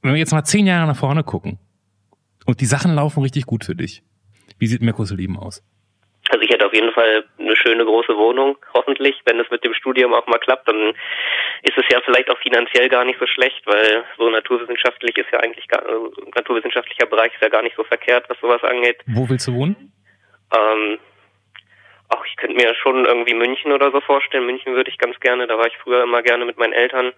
wenn 0.01 0.13
wir 0.13 0.19
jetzt 0.19 0.31
mal 0.31 0.43
zehn 0.43 0.65
Jahre 0.65 0.87
nach 0.87 0.95
vorne 0.95 1.23
gucken, 1.23 1.57
und 2.49 2.61
die 2.61 2.65
Sachen 2.65 2.95
laufen 2.95 3.21
richtig 3.21 3.45
gut 3.45 3.63
für 3.63 3.75
dich. 3.75 4.01
Wie 4.57 4.65
sieht 4.65 4.81
Mirkos 4.81 5.11
Leben 5.11 5.37
aus? 5.37 5.63
Also 6.29 6.41
ich 6.41 6.49
hätte 6.49 6.65
auf 6.65 6.73
jeden 6.73 6.91
Fall 6.91 7.23
eine 7.39 7.55
schöne 7.55 7.85
große 7.85 8.15
Wohnung, 8.17 8.57
hoffentlich. 8.73 9.15
Wenn 9.25 9.39
es 9.39 9.49
mit 9.51 9.63
dem 9.63 9.73
Studium 9.73 10.13
auch 10.13 10.25
mal 10.27 10.39
klappt, 10.39 10.67
dann 10.67 10.93
ist 11.61 11.77
es 11.77 11.85
ja 11.91 12.01
vielleicht 12.03 12.29
auch 12.29 12.37
finanziell 12.39 12.89
gar 12.89 13.05
nicht 13.05 13.19
so 13.19 13.27
schlecht, 13.27 13.61
weil 13.65 14.03
so 14.17 14.29
naturwissenschaftlich 14.29 15.15
ist 15.17 15.31
ja 15.31 15.39
eigentlich 15.39 15.67
gar, 15.67 15.83
also 15.85 16.11
naturwissenschaftlicher 16.35 17.05
Bereich 17.05 17.33
ist 17.33 17.41
ja 17.41 17.49
gar 17.49 17.61
nicht 17.61 17.75
so 17.75 17.83
verkehrt, 17.83 18.25
was 18.29 18.39
sowas 18.39 18.63
angeht. 18.63 18.97
Wo 19.07 19.29
willst 19.29 19.47
du 19.47 19.53
wohnen? 19.53 19.93
Ähm, 20.55 20.97
auch 22.09 22.25
ich 22.25 22.35
könnte 22.35 22.55
mir 22.55 22.73
schon 22.75 23.05
irgendwie 23.05 23.35
München 23.35 23.71
oder 23.71 23.91
so 23.91 24.01
vorstellen. 24.01 24.47
München 24.47 24.73
würde 24.73 24.89
ich 24.89 24.97
ganz 24.97 25.19
gerne, 25.19 25.45
da 25.45 25.57
war 25.57 25.67
ich 25.67 25.77
früher 25.77 26.03
immer 26.03 26.23
gerne 26.23 26.45
mit 26.45 26.57
meinen 26.57 26.73
Eltern. 26.73 27.13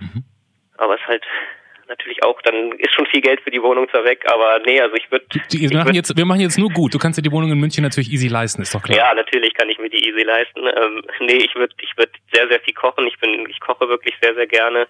Mhm. 0.00 0.24
Aber 0.76 0.94
es 0.94 1.00
ist 1.00 1.08
halt 1.08 1.24
natürlich 1.88 2.22
auch, 2.22 2.40
dann 2.42 2.72
ist 2.72 2.92
schon 2.92 3.06
viel 3.06 3.20
Geld 3.20 3.40
für 3.40 3.50
die 3.50 3.62
Wohnung 3.62 3.88
zwar 3.90 4.04
weg, 4.04 4.24
aber 4.32 4.60
nee, 4.64 4.80
also 4.80 4.94
ich 4.96 5.10
würde. 5.10 5.26
Wir, 5.50 5.78
machen 5.78 5.94
jetzt, 5.94 6.16
wir 6.16 6.24
machen 6.24 6.40
jetzt 6.40 6.58
nur 6.58 6.70
gut. 6.70 6.94
Du 6.94 6.98
kannst 6.98 7.18
dir 7.18 7.22
die 7.22 7.32
Wohnung 7.32 7.50
in 7.50 7.58
München 7.58 7.82
natürlich 7.82 8.10
easy 8.12 8.28
leisten, 8.28 8.62
ist 8.62 8.74
doch 8.74 8.82
klar. 8.82 8.96
Ja, 8.96 9.14
natürlich 9.14 9.54
kann 9.54 9.68
ich 9.68 9.78
mir 9.78 9.90
die 9.90 10.08
easy 10.08 10.22
leisten. 10.22 10.60
Ähm, 10.66 11.02
nee, 11.20 11.44
ich 11.44 11.54
würde 11.54 11.74
ich 11.80 11.96
würd 11.96 12.10
sehr, 12.32 12.48
sehr 12.48 12.60
viel 12.60 12.74
kochen. 12.74 13.06
Ich 13.06 13.18
bin, 13.18 13.46
ich 13.48 13.60
koche 13.60 13.88
wirklich 13.88 14.14
sehr, 14.20 14.34
sehr 14.34 14.46
gerne. 14.46 14.86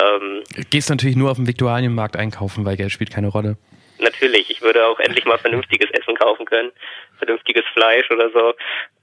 Ähm, 0.00 0.42
Gehst 0.70 0.90
natürlich 0.90 1.16
nur 1.16 1.30
auf 1.30 1.36
dem 1.36 1.46
Viktualienmarkt 1.46 2.16
einkaufen, 2.16 2.64
weil 2.64 2.76
Geld 2.76 2.92
spielt 2.92 3.12
keine 3.12 3.28
Rolle. 3.28 3.56
Natürlich, 4.00 4.48
ich 4.48 4.62
würde 4.62 4.86
auch 4.86 5.00
endlich 5.00 5.24
mal 5.24 5.38
vernünftiges 5.38 5.90
Essen 5.90 6.14
kaufen 6.14 6.46
können, 6.46 6.70
vernünftiges 7.18 7.64
Fleisch 7.72 8.08
oder 8.10 8.30
so. 8.30 8.54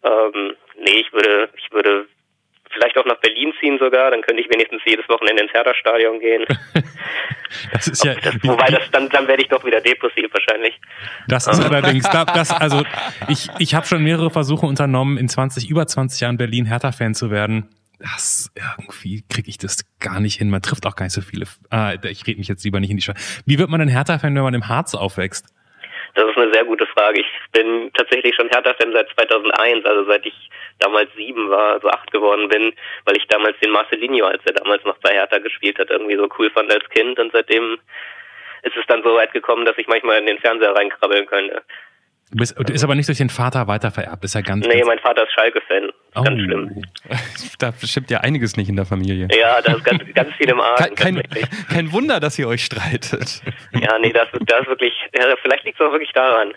Ähm, 0.03 0.55
nee, 0.79 1.01
ich 1.01 1.11
würde, 1.11 1.49
ich 1.57 1.69
würde 1.71 2.07
vielleicht 2.75 2.97
auch 2.97 3.05
nach 3.05 3.19
Berlin 3.19 3.53
ziehen 3.59 3.77
sogar, 3.79 4.11
dann 4.11 4.21
könnte 4.21 4.41
ich 4.41 4.49
wenigstens 4.49 4.81
jedes 4.85 5.07
Wochenende 5.09 5.43
ins 5.43 5.53
Hertha-Stadion 5.53 6.19
gehen. 6.19 6.45
das 7.71 7.87
ist 7.87 8.03
ja. 8.03 8.13
Das, 8.15 8.35
wobei 8.43 8.67
das 8.67 8.89
dann, 8.91 9.09
dann 9.09 9.27
werde 9.27 9.41
ich 9.41 9.49
doch 9.49 9.63
wieder 9.65 9.81
depressiv 9.81 10.27
wahrscheinlich. 10.31 10.79
Das 11.27 11.47
ist 11.47 11.59
allerdings, 11.59 12.07
das, 12.09 12.51
also 12.51 12.83
ich, 13.27 13.49
ich 13.59 13.73
habe 13.73 13.85
schon 13.85 14.03
mehrere 14.03 14.29
Versuche 14.29 14.65
unternommen, 14.65 15.17
in 15.17 15.29
20, 15.29 15.69
über 15.69 15.87
20 15.87 16.19
Jahren 16.19 16.37
Berlin 16.37 16.65
Hertha-Fan 16.65 17.15
zu 17.15 17.31
werden. 17.31 17.69
Das 17.99 18.51
irgendwie 18.55 19.23
kriege 19.29 19.49
ich 19.49 19.57
das 19.57 19.85
gar 19.99 20.19
nicht 20.19 20.37
hin. 20.37 20.49
Man 20.49 20.61
trifft 20.61 20.85
auch 20.85 20.97
gar 20.97 21.05
nicht 21.05 21.13
so 21.13 21.21
viele. 21.21 21.47
Ah, 21.69 21.93
ich 22.03 22.27
rede 22.27 22.37
mich 22.37 22.49
jetzt 22.49 22.63
lieber 22.65 22.81
nicht 22.81 22.91
in 22.91 22.97
die 22.97 23.03
Schau. 23.03 23.13
Wie 23.45 23.57
wird 23.57 23.69
man 23.69 23.79
denn 23.79 23.89
Hertha-Fan, 23.89 24.35
wenn 24.35 24.43
man 24.43 24.53
im 24.53 24.67
Harz 24.67 24.93
aufwächst? 24.95 25.54
Das 26.15 26.29
ist 26.29 26.37
eine 26.37 26.53
sehr 26.53 26.63
gute 26.63 26.87
Frage. 26.87 27.19
Ich 27.19 27.27
bin 27.51 27.91
tatsächlich 27.93 28.33
schon 28.35 28.49
Hertha-Fan 28.49 28.93
seit 28.93 29.09
2001, 29.09 29.85
also 29.85 30.05
seit 30.05 30.25
ich 30.25 30.49
damals 30.79 31.09
sieben 31.15 31.49
war, 31.49 31.73
also 31.73 31.89
acht 31.89 32.09
geworden 32.11 32.47
bin, 32.47 32.73
weil 33.03 33.17
ich 33.17 33.27
damals 33.27 33.59
den 33.59 33.71
Marcelinho, 33.71 34.25
als 34.25 34.41
er 34.45 34.53
damals 34.53 34.83
noch 34.85 34.97
bei 34.99 35.11
Hertha 35.11 35.39
gespielt 35.39 35.77
hat, 35.77 35.89
irgendwie 35.89 36.15
so 36.15 36.29
cool 36.39 36.49
fand 36.51 36.71
als 36.71 36.87
Kind 36.89 37.19
und 37.19 37.33
seitdem 37.33 37.77
ist 38.63 38.77
es 38.77 38.85
dann 38.87 39.03
so 39.03 39.13
weit 39.15 39.33
gekommen, 39.33 39.65
dass 39.65 39.77
ich 39.77 39.87
manchmal 39.87 40.19
in 40.19 40.25
den 40.25 40.39
Fernseher 40.39 40.73
reinkrabbeln 40.73 41.25
könnte. 41.25 41.61
Du 42.31 42.37
bist, 42.37 42.55
du 42.57 42.73
ist 42.73 42.83
aber 42.83 42.95
nicht 42.95 43.07
durch 43.07 43.19
den 43.19 43.29
Vater 43.29 43.67
weitervererbt, 43.67 44.23
ist 44.23 44.33
ja 44.33 44.41
ganz. 44.41 44.65
Nee, 44.65 44.83
mein 44.83 44.99
Vater 44.99 45.23
ist 45.23 45.33
Schalke-Fan. 45.33 45.89
Oh. 46.15 46.23
Ganz 46.23 46.41
schlimm. 46.41 46.83
Da 47.59 47.71
stimmt 47.83 48.09
ja 48.09 48.19
einiges 48.21 48.57
nicht 48.57 48.67
in 48.67 48.75
der 48.75 48.85
Familie. 48.85 49.27
Ja, 49.31 49.61
da 49.61 49.75
ist 49.75 49.83
ganz, 49.85 50.01
ganz 50.13 50.33
viel 50.35 50.49
im 50.49 50.59
Argen. 50.59 50.95
Kein, 50.95 51.21
kein, 51.23 51.23
kein, 51.69 51.91
Wunder, 51.91 52.19
dass 52.19 52.37
ihr 52.37 52.47
euch 52.47 52.65
streitet. 52.65 53.41
Ja, 53.73 53.97
nee, 53.99 54.11
das, 54.11 54.27
das 54.31 54.61
ist 54.61 54.67
wirklich, 54.67 54.93
ja, 55.15 55.23
vielleicht 55.41 55.63
liegt 55.63 55.79
es 55.79 55.85
auch 55.85 55.91
wirklich 55.91 56.11
daran. 56.11 56.53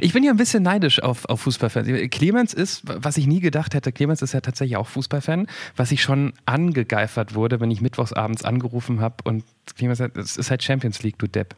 Ich 0.00 0.12
bin 0.12 0.22
ja 0.24 0.30
ein 0.30 0.36
bisschen 0.36 0.62
neidisch 0.62 1.02
auf, 1.02 1.24
auf 1.26 1.40
Fußballfans. 1.42 1.88
Clemens 2.10 2.54
ist, 2.54 2.82
was 2.84 3.16
ich 3.16 3.26
nie 3.26 3.40
gedacht 3.40 3.74
hätte, 3.74 3.92
Clemens 3.92 4.22
ist 4.22 4.32
ja 4.32 4.40
tatsächlich 4.40 4.76
auch 4.76 4.86
Fußballfan, 4.86 5.46
was 5.76 5.92
ich 5.92 6.02
schon 6.02 6.32
angegeifert 6.46 7.34
wurde, 7.34 7.60
wenn 7.60 7.70
ich 7.70 7.80
mittwochsabends 7.80 8.44
angerufen 8.44 9.00
habe 9.00 9.16
und 9.24 9.44
Clemens 9.76 9.98
sagt, 9.98 10.16
es 10.16 10.36
ist 10.36 10.50
halt 10.50 10.62
Champions 10.62 11.02
League, 11.02 11.18
du 11.18 11.26
Depp. 11.26 11.54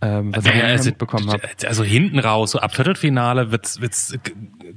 Ähm, 0.00 0.34
was 0.34 0.44
ja, 0.44 0.54
ich 0.54 0.62
also, 0.62 0.90
mitbekommen 0.90 1.30
habe. 1.30 1.42
Also 1.66 1.84
hinten 1.84 2.18
raus, 2.18 2.52
so 2.52 2.58
ab 2.58 2.74
Viertelfinale 2.74 3.50
wird's, 3.50 3.80
wird's, 3.80 4.14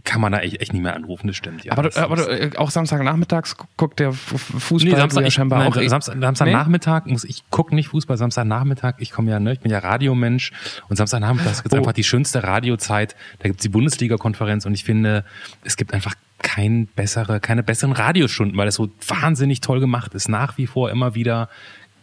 kann 0.03 0.21
man 0.21 0.31
da 0.31 0.39
echt, 0.39 0.61
echt 0.61 0.73
nicht 0.73 0.81
mehr 0.81 0.95
anrufen, 0.95 1.27
das 1.27 1.35
stimmt. 1.35 1.63
Ja, 1.63 1.73
aber 1.73 1.89
du, 1.89 1.97
aber 1.97 2.15
du, 2.15 2.23
äh, 2.23 2.51
auch 2.57 2.71
Samstagnachmittags 2.71 3.55
guckt 3.77 3.99
der 3.99 4.11
Fußball 4.13 4.91
nee, 4.91 4.95
Samstag, 4.95 5.23
ja 5.23 5.31
scheinbar 5.31 5.59
nein, 5.59 5.73
auch. 5.73 5.77
Eh- 5.77 5.87
Samstag, 5.87 6.17
Samstagnachmittag 6.19 7.05
muss 7.05 7.23
ich 7.23 7.43
gucke 7.49 7.75
nicht 7.75 7.89
Fußball, 7.89 8.17
Samstagnachmittag, 8.17 8.95
ich 8.99 9.11
komme 9.11 9.31
ja, 9.31 9.39
ne, 9.39 9.53
ich 9.53 9.59
bin 9.59 9.71
ja 9.71 9.79
Radiomensch 9.79 10.51
und 10.89 10.95
Samstagnachmittag 10.95 11.65
ist 11.65 11.73
oh. 11.73 11.75
einfach 11.75 11.93
die 11.93 12.03
schönste 12.03 12.43
Radiozeit. 12.43 13.15
Da 13.39 13.49
gibt's 13.49 13.63
die 13.63 13.69
Bundesliga-Konferenz 13.69 14.65
und 14.65 14.73
ich 14.73 14.83
finde, 14.83 15.25
es 15.63 15.77
gibt 15.77 15.93
einfach 15.93 16.15
kein 16.41 16.87
bessere, 16.87 17.39
keine 17.39 17.63
besseren 17.63 17.93
Radiostunden, 17.93 18.57
weil 18.57 18.67
es 18.67 18.75
so 18.75 18.89
wahnsinnig 19.07 19.61
toll 19.61 19.79
gemacht 19.79 20.13
ist. 20.13 20.29
Nach 20.29 20.57
wie 20.57 20.67
vor 20.67 20.91
immer 20.91 21.15
wieder 21.15 21.49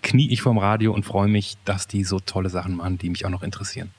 knie 0.03 0.31
ich 0.31 0.42
vorm 0.42 0.59
Radio 0.59 0.92
und 0.92 1.05
freue 1.05 1.29
mich, 1.29 1.57
dass 1.64 1.87
die 1.87 2.05
so 2.05 2.20
tolle 2.20 2.48
Sachen 2.48 2.76
machen, 2.76 2.98
die 2.98 3.11
mich 3.11 3.26
auch 3.26 3.31
noch 3.31 3.42
interessieren. 3.42 3.90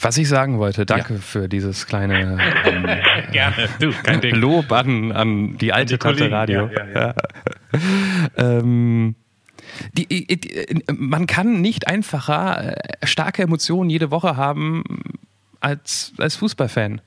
Was 0.00 0.16
ich 0.16 0.28
sagen 0.28 0.58
wollte, 0.58 0.86
danke 0.86 1.14
ja. 1.14 1.20
für 1.20 1.48
dieses 1.48 1.86
kleine 1.86 2.38
ähm, 2.64 2.86
Gerne. 3.32 3.68
Du, 3.80 3.92
kein 3.92 4.20
Ding. 4.22 4.36
Lob 4.36 4.72
an, 4.72 5.12
an 5.12 5.58
die 5.58 5.72
alte 5.72 5.94
die 5.94 5.98
Tante 5.98 6.30
Radio. 6.30 6.68
Ja, 6.68 6.86
ja, 6.88 7.14
ähm, 8.58 9.14
die, 9.92 10.06
die, 10.06 10.84
man 10.92 11.26
kann 11.26 11.60
nicht 11.60 11.86
einfacher 11.86 12.76
äh, 12.76 13.06
starke 13.06 13.42
Emotionen 13.42 13.90
jede 13.90 14.10
Woche 14.10 14.36
haben 14.36 14.84
als, 15.60 16.14
als 16.18 16.36
Fußballfan. 16.36 17.00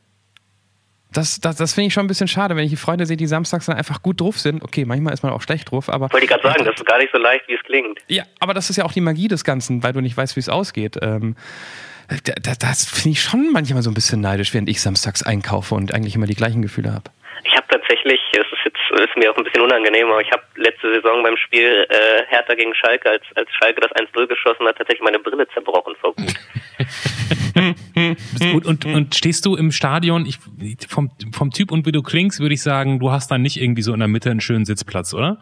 Das, 1.12 1.39
das, 1.39 1.58
das 1.58 1.73
finde 1.73 1.88
ich 1.88 1.93
schon 1.93 2.06
ein 2.06 2.08
bisschen 2.08 2.27
schade, 2.27 2.56
wenn 2.56 2.63
ich 2.63 2.71
die 2.71 2.77
Freunde 2.77 3.06
sehe, 3.06 3.17
die 3.17 3.27
samstags 3.27 3.67
dann 3.67 3.77
einfach 3.77 4.01
gut 4.01 4.19
drauf 4.19 4.39
sind. 4.39 4.63
Okay, 4.63 4.84
manchmal 4.86 5.13
ist 5.13 5.21
man 5.21 5.32
auch 5.32 5.41
schlecht 5.41 5.69
drauf, 5.71 5.89
aber. 5.89 6.12
Wollte 6.12 6.25
ich 6.25 6.29
gerade 6.29 6.43
sagen, 6.43 6.65
das 6.65 6.75
ist 6.75 6.86
gar 6.86 6.97
nicht 6.97 7.12
so 7.12 7.19
leicht, 7.19 7.47
wie 7.47 7.53
es 7.53 7.63
klingt. 7.63 7.99
Ja, 8.08 8.23
aber 8.39 8.53
das 8.53 8.69
ist 8.69 8.77
ja 8.77 8.86
auch 8.86 8.93
die 8.93 9.01
Magie 9.01 9.27
des 9.27 9.43
Ganzen, 9.43 9.84
weil 9.84 9.93
du 9.93 10.01
nicht 10.01 10.17
weißt, 10.17 10.36
wie 10.36 10.39
es 10.39 10.49
ausgeht. 10.49 10.97
Ähm, 11.01 11.36
das, 12.41 12.57
das 12.59 12.85
finde 12.85 13.11
ich 13.11 13.21
schon 13.21 13.51
manchmal 13.51 13.81
so 13.81 13.89
ein 13.89 13.93
bisschen 13.93 14.21
neidisch, 14.21 14.53
während 14.53 14.69
ich 14.69 14.81
samstags 14.81 15.23
einkaufe 15.23 15.75
und 15.75 15.93
eigentlich 15.93 16.15
immer 16.15 16.27
die 16.27 16.35
gleichen 16.35 16.61
Gefühle 16.61 16.93
habe. 16.93 17.11
Ich 17.45 17.55
habe 17.55 17.67
tatsächlich, 17.67 18.19
es 18.31 18.39
ist 18.39 18.65
jetzt 18.65 18.77
ist 19.01 19.17
mir 19.17 19.31
auch 19.31 19.37
ein 19.37 19.43
bisschen 19.43 19.61
unangenehm, 19.61 20.07
aber 20.07 20.21
ich 20.21 20.31
habe 20.31 20.43
letzte 20.55 20.93
Saison 20.93 21.23
beim 21.23 21.35
Spiel 21.37 21.85
äh, 21.89 22.23
Hertha 22.27 22.53
gegen 22.53 22.73
Schalke, 22.75 23.09
als, 23.09 23.23
als 23.35 23.49
Schalke 23.59 23.81
das 23.81 23.91
1-0 23.91 24.27
geschossen 24.27 24.67
hat, 24.67 24.77
tatsächlich 24.77 25.03
meine 25.03 25.19
Brille 25.19 25.47
zerbrochen 25.49 25.95
vor 25.99 26.13
gut. 26.13 26.33
und, 28.53 28.65
und, 28.65 28.85
und 28.85 29.15
stehst 29.15 29.45
du 29.45 29.55
im 29.55 29.71
Stadion, 29.71 30.25
ich, 30.25 30.37
vom, 30.87 31.11
vom 31.33 31.51
Typ 31.51 31.71
und 31.71 31.85
wie 31.85 31.91
du 31.91 32.01
klingst, 32.01 32.39
würde 32.39 32.53
ich 32.53 32.61
sagen, 32.61 32.99
du 32.99 33.11
hast 33.11 33.29
da 33.29 33.37
nicht 33.37 33.61
irgendwie 33.61 33.81
so 33.81 33.93
in 33.93 33.99
der 33.99 34.07
Mitte 34.07 34.31
einen 34.31 34.41
schönen 34.41 34.65
Sitzplatz, 34.65 35.13
oder? 35.13 35.39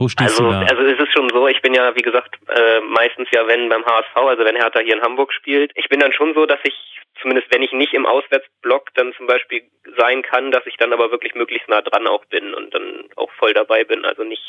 Wo 0.00 0.08
stehst 0.08 0.40
also, 0.40 0.44
du 0.44 0.50
da? 0.50 0.60
Also 0.62 0.82
es 0.82 0.98
ist 0.98 1.12
schon 1.12 1.28
so, 1.28 1.46
ich 1.46 1.60
bin 1.60 1.74
ja, 1.74 1.94
wie 1.94 2.00
gesagt, 2.00 2.34
äh, 2.48 2.80
meistens 2.80 3.28
ja, 3.32 3.46
wenn 3.46 3.68
beim 3.68 3.84
HSV, 3.84 4.16
also 4.16 4.44
wenn 4.46 4.56
Hertha 4.56 4.80
hier 4.80 4.96
in 4.96 5.02
Hamburg 5.02 5.30
spielt, 5.30 5.72
ich 5.74 5.90
bin 5.90 6.00
dann 6.00 6.12
schon 6.14 6.32
so, 6.32 6.46
dass 6.46 6.58
ich 6.64 6.74
zumindest 7.20 7.52
wenn 7.52 7.62
ich 7.62 7.72
nicht 7.72 7.92
im 7.92 8.06
Auswärtsblock 8.06 8.94
dann 8.94 9.12
zum 9.18 9.26
Beispiel 9.26 9.62
sein 9.98 10.22
kann, 10.22 10.50
dass 10.52 10.64
ich 10.64 10.76
dann 10.78 10.94
aber 10.94 11.10
wirklich 11.10 11.34
möglichst 11.34 11.68
nah 11.68 11.82
dran 11.82 12.06
auch 12.06 12.24
bin 12.26 12.54
und 12.54 12.72
dann 12.72 13.04
auch 13.16 13.30
voll 13.38 13.52
dabei 13.52 13.84
bin. 13.84 14.06
Also 14.06 14.24
nicht. 14.24 14.42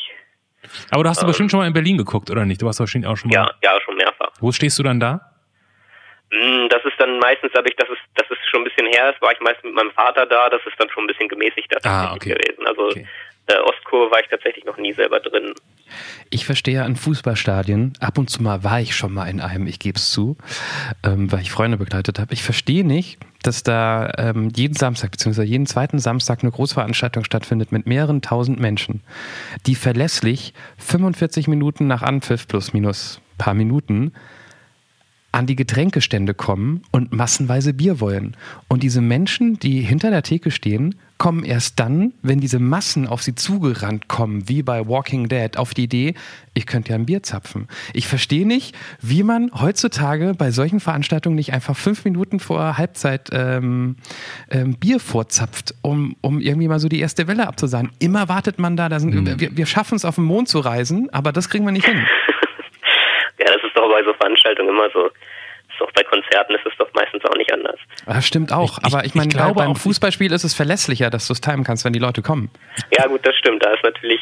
Aber 0.89 1.03
du 1.03 1.09
hast 1.09 1.21
ähm, 1.21 1.27
bestimmt 1.27 1.51
schon 1.51 1.59
mal 1.59 1.67
in 1.67 1.73
Berlin 1.73 1.97
geguckt, 1.97 2.29
oder 2.29 2.45
nicht? 2.45 2.61
Du 2.61 2.65
warst 2.65 2.79
wahrscheinlich 2.79 3.09
auch 3.09 3.17
schon 3.17 3.29
mal. 3.29 3.35
Ja, 3.35 3.51
ja, 3.61 3.81
schon 3.81 3.95
mehrfach. 3.95 4.31
Wo 4.39 4.53
stehst 4.53 4.79
du 4.79 4.83
dann 4.83 5.01
da? 5.01 5.19
Hm, 6.31 6.69
das 6.69 6.79
ist 6.85 6.97
dann 6.97 7.19
meistens 7.19 7.51
dadurch, 7.53 7.75
dass 7.75 7.89
es, 7.89 7.97
dass 8.15 8.29
es 8.29 8.37
schon 8.49 8.61
ein 8.61 8.63
bisschen 8.63 8.87
her 8.87 9.11
ist, 9.11 9.21
war 9.21 9.33
ich 9.33 9.39
meistens 9.41 9.65
mit 9.65 9.73
meinem 9.73 9.91
Vater 9.91 10.25
da, 10.25 10.49
das 10.49 10.61
ist 10.65 10.79
dann 10.79 10.89
schon 10.91 11.03
ein 11.03 11.07
bisschen 11.07 11.27
gemäßigter 11.27 11.79
ah, 11.83 12.13
okay. 12.15 12.35
gewesen. 12.35 12.65
Also 12.67 12.83
okay. 12.85 13.05
Äh, 13.47 13.53
Ostkurve 13.67 14.11
war 14.11 14.19
ich 14.21 14.27
tatsächlich 14.29 14.65
noch 14.65 14.77
nie 14.77 14.93
selber 14.93 15.19
drin. 15.19 15.53
Ich 16.29 16.45
verstehe 16.45 16.83
an 16.83 16.95
Fußballstadien, 16.95 17.93
ab 17.99 18.17
und 18.17 18.29
zu 18.29 18.41
mal 18.41 18.63
war 18.63 18.79
ich 18.79 18.95
schon 18.95 19.13
mal 19.13 19.25
in 19.25 19.41
einem, 19.41 19.67
ich 19.67 19.79
gebe 19.79 19.97
es 19.97 20.11
zu, 20.11 20.37
ähm, 21.03 21.31
weil 21.31 21.41
ich 21.41 21.51
Freunde 21.51 21.77
begleitet 21.77 22.19
habe. 22.19 22.33
Ich 22.33 22.43
verstehe 22.43 22.85
nicht, 22.85 23.19
dass 23.43 23.63
da 23.63 24.11
ähm, 24.17 24.49
jeden 24.55 24.75
Samstag 24.75 25.11
bzw. 25.11 25.43
jeden 25.43 25.65
zweiten 25.65 25.99
Samstag 25.99 26.41
eine 26.41 26.51
Großveranstaltung 26.51 27.23
stattfindet 27.23 27.71
mit 27.71 27.87
mehreren 27.87 28.21
tausend 28.21 28.59
Menschen, 28.59 29.01
die 29.65 29.75
verlässlich 29.75 30.53
45 30.77 31.47
Minuten 31.47 31.87
nach 31.87 32.03
Anpfiff 32.03 32.47
plus 32.47 32.73
minus 32.73 33.19
paar 33.37 33.53
Minuten 33.53 34.13
an 35.31 35.45
die 35.45 35.55
Getränkestände 35.55 36.33
kommen 36.33 36.83
und 36.91 37.13
massenweise 37.13 37.73
Bier 37.73 37.99
wollen. 37.99 38.35
Und 38.67 38.83
diese 38.83 39.01
Menschen, 39.01 39.59
die 39.59 39.81
hinter 39.81 40.11
der 40.11 40.23
Theke 40.23 40.51
stehen, 40.51 40.95
kommen 41.21 41.43
erst 41.43 41.79
dann, 41.79 42.13
wenn 42.23 42.39
diese 42.39 42.57
Massen 42.57 43.05
auf 43.05 43.21
sie 43.21 43.35
zugerannt 43.35 44.07
kommen, 44.07 44.49
wie 44.49 44.63
bei 44.63 44.87
Walking 44.87 45.29
Dead, 45.29 45.55
auf 45.55 45.75
die 45.75 45.83
Idee, 45.83 46.15
ich 46.55 46.65
könnte 46.65 46.89
ja 46.89 46.95
ein 46.95 47.05
Bier 47.05 47.21
zapfen. 47.21 47.67
Ich 47.93 48.07
verstehe 48.07 48.47
nicht, 48.47 48.75
wie 49.03 49.21
man 49.21 49.51
heutzutage 49.53 50.33
bei 50.35 50.49
solchen 50.49 50.79
Veranstaltungen 50.79 51.35
nicht 51.35 51.53
einfach 51.53 51.77
fünf 51.77 52.05
Minuten 52.05 52.39
vor 52.39 52.79
Halbzeit 52.79 53.29
ähm, 53.33 53.97
ähm, 54.49 54.79
Bier 54.79 54.99
vorzapft, 54.99 55.75
um, 55.83 56.15
um 56.21 56.41
irgendwie 56.41 56.67
mal 56.67 56.79
so 56.79 56.89
die 56.89 56.99
erste 56.99 57.27
Welle 57.27 57.47
abzusagen. 57.47 57.91
Immer 57.99 58.27
wartet 58.27 58.57
man 58.57 58.75
da, 58.75 58.89
da 58.89 58.99
sind, 58.99 59.13
mhm. 59.13 59.39
wir, 59.39 59.55
wir 59.55 59.67
schaffen 59.67 59.97
es 59.97 60.05
auf 60.05 60.15
den 60.15 60.23
Mond 60.23 60.49
zu 60.49 60.57
reisen, 60.57 61.07
aber 61.11 61.31
das 61.31 61.49
kriegen 61.51 61.65
wir 61.65 61.71
nicht 61.71 61.85
hin. 61.85 62.03
Ja, 63.37 63.47
das 63.47 63.63
ist 63.63 63.75
doch 63.75 63.89
bei 63.89 64.03
so 64.03 64.13
Veranstaltungen 64.13 64.69
immer 64.69 64.87
so. 64.93 65.09
Auch 65.81 65.91
bei 65.93 66.03
Konzerten 66.03 66.53
ist 66.55 66.65
es 66.65 66.73
doch 66.77 66.91
meistens 66.93 67.23
auch 67.25 67.35
nicht 67.35 67.51
anders. 67.53 67.79
Das 68.05 68.25
stimmt 68.25 68.51
auch. 68.51 68.77
Ich, 68.79 68.85
aber 68.85 69.03
ich, 69.03 69.07
ich 69.07 69.15
meine, 69.15 69.29
ich 69.29 69.53
beim 69.53 69.75
Fußballspiel 69.75 70.31
ist 70.31 70.43
es 70.43 70.53
verlässlicher, 70.53 71.09
dass 71.09 71.27
du 71.27 71.33
es 71.33 71.41
timen 71.41 71.63
kannst, 71.63 71.85
wenn 71.85 71.93
die 71.93 71.99
Leute 71.99 72.21
kommen. 72.21 72.49
Ja, 72.97 73.07
gut, 73.07 73.25
das 73.25 73.35
stimmt. 73.35 73.63
Da 73.63 73.73
ist 73.73 73.83
natürlich. 73.83 74.21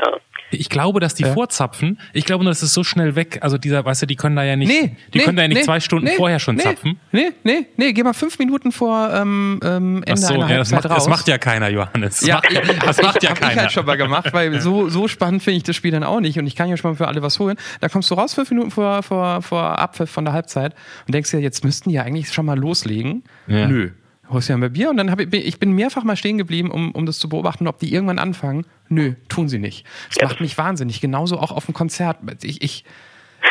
Ja. 0.00 0.18
Ich 0.56 0.68
glaube, 0.68 1.00
dass 1.00 1.14
die 1.14 1.24
ja. 1.24 1.32
vorzapfen. 1.32 1.98
Ich 2.12 2.24
glaube 2.24 2.44
nur, 2.44 2.50
das 2.50 2.62
ist 2.62 2.74
so 2.74 2.84
schnell 2.84 3.16
weg. 3.16 3.38
Also 3.40 3.58
dieser, 3.58 3.84
weißt 3.84 4.02
du, 4.02 4.06
die 4.06 4.16
können 4.16 4.36
da 4.36 4.44
ja 4.44 4.56
nicht, 4.56 4.68
nee, 4.68 4.96
die 5.12 5.18
nee, 5.18 5.24
können 5.24 5.36
da 5.36 5.42
ja 5.42 5.48
nicht 5.48 5.58
nee, 5.58 5.64
zwei 5.64 5.80
Stunden 5.80 6.08
vorher 6.16 6.38
schon 6.38 6.58
zapfen. 6.58 6.98
Nee, 7.12 7.32
nee, 7.42 7.66
nee, 7.76 7.92
geh 7.92 8.02
mal 8.02 8.12
fünf 8.12 8.38
Minuten 8.38 8.72
vor 8.72 9.10
ähm, 9.12 9.60
ähm 9.62 10.02
Ende 10.04 10.20
so, 10.20 10.34
einer 10.34 10.50
ja, 10.50 10.58
das 10.58 10.70
macht, 10.70 10.84
raus. 10.86 10.94
das 10.96 11.08
macht 11.08 11.28
ja 11.28 11.38
keiner, 11.38 11.68
Johannes. 11.68 12.20
Das 12.20 12.28
ja, 12.28 12.36
macht, 12.36 12.86
das 12.86 13.02
macht 13.02 13.22
ja 13.22 13.34
keiner. 13.34 13.52
Ich 13.52 13.58
halt 13.58 13.72
schon 13.72 13.86
mal 13.86 13.96
gemacht, 13.96 14.32
weil 14.32 14.60
so, 14.60 14.88
so 14.88 15.08
spannend 15.08 15.42
finde 15.42 15.58
ich 15.58 15.62
das 15.62 15.76
Spiel 15.76 15.90
dann 15.90 16.04
auch 16.04 16.20
nicht 16.20 16.38
und 16.38 16.46
ich 16.46 16.56
kann 16.56 16.68
ja 16.68 16.76
schon 16.76 16.92
mal 16.92 16.96
für 16.96 17.08
alle 17.08 17.22
was 17.22 17.38
holen. 17.38 17.56
Da 17.80 17.88
kommst 17.88 18.10
du 18.10 18.14
raus 18.14 18.34
fünf 18.34 18.50
Minuten 18.50 18.70
vor, 18.70 19.02
vor, 19.02 19.42
vor 19.42 19.78
Abpfiff 19.78 20.10
von 20.10 20.24
der 20.24 20.34
Halbzeit 20.34 20.74
und 21.06 21.14
denkst 21.14 21.32
ja, 21.32 21.38
jetzt 21.38 21.64
müssten 21.64 21.90
die 21.90 21.96
ja 21.96 22.02
eigentlich 22.02 22.32
schon 22.32 22.46
mal 22.46 22.58
loslegen. 22.58 23.24
Ja. 23.46 23.66
Nö 23.66 23.90
holst 24.30 24.48
dir 24.48 24.54
ein 24.54 24.72
Bier 24.72 24.90
und 24.90 24.96
dann 24.96 25.10
habe 25.10 25.24
ich, 25.24 25.32
ich 25.32 25.58
bin 25.58 25.72
mehrfach 25.72 26.04
mal 26.04 26.16
stehen 26.16 26.38
geblieben, 26.38 26.70
um, 26.70 26.92
um 26.92 27.06
das 27.06 27.18
zu 27.18 27.28
beobachten, 27.28 27.66
ob 27.66 27.78
die 27.78 27.92
irgendwann 27.92 28.18
anfangen. 28.18 28.66
Nö, 28.88 29.14
tun 29.28 29.48
sie 29.48 29.58
nicht. 29.58 29.84
Das 30.08 30.16
ja. 30.20 30.28
macht 30.28 30.40
mich 30.40 30.56
wahnsinnig. 30.56 31.00
Genauso 31.00 31.38
auch 31.38 31.52
auf 31.52 31.66
dem 31.66 31.74
Konzert. 31.74 32.18
Ich, 32.42 32.62
ich, 32.62 32.84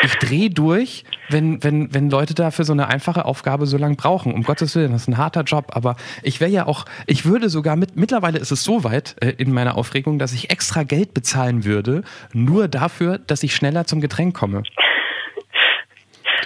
ich 0.03 0.15
drehe 0.15 0.49
durch, 0.49 1.05
wenn, 1.29 1.63
wenn, 1.63 1.93
wenn 1.93 2.09
Leute 2.09 2.33
da 2.33 2.51
für 2.51 2.63
so 2.63 2.73
eine 2.73 2.87
einfache 2.87 3.25
Aufgabe 3.25 3.67
so 3.67 3.77
lange 3.77 3.95
brauchen. 3.95 4.33
Um 4.33 4.43
Gottes 4.43 4.75
Willen, 4.75 4.91
das 4.91 5.03
ist 5.03 5.07
ein 5.07 5.17
harter 5.17 5.43
Job. 5.43 5.71
Aber 5.75 5.95
ich 6.23 6.39
wäre 6.39 6.51
ja 6.51 6.65
auch, 6.65 6.85
ich 7.07 7.25
würde 7.25 7.49
sogar 7.49 7.75
mit, 7.75 7.95
mittlerweile 7.95 8.39
ist 8.39 8.51
es 8.51 8.63
so 8.63 8.83
weit 8.83 9.15
äh, 9.21 9.29
in 9.37 9.53
meiner 9.53 9.77
Aufregung, 9.77 10.19
dass 10.19 10.33
ich 10.33 10.49
extra 10.49 10.83
Geld 10.83 11.13
bezahlen 11.13 11.63
würde, 11.65 12.03
nur 12.33 12.67
dafür, 12.67 13.17
dass 13.19 13.43
ich 13.43 13.55
schneller 13.55 13.85
zum 13.85 14.01
Getränk 14.01 14.35
komme. 14.35 14.63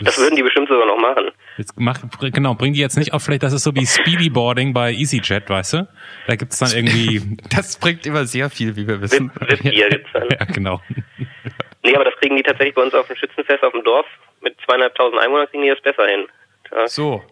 Das 0.02 0.18
würden 0.18 0.36
die 0.36 0.44
bestimmt 0.44 0.70
sogar 0.70 0.86
noch 0.86 0.98
machen. 0.98 1.32
Jetzt 1.58 1.74
mach, 1.78 2.00
genau, 2.20 2.54
bring 2.56 2.74
die 2.74 2.80
jetzt 2.80 2.98
nicht 2.98 3.14
auf, 3.14 3.24
vielleicht 3.24 3.44
das 3.44 3.54
ist 3.54 3.64
so 3.64 3.74
wie 3.76 3.86
Speedyboarding 3.86 4.74
bei 4.74 4.94
EasyJet, 4.94 5.50
weißt 5.50 5.74
du? 5.74 5.88
Da 6.28 6.36
gibt's 6.36 6.60
dann 6.60 6.72
irgendwie... 6.72 7.38
Das 7.50 7.78
bringt 7.78 8.06
immer 8.06 8.26
sehr 8.26 8.50
viel, 8.50 8.76
wie 8.76 8.88
wir 8.88 9.02
wissen. 9.02 9.32
Wip, 9.40 9.64
Wip 9.64 9.74
ja, 9.74 9.90
gibt's 9.90 10.10
dann. 10.14 10.28
Ja, 10.40 10.46
genau. 10.46 10.82
Nee, 11.84 11.96
aber 11.96 12.06
das 12.06 12.16
kriegen 12.20 12.36
die 12.36 12.44
tatsächlich 12.44 12.76
bei 12.76 12.84
uns 12.84 12.94
auf 12.94 13.08
dem 13.08 13.16
Schützenfest 13.16 13.64
auf 13.64 13.72
dem 13.72 13.84
Dorf. 13.84 14.06
Mit 14.42 14.56
zweieinhalbtausend 14.66 15.20
Einwohnern 15.20 15.48
kriegen 15.48 15.64
die 15.64 15.70
das 15.70 15.82
besser 15.82 16.06
hin. 16.08 16.28
Ja. 16.72 16.88
So. 16.88 17.24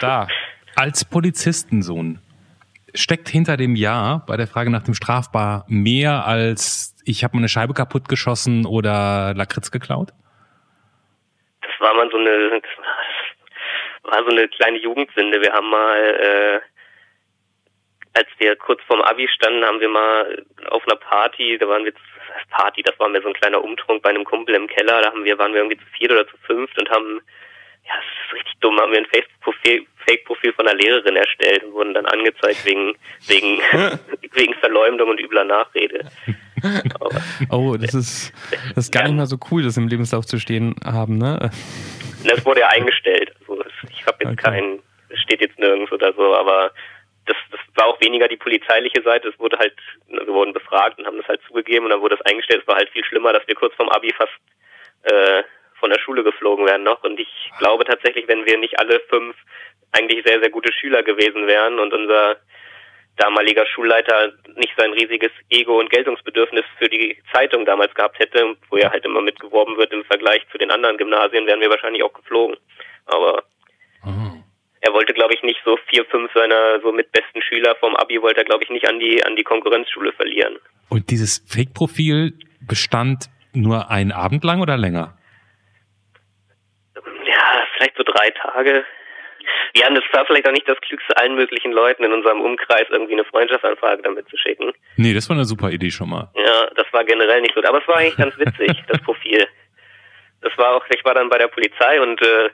Da. 0.00 0.28
Als 0.74 1.04
Polizistensohn 1.04 2.18
steckt 2.94 3.28
hinter 3.28 3.56
dem 3.56 3.76
Ja 3.76 4.22
bei 4.26 4.36
der 4.36 4.46
Frage 4.46 4.70
nach 4.70 4.82
dem 4.82 4.94
Strafbar 4.94 5.64
mehr 5.68 6.26
als 6.26 6.94
ich 7.04 7.22
habe 7.22 7.36
mir 7.36 7.40
eine 7.40 7.48
Scheibe 7.48 7.74
kaputt 7.74 8.08
geschossen 8.08 8.66
oder 8.66 9.34
Lakritz 9.34 9.70
geklaut? 9.70 10.12
War 11.84 11.92
mal 11.92 12.10
so 12.10 12.16
eine 12.16 12.62
war 14.04 14.24
so 14.24 14.30
eine 14.30 14.48
kleine 14.48 14.78
Jugendsünde. 14.78 15.42
Wir 15.42 15.52
haben 15.52 15.68
mal, 15.68 15.98
äh, 15.98 16.60
als 18.14 18.28
wir 18.38 18.56
kurz 18.56 18.80
vorm 18.84 19.02
Abi 19.02 19.28
standen, 19.28 19.66
haben 19.66 19.80
wir 19.80 19.90
mal 19.90 20.46
auf 20.70 20.82
einer 20.86 20.96
Party, 20.96 21.58
da 21.58 21.68
waren 21.68 21.84
wir 21.84 21.92
Party, 22.50 22.82
das 22.82 22.98
war 22.98 23.10
mir 23.10 23.20
so 23.20 23.28
ein 23.28 23.34
kleiner 23.34 23.62
Umtrunk 23.62 24.02
bei 24.02 24.08
einem 24.08 24.24
Kumpel 24.24 24.54
im 24.54 24.66
Keller, 24.66 25.02
da 25.02 25.10
haben 25.10 25.24
wir, 25.24 25.38
waren 25.38 25.52
wir 25.52 25.60
irgendwie 25.60 25.76
zu 25.76 25.86
viert 25.98 26.12
oder 26.12 26.26
zu 26.26 26.38
fünft 26.38 26.78
und 26.78 26.88
haben, 26.88 27.20
ja, 27.86 27.92
das 27.96 28.26
ist 28.26 28.34
richtig 28.34 28.54
dumm, 28.60 28.78
haben 28.80 28.92
wir 28.92 28.98
ein 28.98 29.06
Facebook-Profil 29.06 29.86
Fake-Profil 30.06 30.52
von 30.52 30.66
einer 30.66 30.76
Lehrerin 30.76 31.16
erstellt 31.16 31.64
und 31.64 31.72
wurden 31.72 31.94
dann 31.94 32.06
angezeigt 32.06 32.64
wegen, 32.64 32.94
wegen, 33.26 33.60
wegen 34.32 34.54
Verleumdung 34.54 35.10
und 35.10 35.20
übler 35.20 35.44
Nachrede. 35.44 36.10
Aber, 37.00 37.10
oh, 37.50 37.76
das 37.76 37.94
ist, 37.94 38.32
das 38.74 38.86
ist 38.86 38.92
gar 38.92 39.02
ja. 39.02 39.08
nicht 39.08 39.16
mal 39.16 39.26
so 39.26 39.38
cool, 39.50 39.62
das 39.62 39.76
im 39.76 39.88
Lebenslauf 39.88 40.26
zu 40.26 40.38
stehen 40.38 40.74
haben, 40.84 41.18
ne? 41.18 41.50
Das 42.24 42.44
wurde 42.44 42.60
ja 42.60 42.68
eingestellt. 42.68 43.34
Also 43.40 43.62
ich 43.90 44.06
habe 44.06 44.18
jetzt 44.20 44.32
okay. 44.32 44.50
keinen, 44.50 44.82
es 45.10 45.20
steht 45.20 45.40
jetzt 45.40 45.58
nirgends 45.58 45.92
oder 45.92 46.12
so, 46.14 46.34
aber 46.34 46.72
das, 47.26 47.36
das 47.50 47.60
war 47.74 47.86
auch 47.86 48.00
weniger 48.00 48.28
die 48.28 48.36
polizeiliche 48.36 49.02
Seite. 49.02 49.28
Es 49.28 49.38
wurde 49.38 49.58
halt, 49.58 49.74
wir 50.08 50.26
wurden 50.26 50.52
befragt 50.52 50.98
und 50.98 51.06
haben 51.06 51.18
das 51.18 51.28
halt 51.28 51.40
zugegeben 51.46 51.86
und 51.86 51.90
dann 51.90 52.00
wurde 52.00 52.16
es 52.16 52.30
eingestellt. 52.30 52.62
Es 52.62 52.68
war 52.68 52.76
halt 52.76 52.90
viel 52.90 53.04
schlimmer, 53.04 53.32
dass 53.32 53.46
wir 53.46 53.54
kurz 53.54 53.74
vorm 53.74 53.88
Abi 53.90 54.12
fast 54.12 54.32
äh, 55.04 55.42
von 55.84 55.90
der 55.90 56.00
Schule 56.00 56.24
geflogen 56.24 56.66
wären 56.66 56.82
noch. 56.82 57.04
Und 57.04 57.20
ich 57.20 57.28
glaube 57.58 57.84
tatsächlich, 57.84 58.26
wenn 58.26 58.46
wir 58.46 58.56
nicht 58.56 58.78
alle 58.78 59.00
fünf 59.10 59.36
eigentlich 59.92 60.24
sehr, 60.24 60.40
sehr 60.40 60.48
gute 60.48 60.72
Schüler 60.72 61.02
gewesen 61.02 61.46
wären 61.46 61.78
und 61.78 61.92
unser 61.92 62.36
damaliger 63.18 63.66
Schulleiter 63.66 64.32
nicht 64.56 64.72
sein 64.78 64.94
riesiges 64.94 65.30
Ego 65.50 65.78
und 65.78 65.90
Geltungsbedürfnis 65.90 66.64
für 66.78 66.88
die 66.88 67.18
Zeitung 67.34 67.66
damals 67.66 67.94
gehabt 67.94 68.18
hätte, 68.18 68.56
wo 68.70 68.76
er 68.78 68.92
halt 68.92 69.04
immer 69.04 69.20
mitgeworben 69.20 69.76
wird 69.76 69.92
im 69.92 70.04
Vergleich 70.04 70.40
zu 70.50 70.56
den 70.56 70.70
anderen 70.70 70.96
Gymnasien, 70.96 71.46
wären 71.46 71.60
wir 71.60 71.68
wahrscheinlich 71.68 72.02
auch 72.02 72.14
geflogen. 72.14 72.56
Aber 73.04 73.42
oh. 74.06 74.40
er 74.80 74.92
wollte, 74.94 75.12
glaube 75.12 75.34
ich, 75.34 75.42
nicht 75.42 75.60
so 75.66 75.76
vier, 75.90 76.06
fünf 76.06 76.32
seiner 76.32 76.80
so 76.80 76.92
mitbesten 76.92 77.42
Schüler 77.42 77.76
vom 77.78 77.94
Abi 77.96 78.22
wollte 78.22 78.40
er, 78.40 78.46
glaube 78.46 78.64
ich, 78.64 78.70
nicht 78.70 78.88
an 78.88 78.98
die 78.98 79.22
an 79.22 79.36
die 79.36 79.44
Konkurrenzschule 79.44 80.14
verlieren. 80.14 80.56
Und 80.88 81.10
dieses 81.10 81.44
Fake-Profil 81.46 82.32
bestand 82.66 83.28
nur 83.52 83.90
einen 83.90 84.12
Abend 84.12 84.44
lang 84.44 84.62
oder 84.62 84.78
länger? 84.78 85.18
Drei 88.14 88.30
Tage. 88.30 88.84
Ja, 89.76 89.88
und 89.88 89.96
das 89.96 90.04
war 90.12 90.24
vielleicht 90.24 90.48
auch 90.48 90.52
nicht 90.52 90.68
das 90.68 90.80
Klügste, 90.80 91.16
allen 91.16 91.34
möglichen 91.34 91.72
Leuten 91.72 92.04
in 92.04 92.12
unserem 92.12 92.40
Umkreis 92.40 92.86
irgendwie 92.90 93.14
eine 93.14 93.24
Freundschaftsanfrage 93.24 94.02
damit 94.02 94.28
zu 94.28 94.36
schicken. 94.36 94.72
Nee, 94.96 95.12
das 95.12 95.28
war 95.28 95.36
eine 95.36 95.44
super 95.44 95.70
Idee 95.70 95.90
schon 95.90 96.08
mal. 96.08 96.30
Ja, 96.34 96.70
das 96.76 96.86
war 96.92 97.04
generell 97.04 97.40
nicht 97.42 97.54
gut. 97.54 97.66
Aber 97.66 97.82
es 97.82 97.88
war 97.88 97.96
eigentlich 97.96 98.16
ganz 98.16 98.38
witzig, 98.38 98.82
das 98.88 99.00
Profil. 99.02 99.46
Das 100.40 100.56
war 100.56 100.76
auch, 100.76 100.84
ich 100.88 101.04
war 101.04 101.14
dann 101.14 101.28
bei 101.28 101.38
der 101.38 101.48
Polizei 101.48 102.00
und 102.00 102.20
äh, 102.22 102.50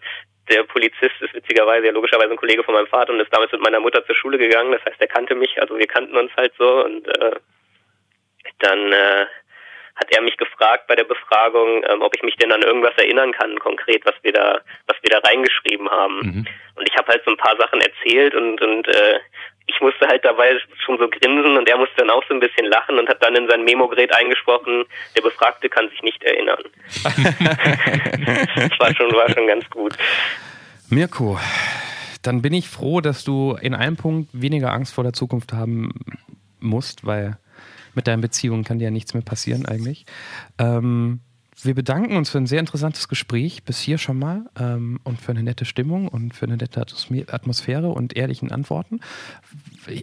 der 0.48 0.64
Polizist 0.64 1.20
ist 1.20 1.34
witzigerweise 1.34 1.86
ja 1.86 1.92
logischerweise 1.92 2.30
ein 2.30 2.36
Kollege 2.36 2.64
von 2.64 2.74
meinem 2.74 2.86
Vater 2.86 3.12
und 3.12 3.20
ist 3.20 3.32
damals 3.32 3.52
mit 3.52 3.62
meiner 3.62 3.80
Mutter 3.80 4.04
zur 4.04 4.16
Schule 4.16 4.38
gegangen. 4.38 4.72
Das 4.72 4.84
heißt, 4.84 5.00
er 5.00 5.06
kannte 5.06 5.34
mich, 5.34 5.60
also 5.60 5.78
wir 5.78 5.86
kannten 5.86 6.16
uns 6.16 6.32
halt 6.36 6.52
so 6.58 6.84
und 6.84 7.06
äh, 7.06 7.36
dann 8.58 8.92
äh, 8.92 9.26
hat 10.00 10.10
er 10.10 10.22
mich 10.22 10.36
gefragt 10.36 10.86
bei 10.88 10.96
der 10.96 11.04
Befragung, 11.04 11.84
ähm, 11.88 12.02
ob 12.02 12.16
ich 12.16 12.22
mich 12.22 12.34
denn 12.36 12.50
an 12.52 12.62
irgendwas 12.62 12.96
erinnern 12.96 13.32
kann, 13.32 13.58
konkret, 13.58 14.04
was 14.06 14.14
wir 14.22 14.32
da, 14.32 14.60
was 14.86 14.96
wir 15.02 15.10
da 15.10 15.18
reingeschrieben 15.28 15.88
haben. 15.90 16.16
Mhm. 16.16 16.46
Und 16.76 16.88
ich 16.88 16.96
habe 16.96 17.08
halt 17.08 17.22
so 17.24 17.30
ein 17.30 17.36
paar 17.36 17.56
Sachen 17.58 17.80
erzählt 17.80 18.34
und 18.34 18.60
und 18.60 18.88
äh, 18.88 19.20
ich 19.66 19.80
musste 19.80 20.08
halt 20.08 20.24
dabei 20.24 20.58
schon 20.84 20.98
so 20.98 21.08
grinsen 21.08 21.56
und 21.56 21.68
er 21.68 21.78
musste 21.78 21.96
dann 21.98 22.10
auch 22.10 22.24
so 22.28 22.34
ein 22.34 22.40
bisschen 22.40 22.66
lachen 22.66 22.98
und 22.98 23.08
hat 23.08 23.22
dann 23.22 23.36
in 23.36 23.48
sein 23.48 23.62
Memo-Gerät 23.62 24.12
eingesprochen, 24.12 24.84
der 25.16 25.22
Befragte 25.22 25.68
kann 25.68 25.88
sich 25.90 26.02
nicht 26.02 26.22
erinnern. 26.24 26.62
das 27.04 28.78
war 28.80 28.94
schon, 28.94 29.12
war 29.12 29.30
schon 29.30 29.46
ganz 29.46 29.68
gut. 29.70 29.94
Mirko, 30.88 31.38
dann 32.22 32.42
bin 32.42 32.52
ich 32.52 32.68
froh, 32.68 33.00
dass 33.00 33.22
du 33.22 33.56
in 33.60 33.74
einem 33.74 33.96
Punkt 33.96 34.30
weniger 34.32 34.72
Angst 34.72 34.94
vor 34.94 35.04
der 35.04 35.12
Zukunft 35.12 35.52
haben 35.52 35.92
musst, 36.58 37.06
weil 37.06 37.38
mit 37.94 38.06
deinen 38.06 38.20
Beziehungen 38.20 38.64
kann 38.64 38.78
dir 38.78 38.86
ja 38.86 38.90
nichts 38.90 39.14
mehr 39.14 39.22
passieren 39.22 39.66
eigentlich. 39.66 40.06
Ähm, 40.58 41.20
wir 41.62 41.74
bedanken 41.74 42.16
uns 42.16 42.30
für 42.30 42.38
ein 42.38 42.46
sehr 42.46 42.60
interessantes 42.60 43.08
Gespräch 43.08 43.64
bis 43.64 43.80
hier 43.80 43.98
schon 43.98 44.18
mal 44.18 44.46
ähm, 44.58 44.98
und 45.04 45.20
für 45.20 45.32
eine 45.32 45.42
nette 45.42 45.64
Stimmung 45.64 46.08
und 46.08 46.34
für 46.34 46.46
eine 46.46 46.56
nette 46.56 46.80
Atmosphäre 46.80 47.90
und 47.90 48.16
ehrlichen 48.16 48.50
Antworten. 48.50 49.00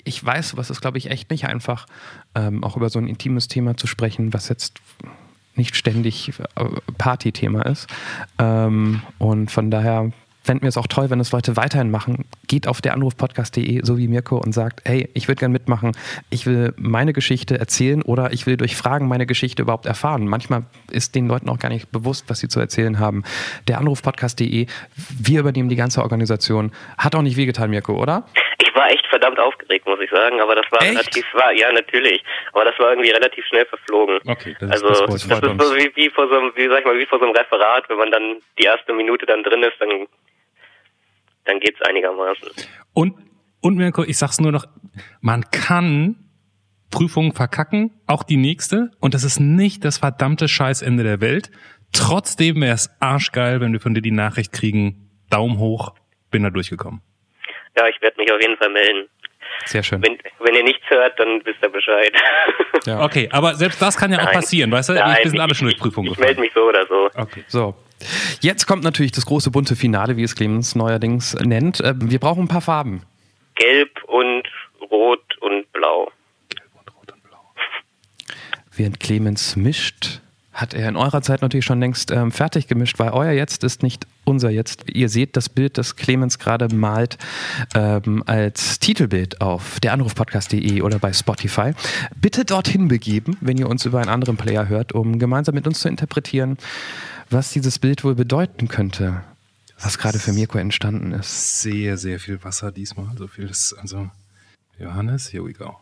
Ich 0.04 0.24
weiß, 0.24 0.58
was 0.58 0.70
ist, 0.70 0.82
glaube 0.82 0.98
ich, 0.98 1.10
echt 1.10 1.32
nicht 1.32 1.46
einfach, 1.46 1.88
ähm, 2.36 2.64
auch 2.64 2.78
über 2.78 2.90
so 2.90 3.00
ein 3.00 3.08
intimes 3.08 3.48
Thema 3.48 3.76
zu 3.76 3.88
sprechen, 3.88 4.34
was 4.34 4.50
jetzt 4.50 4.82
nicht 5.56 5.76
ständig 5.76 6.32
äh, 6.56 6.66
Partythema 6.98 7.64
ist. 7.64 7.88
Ähm, 8.38 9.02
und 9.18 9.50
von 9.50 9.72
daher 9.72 10.12
fänden 10.48 10.64
wir 10.64 10.70
es 10.70 10.78
auch 10.78 10.88
toll, 10.88 11.10
wenn 11.10 11.20
es 11.20 11.32
Leute 11.32 11.58
weiterhin 11.58 11.92
machen. 11.92 12.26
Geht 12.48 12.68
auf 12.68 12.82
deranrufpodcast.de, 12.82 13.82
so 13.84 13.98
wie 13.98 14.08
Mirko, 14.08 14.38
und 14.38 14.54
sagt, 14.54 14.82
hey, 14.86 15.10
ich 15.14 15.28
würde 15.28 15.40
gerne 15.40 15.52
mitmachen. 15.52 15.92
Ich 16.30 16.46
will 16.46 16.74
meine 16.78 17.12
Geschichte 17.12 17.60
erzählen 17.60 18.02
oder 18.02 18.32
ich 18.32 18.48
will 18.48 18.56
durch 18.56 18.76
Fragen 18.76 19.08
meine 19.08 19.26
Geschichte 19.26 19.62
überhaupt 19.62 19.86
erfahren. 19.86 20.26
Manchmal 20.26 20.64
ist 20.90 21.16
den 21.16 21.28
Leuten 21.28 21.50
auch 21.50 21.60
gar 21.60 21.70
nicht 21.70 21.92
bewusst, 21.92 22.30
was 22.30 22.40
sie 22.40 22.48
zu 22.48 22.60
erzählen 22.62 22.98
haben. 22.98 23.24
Deranrufpodcast.de, 23.68 24.68
wir 25.22 25.40
übernehmen 25.40 25.70
die 25.70 25.76
ganze 25.76 26.02
Organisation. 26.02 26.72
Hat 26.98 27.14
auch 27.14 27.22
nicht 27.22 27.36
wehgetan, 27.38 27.70
Mirko, 27.70 28.02
oder? 28.02 28.26
Ich 28.62 28.74
war 28.74 28.90
echt 28.90 29.06
verdammt 29.08 29.40
aufgeregt, 29.40 29.86
muss 29.86 30.00
ich 30.00 30.10
sagen, 30.10 30.40
aber 30.40 30.56
das 30.56 30.66
war 30.72 30.82
echt? 30.82 30.92
relativ, 30.92 31.26
war, 31.34 31.52
ja, 31.52 31.72
natürlich, 31.74 32.24
aber 32.54 32.66
das 32.66 32.80
war 32.80 32.92
irgendwie 32.92 33.12
relativ 33.12 33.46
schnell 33.48 33.66
verflogen. 33.66 34.20
Okay, 34.26 34.56
das, 34.60 34.72
also, 34.72 34.88
das, 34.88 35.00
das, 35.00 35.28
das 35.28 35.52
ist 35.52 35.62
so 35.62 35.76
wie, 35.76 35.92
wie 35.96 36.10
vor 36.10 36.28
so 36.30 36.38
einem, 36.38 36.52
wie 36.56 36.68
sag 36.68 36.80
ich 36.80 36.86
mal, 36.86 36.98
wie 36.98 37.06
vor 37.06 37.20
so 37.20 37.26
einem 37.26 37.36
Referat, 37.36 37.90
wenn 37.90 37.98
man 37.98 38.12
dann 38.12 38.38
die 38.58 38.64
erste 38.64 38.94
Minute 38.94 39.26
dann 39.26 39.44
drin 39.44 39.64
ist, 39.64 39.76
dann 39.80 40.08
dann 41.48 41.60
geht's 41.60 41.82
einigermaßen. 41.82 42.50
Und, 42.94 43.16
und 43.62 43.78
Mirko, 43.78 44.04
ich 44.04 44.18
sag's 44.18 44.40
nur 44.40 44.52
noch, 44.52 44.66
man 45.22 45.50
kann 45.52 46.28
Prüfungen 46.92 47.34
verkacken, 47.34 47.92
auch 48.08 48.24
die 48.24 48.38
nächste, 48.38 48.92
und 49.00 49.14
das 49.14 49.24
ist 49.24 49.40
nicht 49.40 49.84
das 49.84 49.98
verdammte 49.98 50.48
Scheißende 50.48 51.04
der 51.04 51.22
Welt. 51.22 51.52
Trotzdem 51.94 52.62
wäre 52.62 52.76
es 52.76 52.90
arschgeil, 53.00 53.62
wenn 53.62 53.74
wir 53.74 53.80
von 53.80 53.94
dir 53.94 54.02
die 54.02 54.12
Nachricht 54.12 54.52
kriegen, 54.52 55.10
Daumen 55.30 55.58
hoch, 55.60 55.94
bin 56.32 56.44
da 56.44 56.50
durchgekommen. 56.50 57.02
Ja, 57.78 57.88
ich 57.88 58.02
werde 58.02 58.18
mich 58.18 58.32
auf 58.32 58.42
jeden 58.42 58.58
Fall 58.58 58.70
melden. 58.70 59.08
Sehr 59.66 59.84
schön. 59.84 60.02
Wenn, 60.04 60.18
wenn 60.40 60.56
ihr 60.56 60.64
nichts 60.64 60.84
hört, 60.90 61.20
dann 61.20 61.42
wisst 61.46 61.62
ihr 61.62 61.70
Bescheid. 61.70 62.12
Ja. 62.86 63.04
Okay, 63.04 63.28
aber 63.32 63.56
selbst 63.56 63.82
das 63.82 63.98
kann 63.98 64.12
ja 64.12 64.18
Nein. 64.18 64.28
auch 64.28 64.32
passieren, 64.32 64.72
weißt 64.72 64.90
du? 64.90 64.94
Nein, 64.94 65.18
wir 65.24 65.30
sind 65.30 65.40
alle 65.40 65.56
schon 65.56 65.68
durch 65.68 65.78
Prüfungen 65.80 66.12
Ich 66.12 66.18
melde 66.18 66.40
mich 66.40 66.52
so 66.54 66.62
oder 66.62 66.86
so. 66.88 67.10
Okay. 67.16 67.44
So, 67.48 67.76
Jetzt 68.42 68.68
kommt 68.68 68.84
natürlich 68.84 69.12
das 69.12 69.26
große 69.26 69.52
bunte 69.52 69.76
Finale, 69.76 70.18
wie 70.18 70.24
es 70.24 70.36
Clemens 70.36 70.76
neuerdings 70.76 71.36
nennt. 71.36 71.82
Äh, 71.82 71.94
wir 71.98 72.20
brauchen 72.20 72.44
ein 72.44 72.48
paar 72.48 72.62
Farben. 72.62 73.02
Gelb 73.56 74.04
und 74.06 74.44
Rot 74.92 75.24
und 75.42 75.72
Blau. 75.74 76.12
Gelb 76.50 76.70
und 76.80 76.96
Rot 76.96 77.12
und 77.12 77.24
Blau. 77.24 77.40
Während 78.76 79.00
Clemens 79.00 79.56
mischt, 79.56 80.22
hat 80.58 80.74
er 80.74 80.90
in 80.90 80.96
eurer 80.96 81.22
Zeit 81.22 81.44
natürlich 81.44 81.66
schon 81.66 81.80
längst 81.80 82.10
ähm, 82.10 82.32
fertig 82.32 82.68
gemischt, 82.68 82.98
weil 82.98 83.12
euer 83.12 83.32
Jetzt 83.32 83.64
ist 83.64 83.84
nicht 83.84 84.08
unser 84.26 84.50
Jetzt. 84.50 84.86
Ihr 84.90 85.08
seht 85.08 85.38
das 85.38 85.50
Bild, 85.50 85.78
das 85.78 85.96
Clemens 85.96 86.40
gerade 86.40 86.74
malt, 86.74 87.20
ähm, 87.76 88.24
als 88.26 88.80
Titelbild 88.80 89.40
auf 89.40 89.80
deranrufpodcast.de 89.80 90.82
oder 90.82 90.98
bei 90.98 91.14
Spotify. 91.14 91.74
Bitte 92.20 92.44
dorthin 92.44 92.88
begeben, 92.88 93.38
wenn 93.40 93.60
ihr 93.60 93.70
uns 93.70 93.86
über 93.86 94.00
einen 94.00 94.10
anderen 94.10 94.36
Player 94.36 94.68
hört, 94.68 94.94
um 94.94 95.20
gemeinsam 95.20 95.54
mit 95.54 95.68
uns 95.68 95.80
zu 95.80 95.90
interpretieren, 95.90 96.58
was 97.30 97.52
dieses 97.52 97.80
Bild 97.80 98.04
wohl 98.04 98.16
bedeuten 98.16 98.68
könnte, 98.68 99.24
was 99.80 99.98
gerade 99.98 100.20
für 100.20 100.34
Mirko 100.34 100.58
entstanden 100.58 101.12
ist. 101.12 101.62
Sehr, 101.62 101.98
sehr 101.98 102.20
viel 102.20 102.44
Wasser 102.44 102.72
diesmal. 102.72 103.16
So 103.18 103.28
viel 103.28 103.50
ist, 103.50 103.74
also 103.74 104.10
Johannes, 104.80 105.32
here 105.32 105.46
we 105.46 105.54
go. 105.54 105.78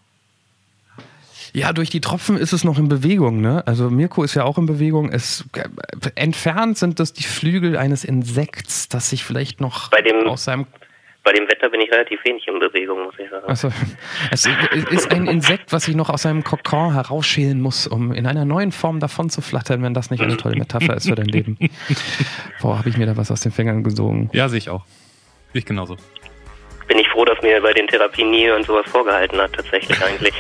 Ja, 1.54 1.72
durch 1.72 1.90
die 1.90 2.02
Tropfen 2.02 2.38
ist 2.38 2.54
es 2.54 2.64
noch 2.64 2.78
in 2.78 2.90
Bewegung, 2.90 3.40
ne? 3.40 3.66
Also 3.66 3.90
Mirko 3.90 4.24
ist 4.24 4.34
ja 4.34 4.44
auch 4.44 4.58
in 4.58 4.66
Bewegung. 4.66 5.10
Es 5.10 5.46
äh, 5.54 5.70
entfernt 6.16 6.78
sind 6.78 7.00
das 7.00 7.14
die 7.14 7.24
Flügel 7.24 7.78
eines 7.78 8.04
Insekts, 8.04 8.90
das 8.90 9.10
sich 9.10 9.24
vielleicht 9.24 9.62
noch 9.62 9.92
aus 10.28 10.44
seinem 10.44 10.68
bei 11.26 11.34
dem 11.34 11.48
Wetter 11.50 11.70
bin 11.70 11.82
ich 11.82 11.92
relativ 11.92 12.24
wenig 12.24 12.48
in 12.48 12.60
Bewegung, 12.60 13.04
muss 13.04 13.16
ich 13.18 13.30
sagen. 13.30 13.46
Also, 13.48 13.70
es 14.32 14.46
ist 14.92 15.12
ein 15.12 15.28
Insekt, 15.28 15.74
was 15.74 15.86
sich 15.86 15.96
noch 15.96 16.10
aus 16.10 16.22
seinem 16.22 16.44
Kokon 16.44 16.94
herausschälen 16.94 17.60
muss, 17.60 17.88
um 17.88 18.14
in 18.14 18.28
einer 18.28 18.46
neuen 18.46 18.72
Form 18.72 19.00
davon 19.00 19.30
zu 19.30 19.42
flattern, 19.42 19.82
wenn 19.84 19.96
das 19.96 20.12
nicht 20.12 20.22
eine 20.22 20.38
tolle 20.38 20.56
Metapher 20.56 20.96
ist 20.96 21.10
für 21.10 21.16
dein 21.16 21.26
Leben. 21.26 21.58
Boah, 22.62 22.78
habe 22.78 22.90
ich 22.90 22.98
mir 22.98 23.08
da 23.08 23.18
was 23.18 23.32
aus 23.32 23.42
den 23.42 23.52
Fingern 23.52 23.84
gesogen. 23.84 24.30
Ja, 24.34 24.48
sehe 24.48 24.60
ich 24.60 24.70
auch. 24.70 24.86
Sehe 25.52 25.60
ich 25.60 25.66
genauso 25.66 25.98
bin 26.88 27.00
ich 27.00 27.08
froh, 27.10 27.26
dass 27.26 27.42
mir 27.42 27.62
bei 27.62 27.74
den 27.74 27.88
Therapien 27.88 28.30
nie 28.30 28.50
und 28.50 28.66
sowas 28.66 28.86
vorgehalten 28.90 29.40
hat, 29.40 29.54
tatsächlich 29.54 30.02
eigentlich. 30.04 30.34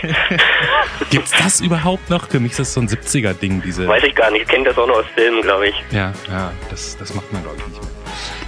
Gibt's 1.09 1.31
das 1.31 1.61
überhaupt 1.61 2.09
noch? 2.09 2.29
Für 2.29 2.39
mich 2.39 2.51
ist 2.51 2.59
das 2.59 2.73
so 2.73 2.81
ein 2.81 2.87
70er-Ding, 2.87 3.61
diese. 3.63 3.87
Weiß 3.87 4.03
ich 4.03 4.13
gar 4.13 4.29
nicht. 4.31 4.43
Ich 4.43 4.47
kenne 4.47 4.65
das 4.65 4.77
auch 4.77 4.87
nur 4.87 4.97
aus 4.97 5.05
Filmen, 5.15 5.41
glaube 5.41 5.69
ich. 5.69 5.75
Ja, 5.91 6.13
ja, 6.29 6.51
das, 6.69 6.97
das 6.97 7.13
macht 7.15 7.31
man, 7.33 7.41
glaube 7.43 7.57
ich, 7.57 7.67
nicht. 7.67 7.74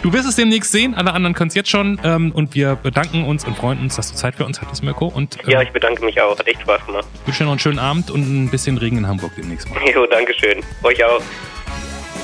Du 0.08 0.14
wirst 0.14 0.26
es 0.26 0.38
demnächst 0.38 0.72
sehen, 0.72 0.95
alle 0.95 1.12
anderen 1.12 1.36
können 1.36 1.49
es 1.49 1.53
jetzt 1.53 1.70
schon. 1.70 1.99
Ähm, 2.01 2.32
und 2.32 2.55
wir 2.55 2.78
bedanken 2.78 3.26
uns 3.26 3.43
und 3.43 3.58
freuen 3.58 3.82
uns, 3.82 3.97
dass 3.97 4.10
du 4.10 4.16
Zeit 4.16 4.36
für 4.36 4.45
uns 4.45 4.62
hattest, 4.62 4.82
Mirko. 4.82 5.08
Und, 5.08 5.38
ähm, 5.43 5.49
ja, 5.49 5.62
ich 5.62 5.72
bedanke 5.72 6.05
mich 6.05 6.22
auch. 6.22 6.39
Hat 6.39 6.47
echt 6.47 6.62
Spaß 6.62 6.86
gemacht. 6.86 7.05
Ich 7.14 7.28
wünsche 7.28 7.39
dir 7.39 7.43
noch 7.43 7.51
einen 7.51 7.60
schönen 7.60 7.78
Abend 7.78 8.10
und 8.10 8.22
ein 8.22 8.49
bisschen 8.49 8.78
Regen 8.78 8.99
in 8.99 9.05
Hamburg 9.05 9.34
demnächst 9.36 9.70
mal. 9.70 9.82
Jo, 9.93 10.05
danke 10.05 10.34
schön. 10.34 10.64
Euch 10.84 11.03
auch. 11.03 11.22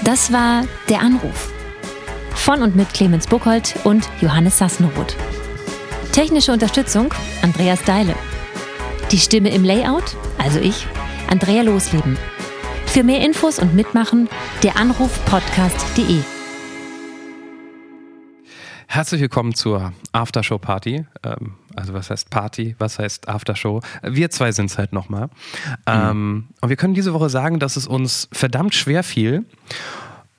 Das 0.02 0.32
war 0.32 0.64
Der 0.88 1.02
Anruf. 1.02 1.52
Von 2.36 2.62
und 2.62 2.74
mit 2.78 2.94
Clemens 2.94 3.28
Buchholz 3.28 3.76
und 3.84 4.08
Johannes 4.22 4.58
Sassenroth. 4.58 5.18
Technische 6.14 6.54
Unterstützung 6.54 7.14
Andreas 7.42 7.84
Deile. 7.84 8.16
Die 9.12 9.20
Stimme 9.20 9.54
im 9.54 9.66
Layout, 9.66 10.16
also 10.38 10.62
ich, 10.62 10.88
Andrea 11.30 11.64
Losleben. 11.64 12.18
Für 12.86 13.04
mehr 13.04 13.20
Infos 13.20 13.60
und 13.60 13.76
Mitmachen 13.76 14.30
der 14.64 14.78
Anrufpodcast.de. 14.78 16.22
Herzlich 18.94 19.22
willkommen 19.22 19.56
zur 19.56 19.92
Aftershow-Party. 20.12 21.08
Ähm, 21.24 21.56
also 21.76 21.96
was 21.96 22.12
heißt 22.12 22.30
Party, 22.30 22.76
was 22.78 23.00
heißt 23.00 23.28
Aftershow? 23.28 23.82
Wir 24.04 24.30
zwei 24.30 24.52
sind 24.52 24.70
es 24.70 24.78
halt 24.78 24.94
nochmal. 24.94 25.30
Mhm. 25.88 26.50
und 26.62 26.70
wir 26.70 26.76
können 26.76 26.94
diese 26.94 27.12
Woche 27.16 27.28
sagen, 27.32 27.58
dass 27.58 27.76
es 27.76 27.88
uns 27.88 28.30
verdammt 28.32 28.76
schwer 28.76 29.02
fiel, 29.02 29.46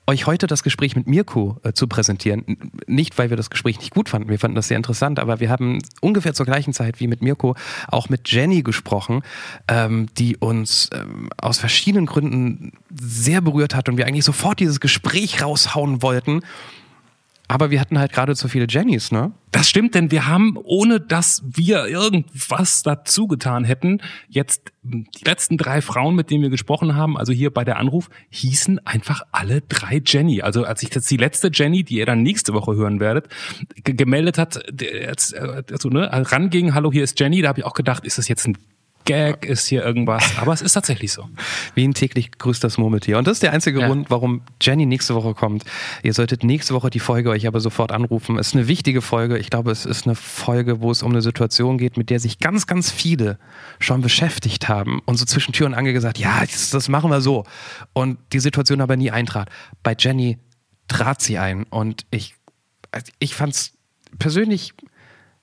euch 0.07 0.25
heute 0.25 0.47
das 0.47 0.63
Gespräch 0.63 0.95
mit 0.95 1.05
Mirko 1.05 1.57
äh, 1.63 1.73
zu 1.73 1.87
präsentieren. 1.87 2.71
Nicht, 2.87 3.17
weil 3.17 3.29
wir 3.29 3.35
das 3.35 3.49
Gespräch 3.49 3.77
nicht 3.79 3.93
gut 3.93 4.07
fanden, 4.07 4.29
wir 4.29 4.39
fanden 4.39 4.55
das 4.55 4.69
sehr 4.69 4.77
interessant, 4.77 5.19
aber 5.19 5.41
wir 5.41 5.49
haben 5.49 5.79
ungefähr 5.99 6.33
zur 6.33 6.45
gleichen 6.45 6.71
Zeit 6.71 7.01
wie 7.01 7.07
mit 7.07 7.21
Mirko 7.21 7.55
auch 7.89 8.07
mit 8.07 8.29
Jenny 8.31 8.61
gesprochen, 8.61 9.23
ähm, 9.67 10.07
die 10.17 10.37
uns 10.37 10.89
ähm, 10.93 11.29
aus 11.37 11.57
verschiedenen 11.57 12.05
Gründen 12.05 12.71
sehr 12.97 13.41
berührt 13.41 13.75
hat 13.75 13.89
und 13.89 13.97
wir 13.97 14.07
eigentlich 14.07 14.23
sofort 14.23 14.61
dieses 14.61 14.79
Gespräch 14.79 15.43
raushauen 15.43 16.01
wollten. 16.01 16.41
Aber 17.47 17.69
wir 17.69 17.79
hatten 17.79 17.99
halt 17.99 18.11
gerade 18.11 18.35
zu 18.35 18.47
viele 18.47 18.65
Jennys, 18.67 19.11
ne? 19.11 19.31
Das 19.51 19.69
stimmt, 19.69 19.93
denn 19.93 20.09
wir 20.09 20.27
haben, 20.27 20.57
ohne 20.63 20.99
dass 20.99 21.43
wir 21.45 21.85
irgendwas 21.85 22.81
dazu 22.81 23.27
getan 23.27 23.63
hätten, 23.63 24.01
jetzt 24.27 24.73
die 24.81 25.23
letzten 25.23 25.57
drei 25.57 25.81
Frauen, 25.81 26.15
mit 26.15 26.31
denen 26.31 26.41
wir 26.41 26.49
gesprochen 26.49 26.95
haben, 26.95 27.17
also 27.17 27.31
hier 27.31 27.51
bei 27.51 27.63
der 27.63 27.77
Anruf, 27.77 28.09
hießen 28.29 28.85
einfach 28.85 29.21
alle 29.31 29.61
drei 29.61 30.01
Jenny. 30.03 30.41
Also 30.41 30.63
als 30.63 30.81
ich 30.83 30.93
jetzt 30.93 31.09
die 31.09 31.17
letzte 31.17 31.51
Jenny, 31.53 31.83
die 31.83 31.97
ihr 31.97 32.05
dann 32.05 32.23
nächste 32.23 32.53
Woche 32.53 32.75
hören 32.75 32.99
werdet, 32.99 33.27
gemeldet 33.83 34.37
hat, 34.37 34.59
also 35.71 35.89
ne, 35.89 36.09
ranging, 36.11 36.73
hallo, 36.73 36.91
hier 36.91 37.03
ist 37.03 37.19
Jenny, 37.19 37.41
da 37.41 37.49
habe 37.49 37.59
ich 37.59 37.65
auch 37.65 37.73
gedacht, 37.73 38.05
ist 38.05 38.17
das 38.17 38.27
jetzt 38.27 38.47
ein 38.47 38.57
Gag, 39.05 39.45
ist 39.45 39.67
hier 39.67 39.83
irgendwas. 39.83 40.37
Aber 40.37 40.51
es 40.51 40.61
ist 40.61 40.73
tatsächlich 40.73 41.11
so. 41.13 41.29
Wie 41.75 41.87
ein 41.87 41.93
täglich 41.93 42.31
grüßt 42.37 42.63
das 42.63 42.77
Murmeltier. 42.77 43.17
Und 43.17 43.27
das 43.27 43.37
ist 43.37 43.43
der 43.43 43.53
einzige 43.53 43.79
ja. 43.79 43.87
Grund, 43.87 44.09
warum 44.09 44.41
Jenny 44.61 44.85
nächste 44.85 45.15
Woche 45.15 45.33
kommt. 45.33 45.63
Ihr 46.03 46.13
solltet 46.13 46.43
nächste 46.43 46.73
Woche 46.73 46.89
die 46.89 46.99
Folge 46.99 47.29
euch 47.29 47.47
aber 47.47 47.59
sofort 47.59 47.91
anrufen. 47.91 48.37
Es 48.37 48.47
ist 48.47 48.55
eine 48.55 48.67
wichtige 48.67 49.01
Folge. 49.01 49.37
Ich 49.37 49.49
glaube, 49.49 49.71
es 49.71 49.85
ist 49.85 50.05
eine 50.05 50.15
Folge, 50.15 50.81
wo 50.81 50.91
es 50.91 51.03
um 51.03 51.11
eine 51.11 51.21
Situation 51.21 51.77
geht, 51.77 51.97
mit 51.97 52.09
der 52.09 52.19
sich 52.19 52.39
ganz, 52.39 52.67
ganz 52.67 52.91
viele 52.91 53.37
schon 53.79 54.01
beschäftigt 54.01 54.67
haben 54.67 55.01
und 55.05 55.17
so 55.17 55.25
zwischen 55.25 55.53
Tür 55.53 55.67
und 55.67 55.75
Angel 55.75 55.93
gesagt, 55.93 56.17
ja, 56.17 56.41
das, 56.41 56.71
das 56.71 56.89
machen 56.89 57.11
wir 57.11 57.21
so. 57.21 57.45
Und 57.93 58.17
die 58.33 58.39
Situation 58.39 58.81
aber 58.81 58.97
nie 58.97 59.11
eintrat. 59.11 59.49
Bei 59.83 59.95
Jenny 59.97 60.39
trat 60.87 61.21
sie 61.21 61.37
ein 61.37 61.63
und 61.63 62.05
ich, 62.11 62.35
ich 63.19 63.35
fand 63.35 63.53
es 63.53 63.73
persönlich 64.19 64.73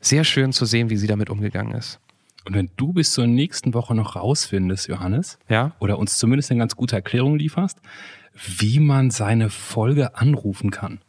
sehr 0.00 0.24
schön 0.24 0.52
zu 0.52 0.64
sehen, 0.64 0.90
wie 0.90 0.96
sie 0.96 1.06
damit 1.06 1.30
umgegangen 1.30 1.74
ist. 1.74 2.00
Und 2.44 2.54
wenn 2.54 2.70
du 2.76 2.92
bis 2.92 3.12
zur 3.12 3.26
nächsten 3.26 3.74
Woche 3.74 3.94
noch 3.94 4.16
rausfindest, 4.16 4.88
Johannes, 4.88 5.38
ja? 5.48 5.72
oder 5.78 5.98
uns 5.98 6.18
zumindest 6.18 6.50
eine 6.50 6.58
ganz 6.58 6.76
gute 6.76 6.96
Erklärung 6.96 7.36
lieferst, 7.36 7.78
wie 8.34 8.80
man 8.80 9.10
seine 9.10 9.50
Folge 9.50 10.16
anrufen 10.16 10.70
kann. 10.70 11.00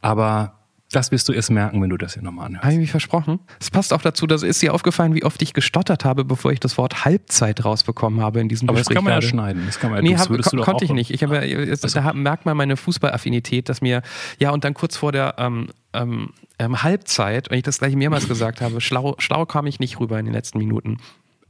Aber 0.00 0.62
das 0.92 1.10
wirst 1.10 1.28
du 1.28 1.32
erst 1.32 1.50
merken, 1.50 1.80
wenn 1.80 1.88
du 1.88 1.96
das 1.96 2.14
hier 2.14 2.22
nochmal 2.22 2.46
anhörst. 2.46 2.64
Habe 2.64 2.74
ich 2.74 2.80
mich 2.80 2.90
versprochen? 2.90 3.40
Es 3.58 3.70
passt 3.70 3.92
auch 3.92 4.02
dazu, 4.02 4.26
dass 4.26 4.42
ist 4.42 4.60
dir 4.60 4.74
aufgefallen, 4.74 5.14
wie 5.14 5.24
oft 5.24 5.40
ich 5.40 5.54
gestottert 5.54 6.04
habe, 6.04 6.24
bevor 6.24 6.52
ich 6.52 6.60
das 6.60 6.76
Wort 6.76 7.04
Halbzeit 7.04 7.64
rausbekommen 7.64 8.20
habe 8.20 8.40
in 8.40 8.48
diesem 8.48 8.68
Aber 8.68 8.78
Gespräch. 8.78 8.98
Aber 8.98 9.10
das 9.10 9.30
kann 9.30 9.38
man 9.38 9.48
ja 9.48 9.54
schneiden. 9.54 9.66
Das 9.66 9.78
kann 9.78 9.90
man 9.90 10.04
ja, 10.04 10.12
nee, 10.12 10.18
hab, 10.18 10.28
kon 10.28 10.60
konnte 10.60 10.84
ich 10.84 10.92
nicht. 10.92 11.10
Ich 11.10 11.22
habe, 11.22 11.38
also. 11.38 11.88
Da 11.88 12.12
merkt 12.12 12.44
man 12.44 12.56
meine 12.56 12.76
Fußballaffinität, 12.76 13.68
dass 13.68 13.80
mir, 13.80 14.02
ja, 14.38 14.50
und 14.50 14.64
dann 14.64 14.74
kurz 14.74 14.96
vor 14.96 15.12
der 15.12 15.36
ähm, 15.38 15.68
ähm, 15.94 16.30
ähm, 16.58 16.82
Halbzeit, 16.82 17.50
wenn 17.50 17.58
ich 17.58 17.64
das 17.64 17.78
gleich 17.78 17.94
mehrmals 17.94 18.28
gesagt 18.28 18.60
habe, 18.60 18.80
schlau, 18.80 19.14
schlau 19.18 19.46
kam 19.46 19.66
ich 19.66 19.80
nicht 19.80 20.00
rüber 20.00 20.18
in 20.18 20.26
den 20.26 20.34
letzten 20.34 20.58
Minuten. 20.58 20.98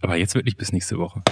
Aber 0.01 0.17
jetzt 0.17 0.35
wirklich 0.35 0.57
bis 0.57 0.73
nächste 0.73 0.99
Woche. 0.99 1.23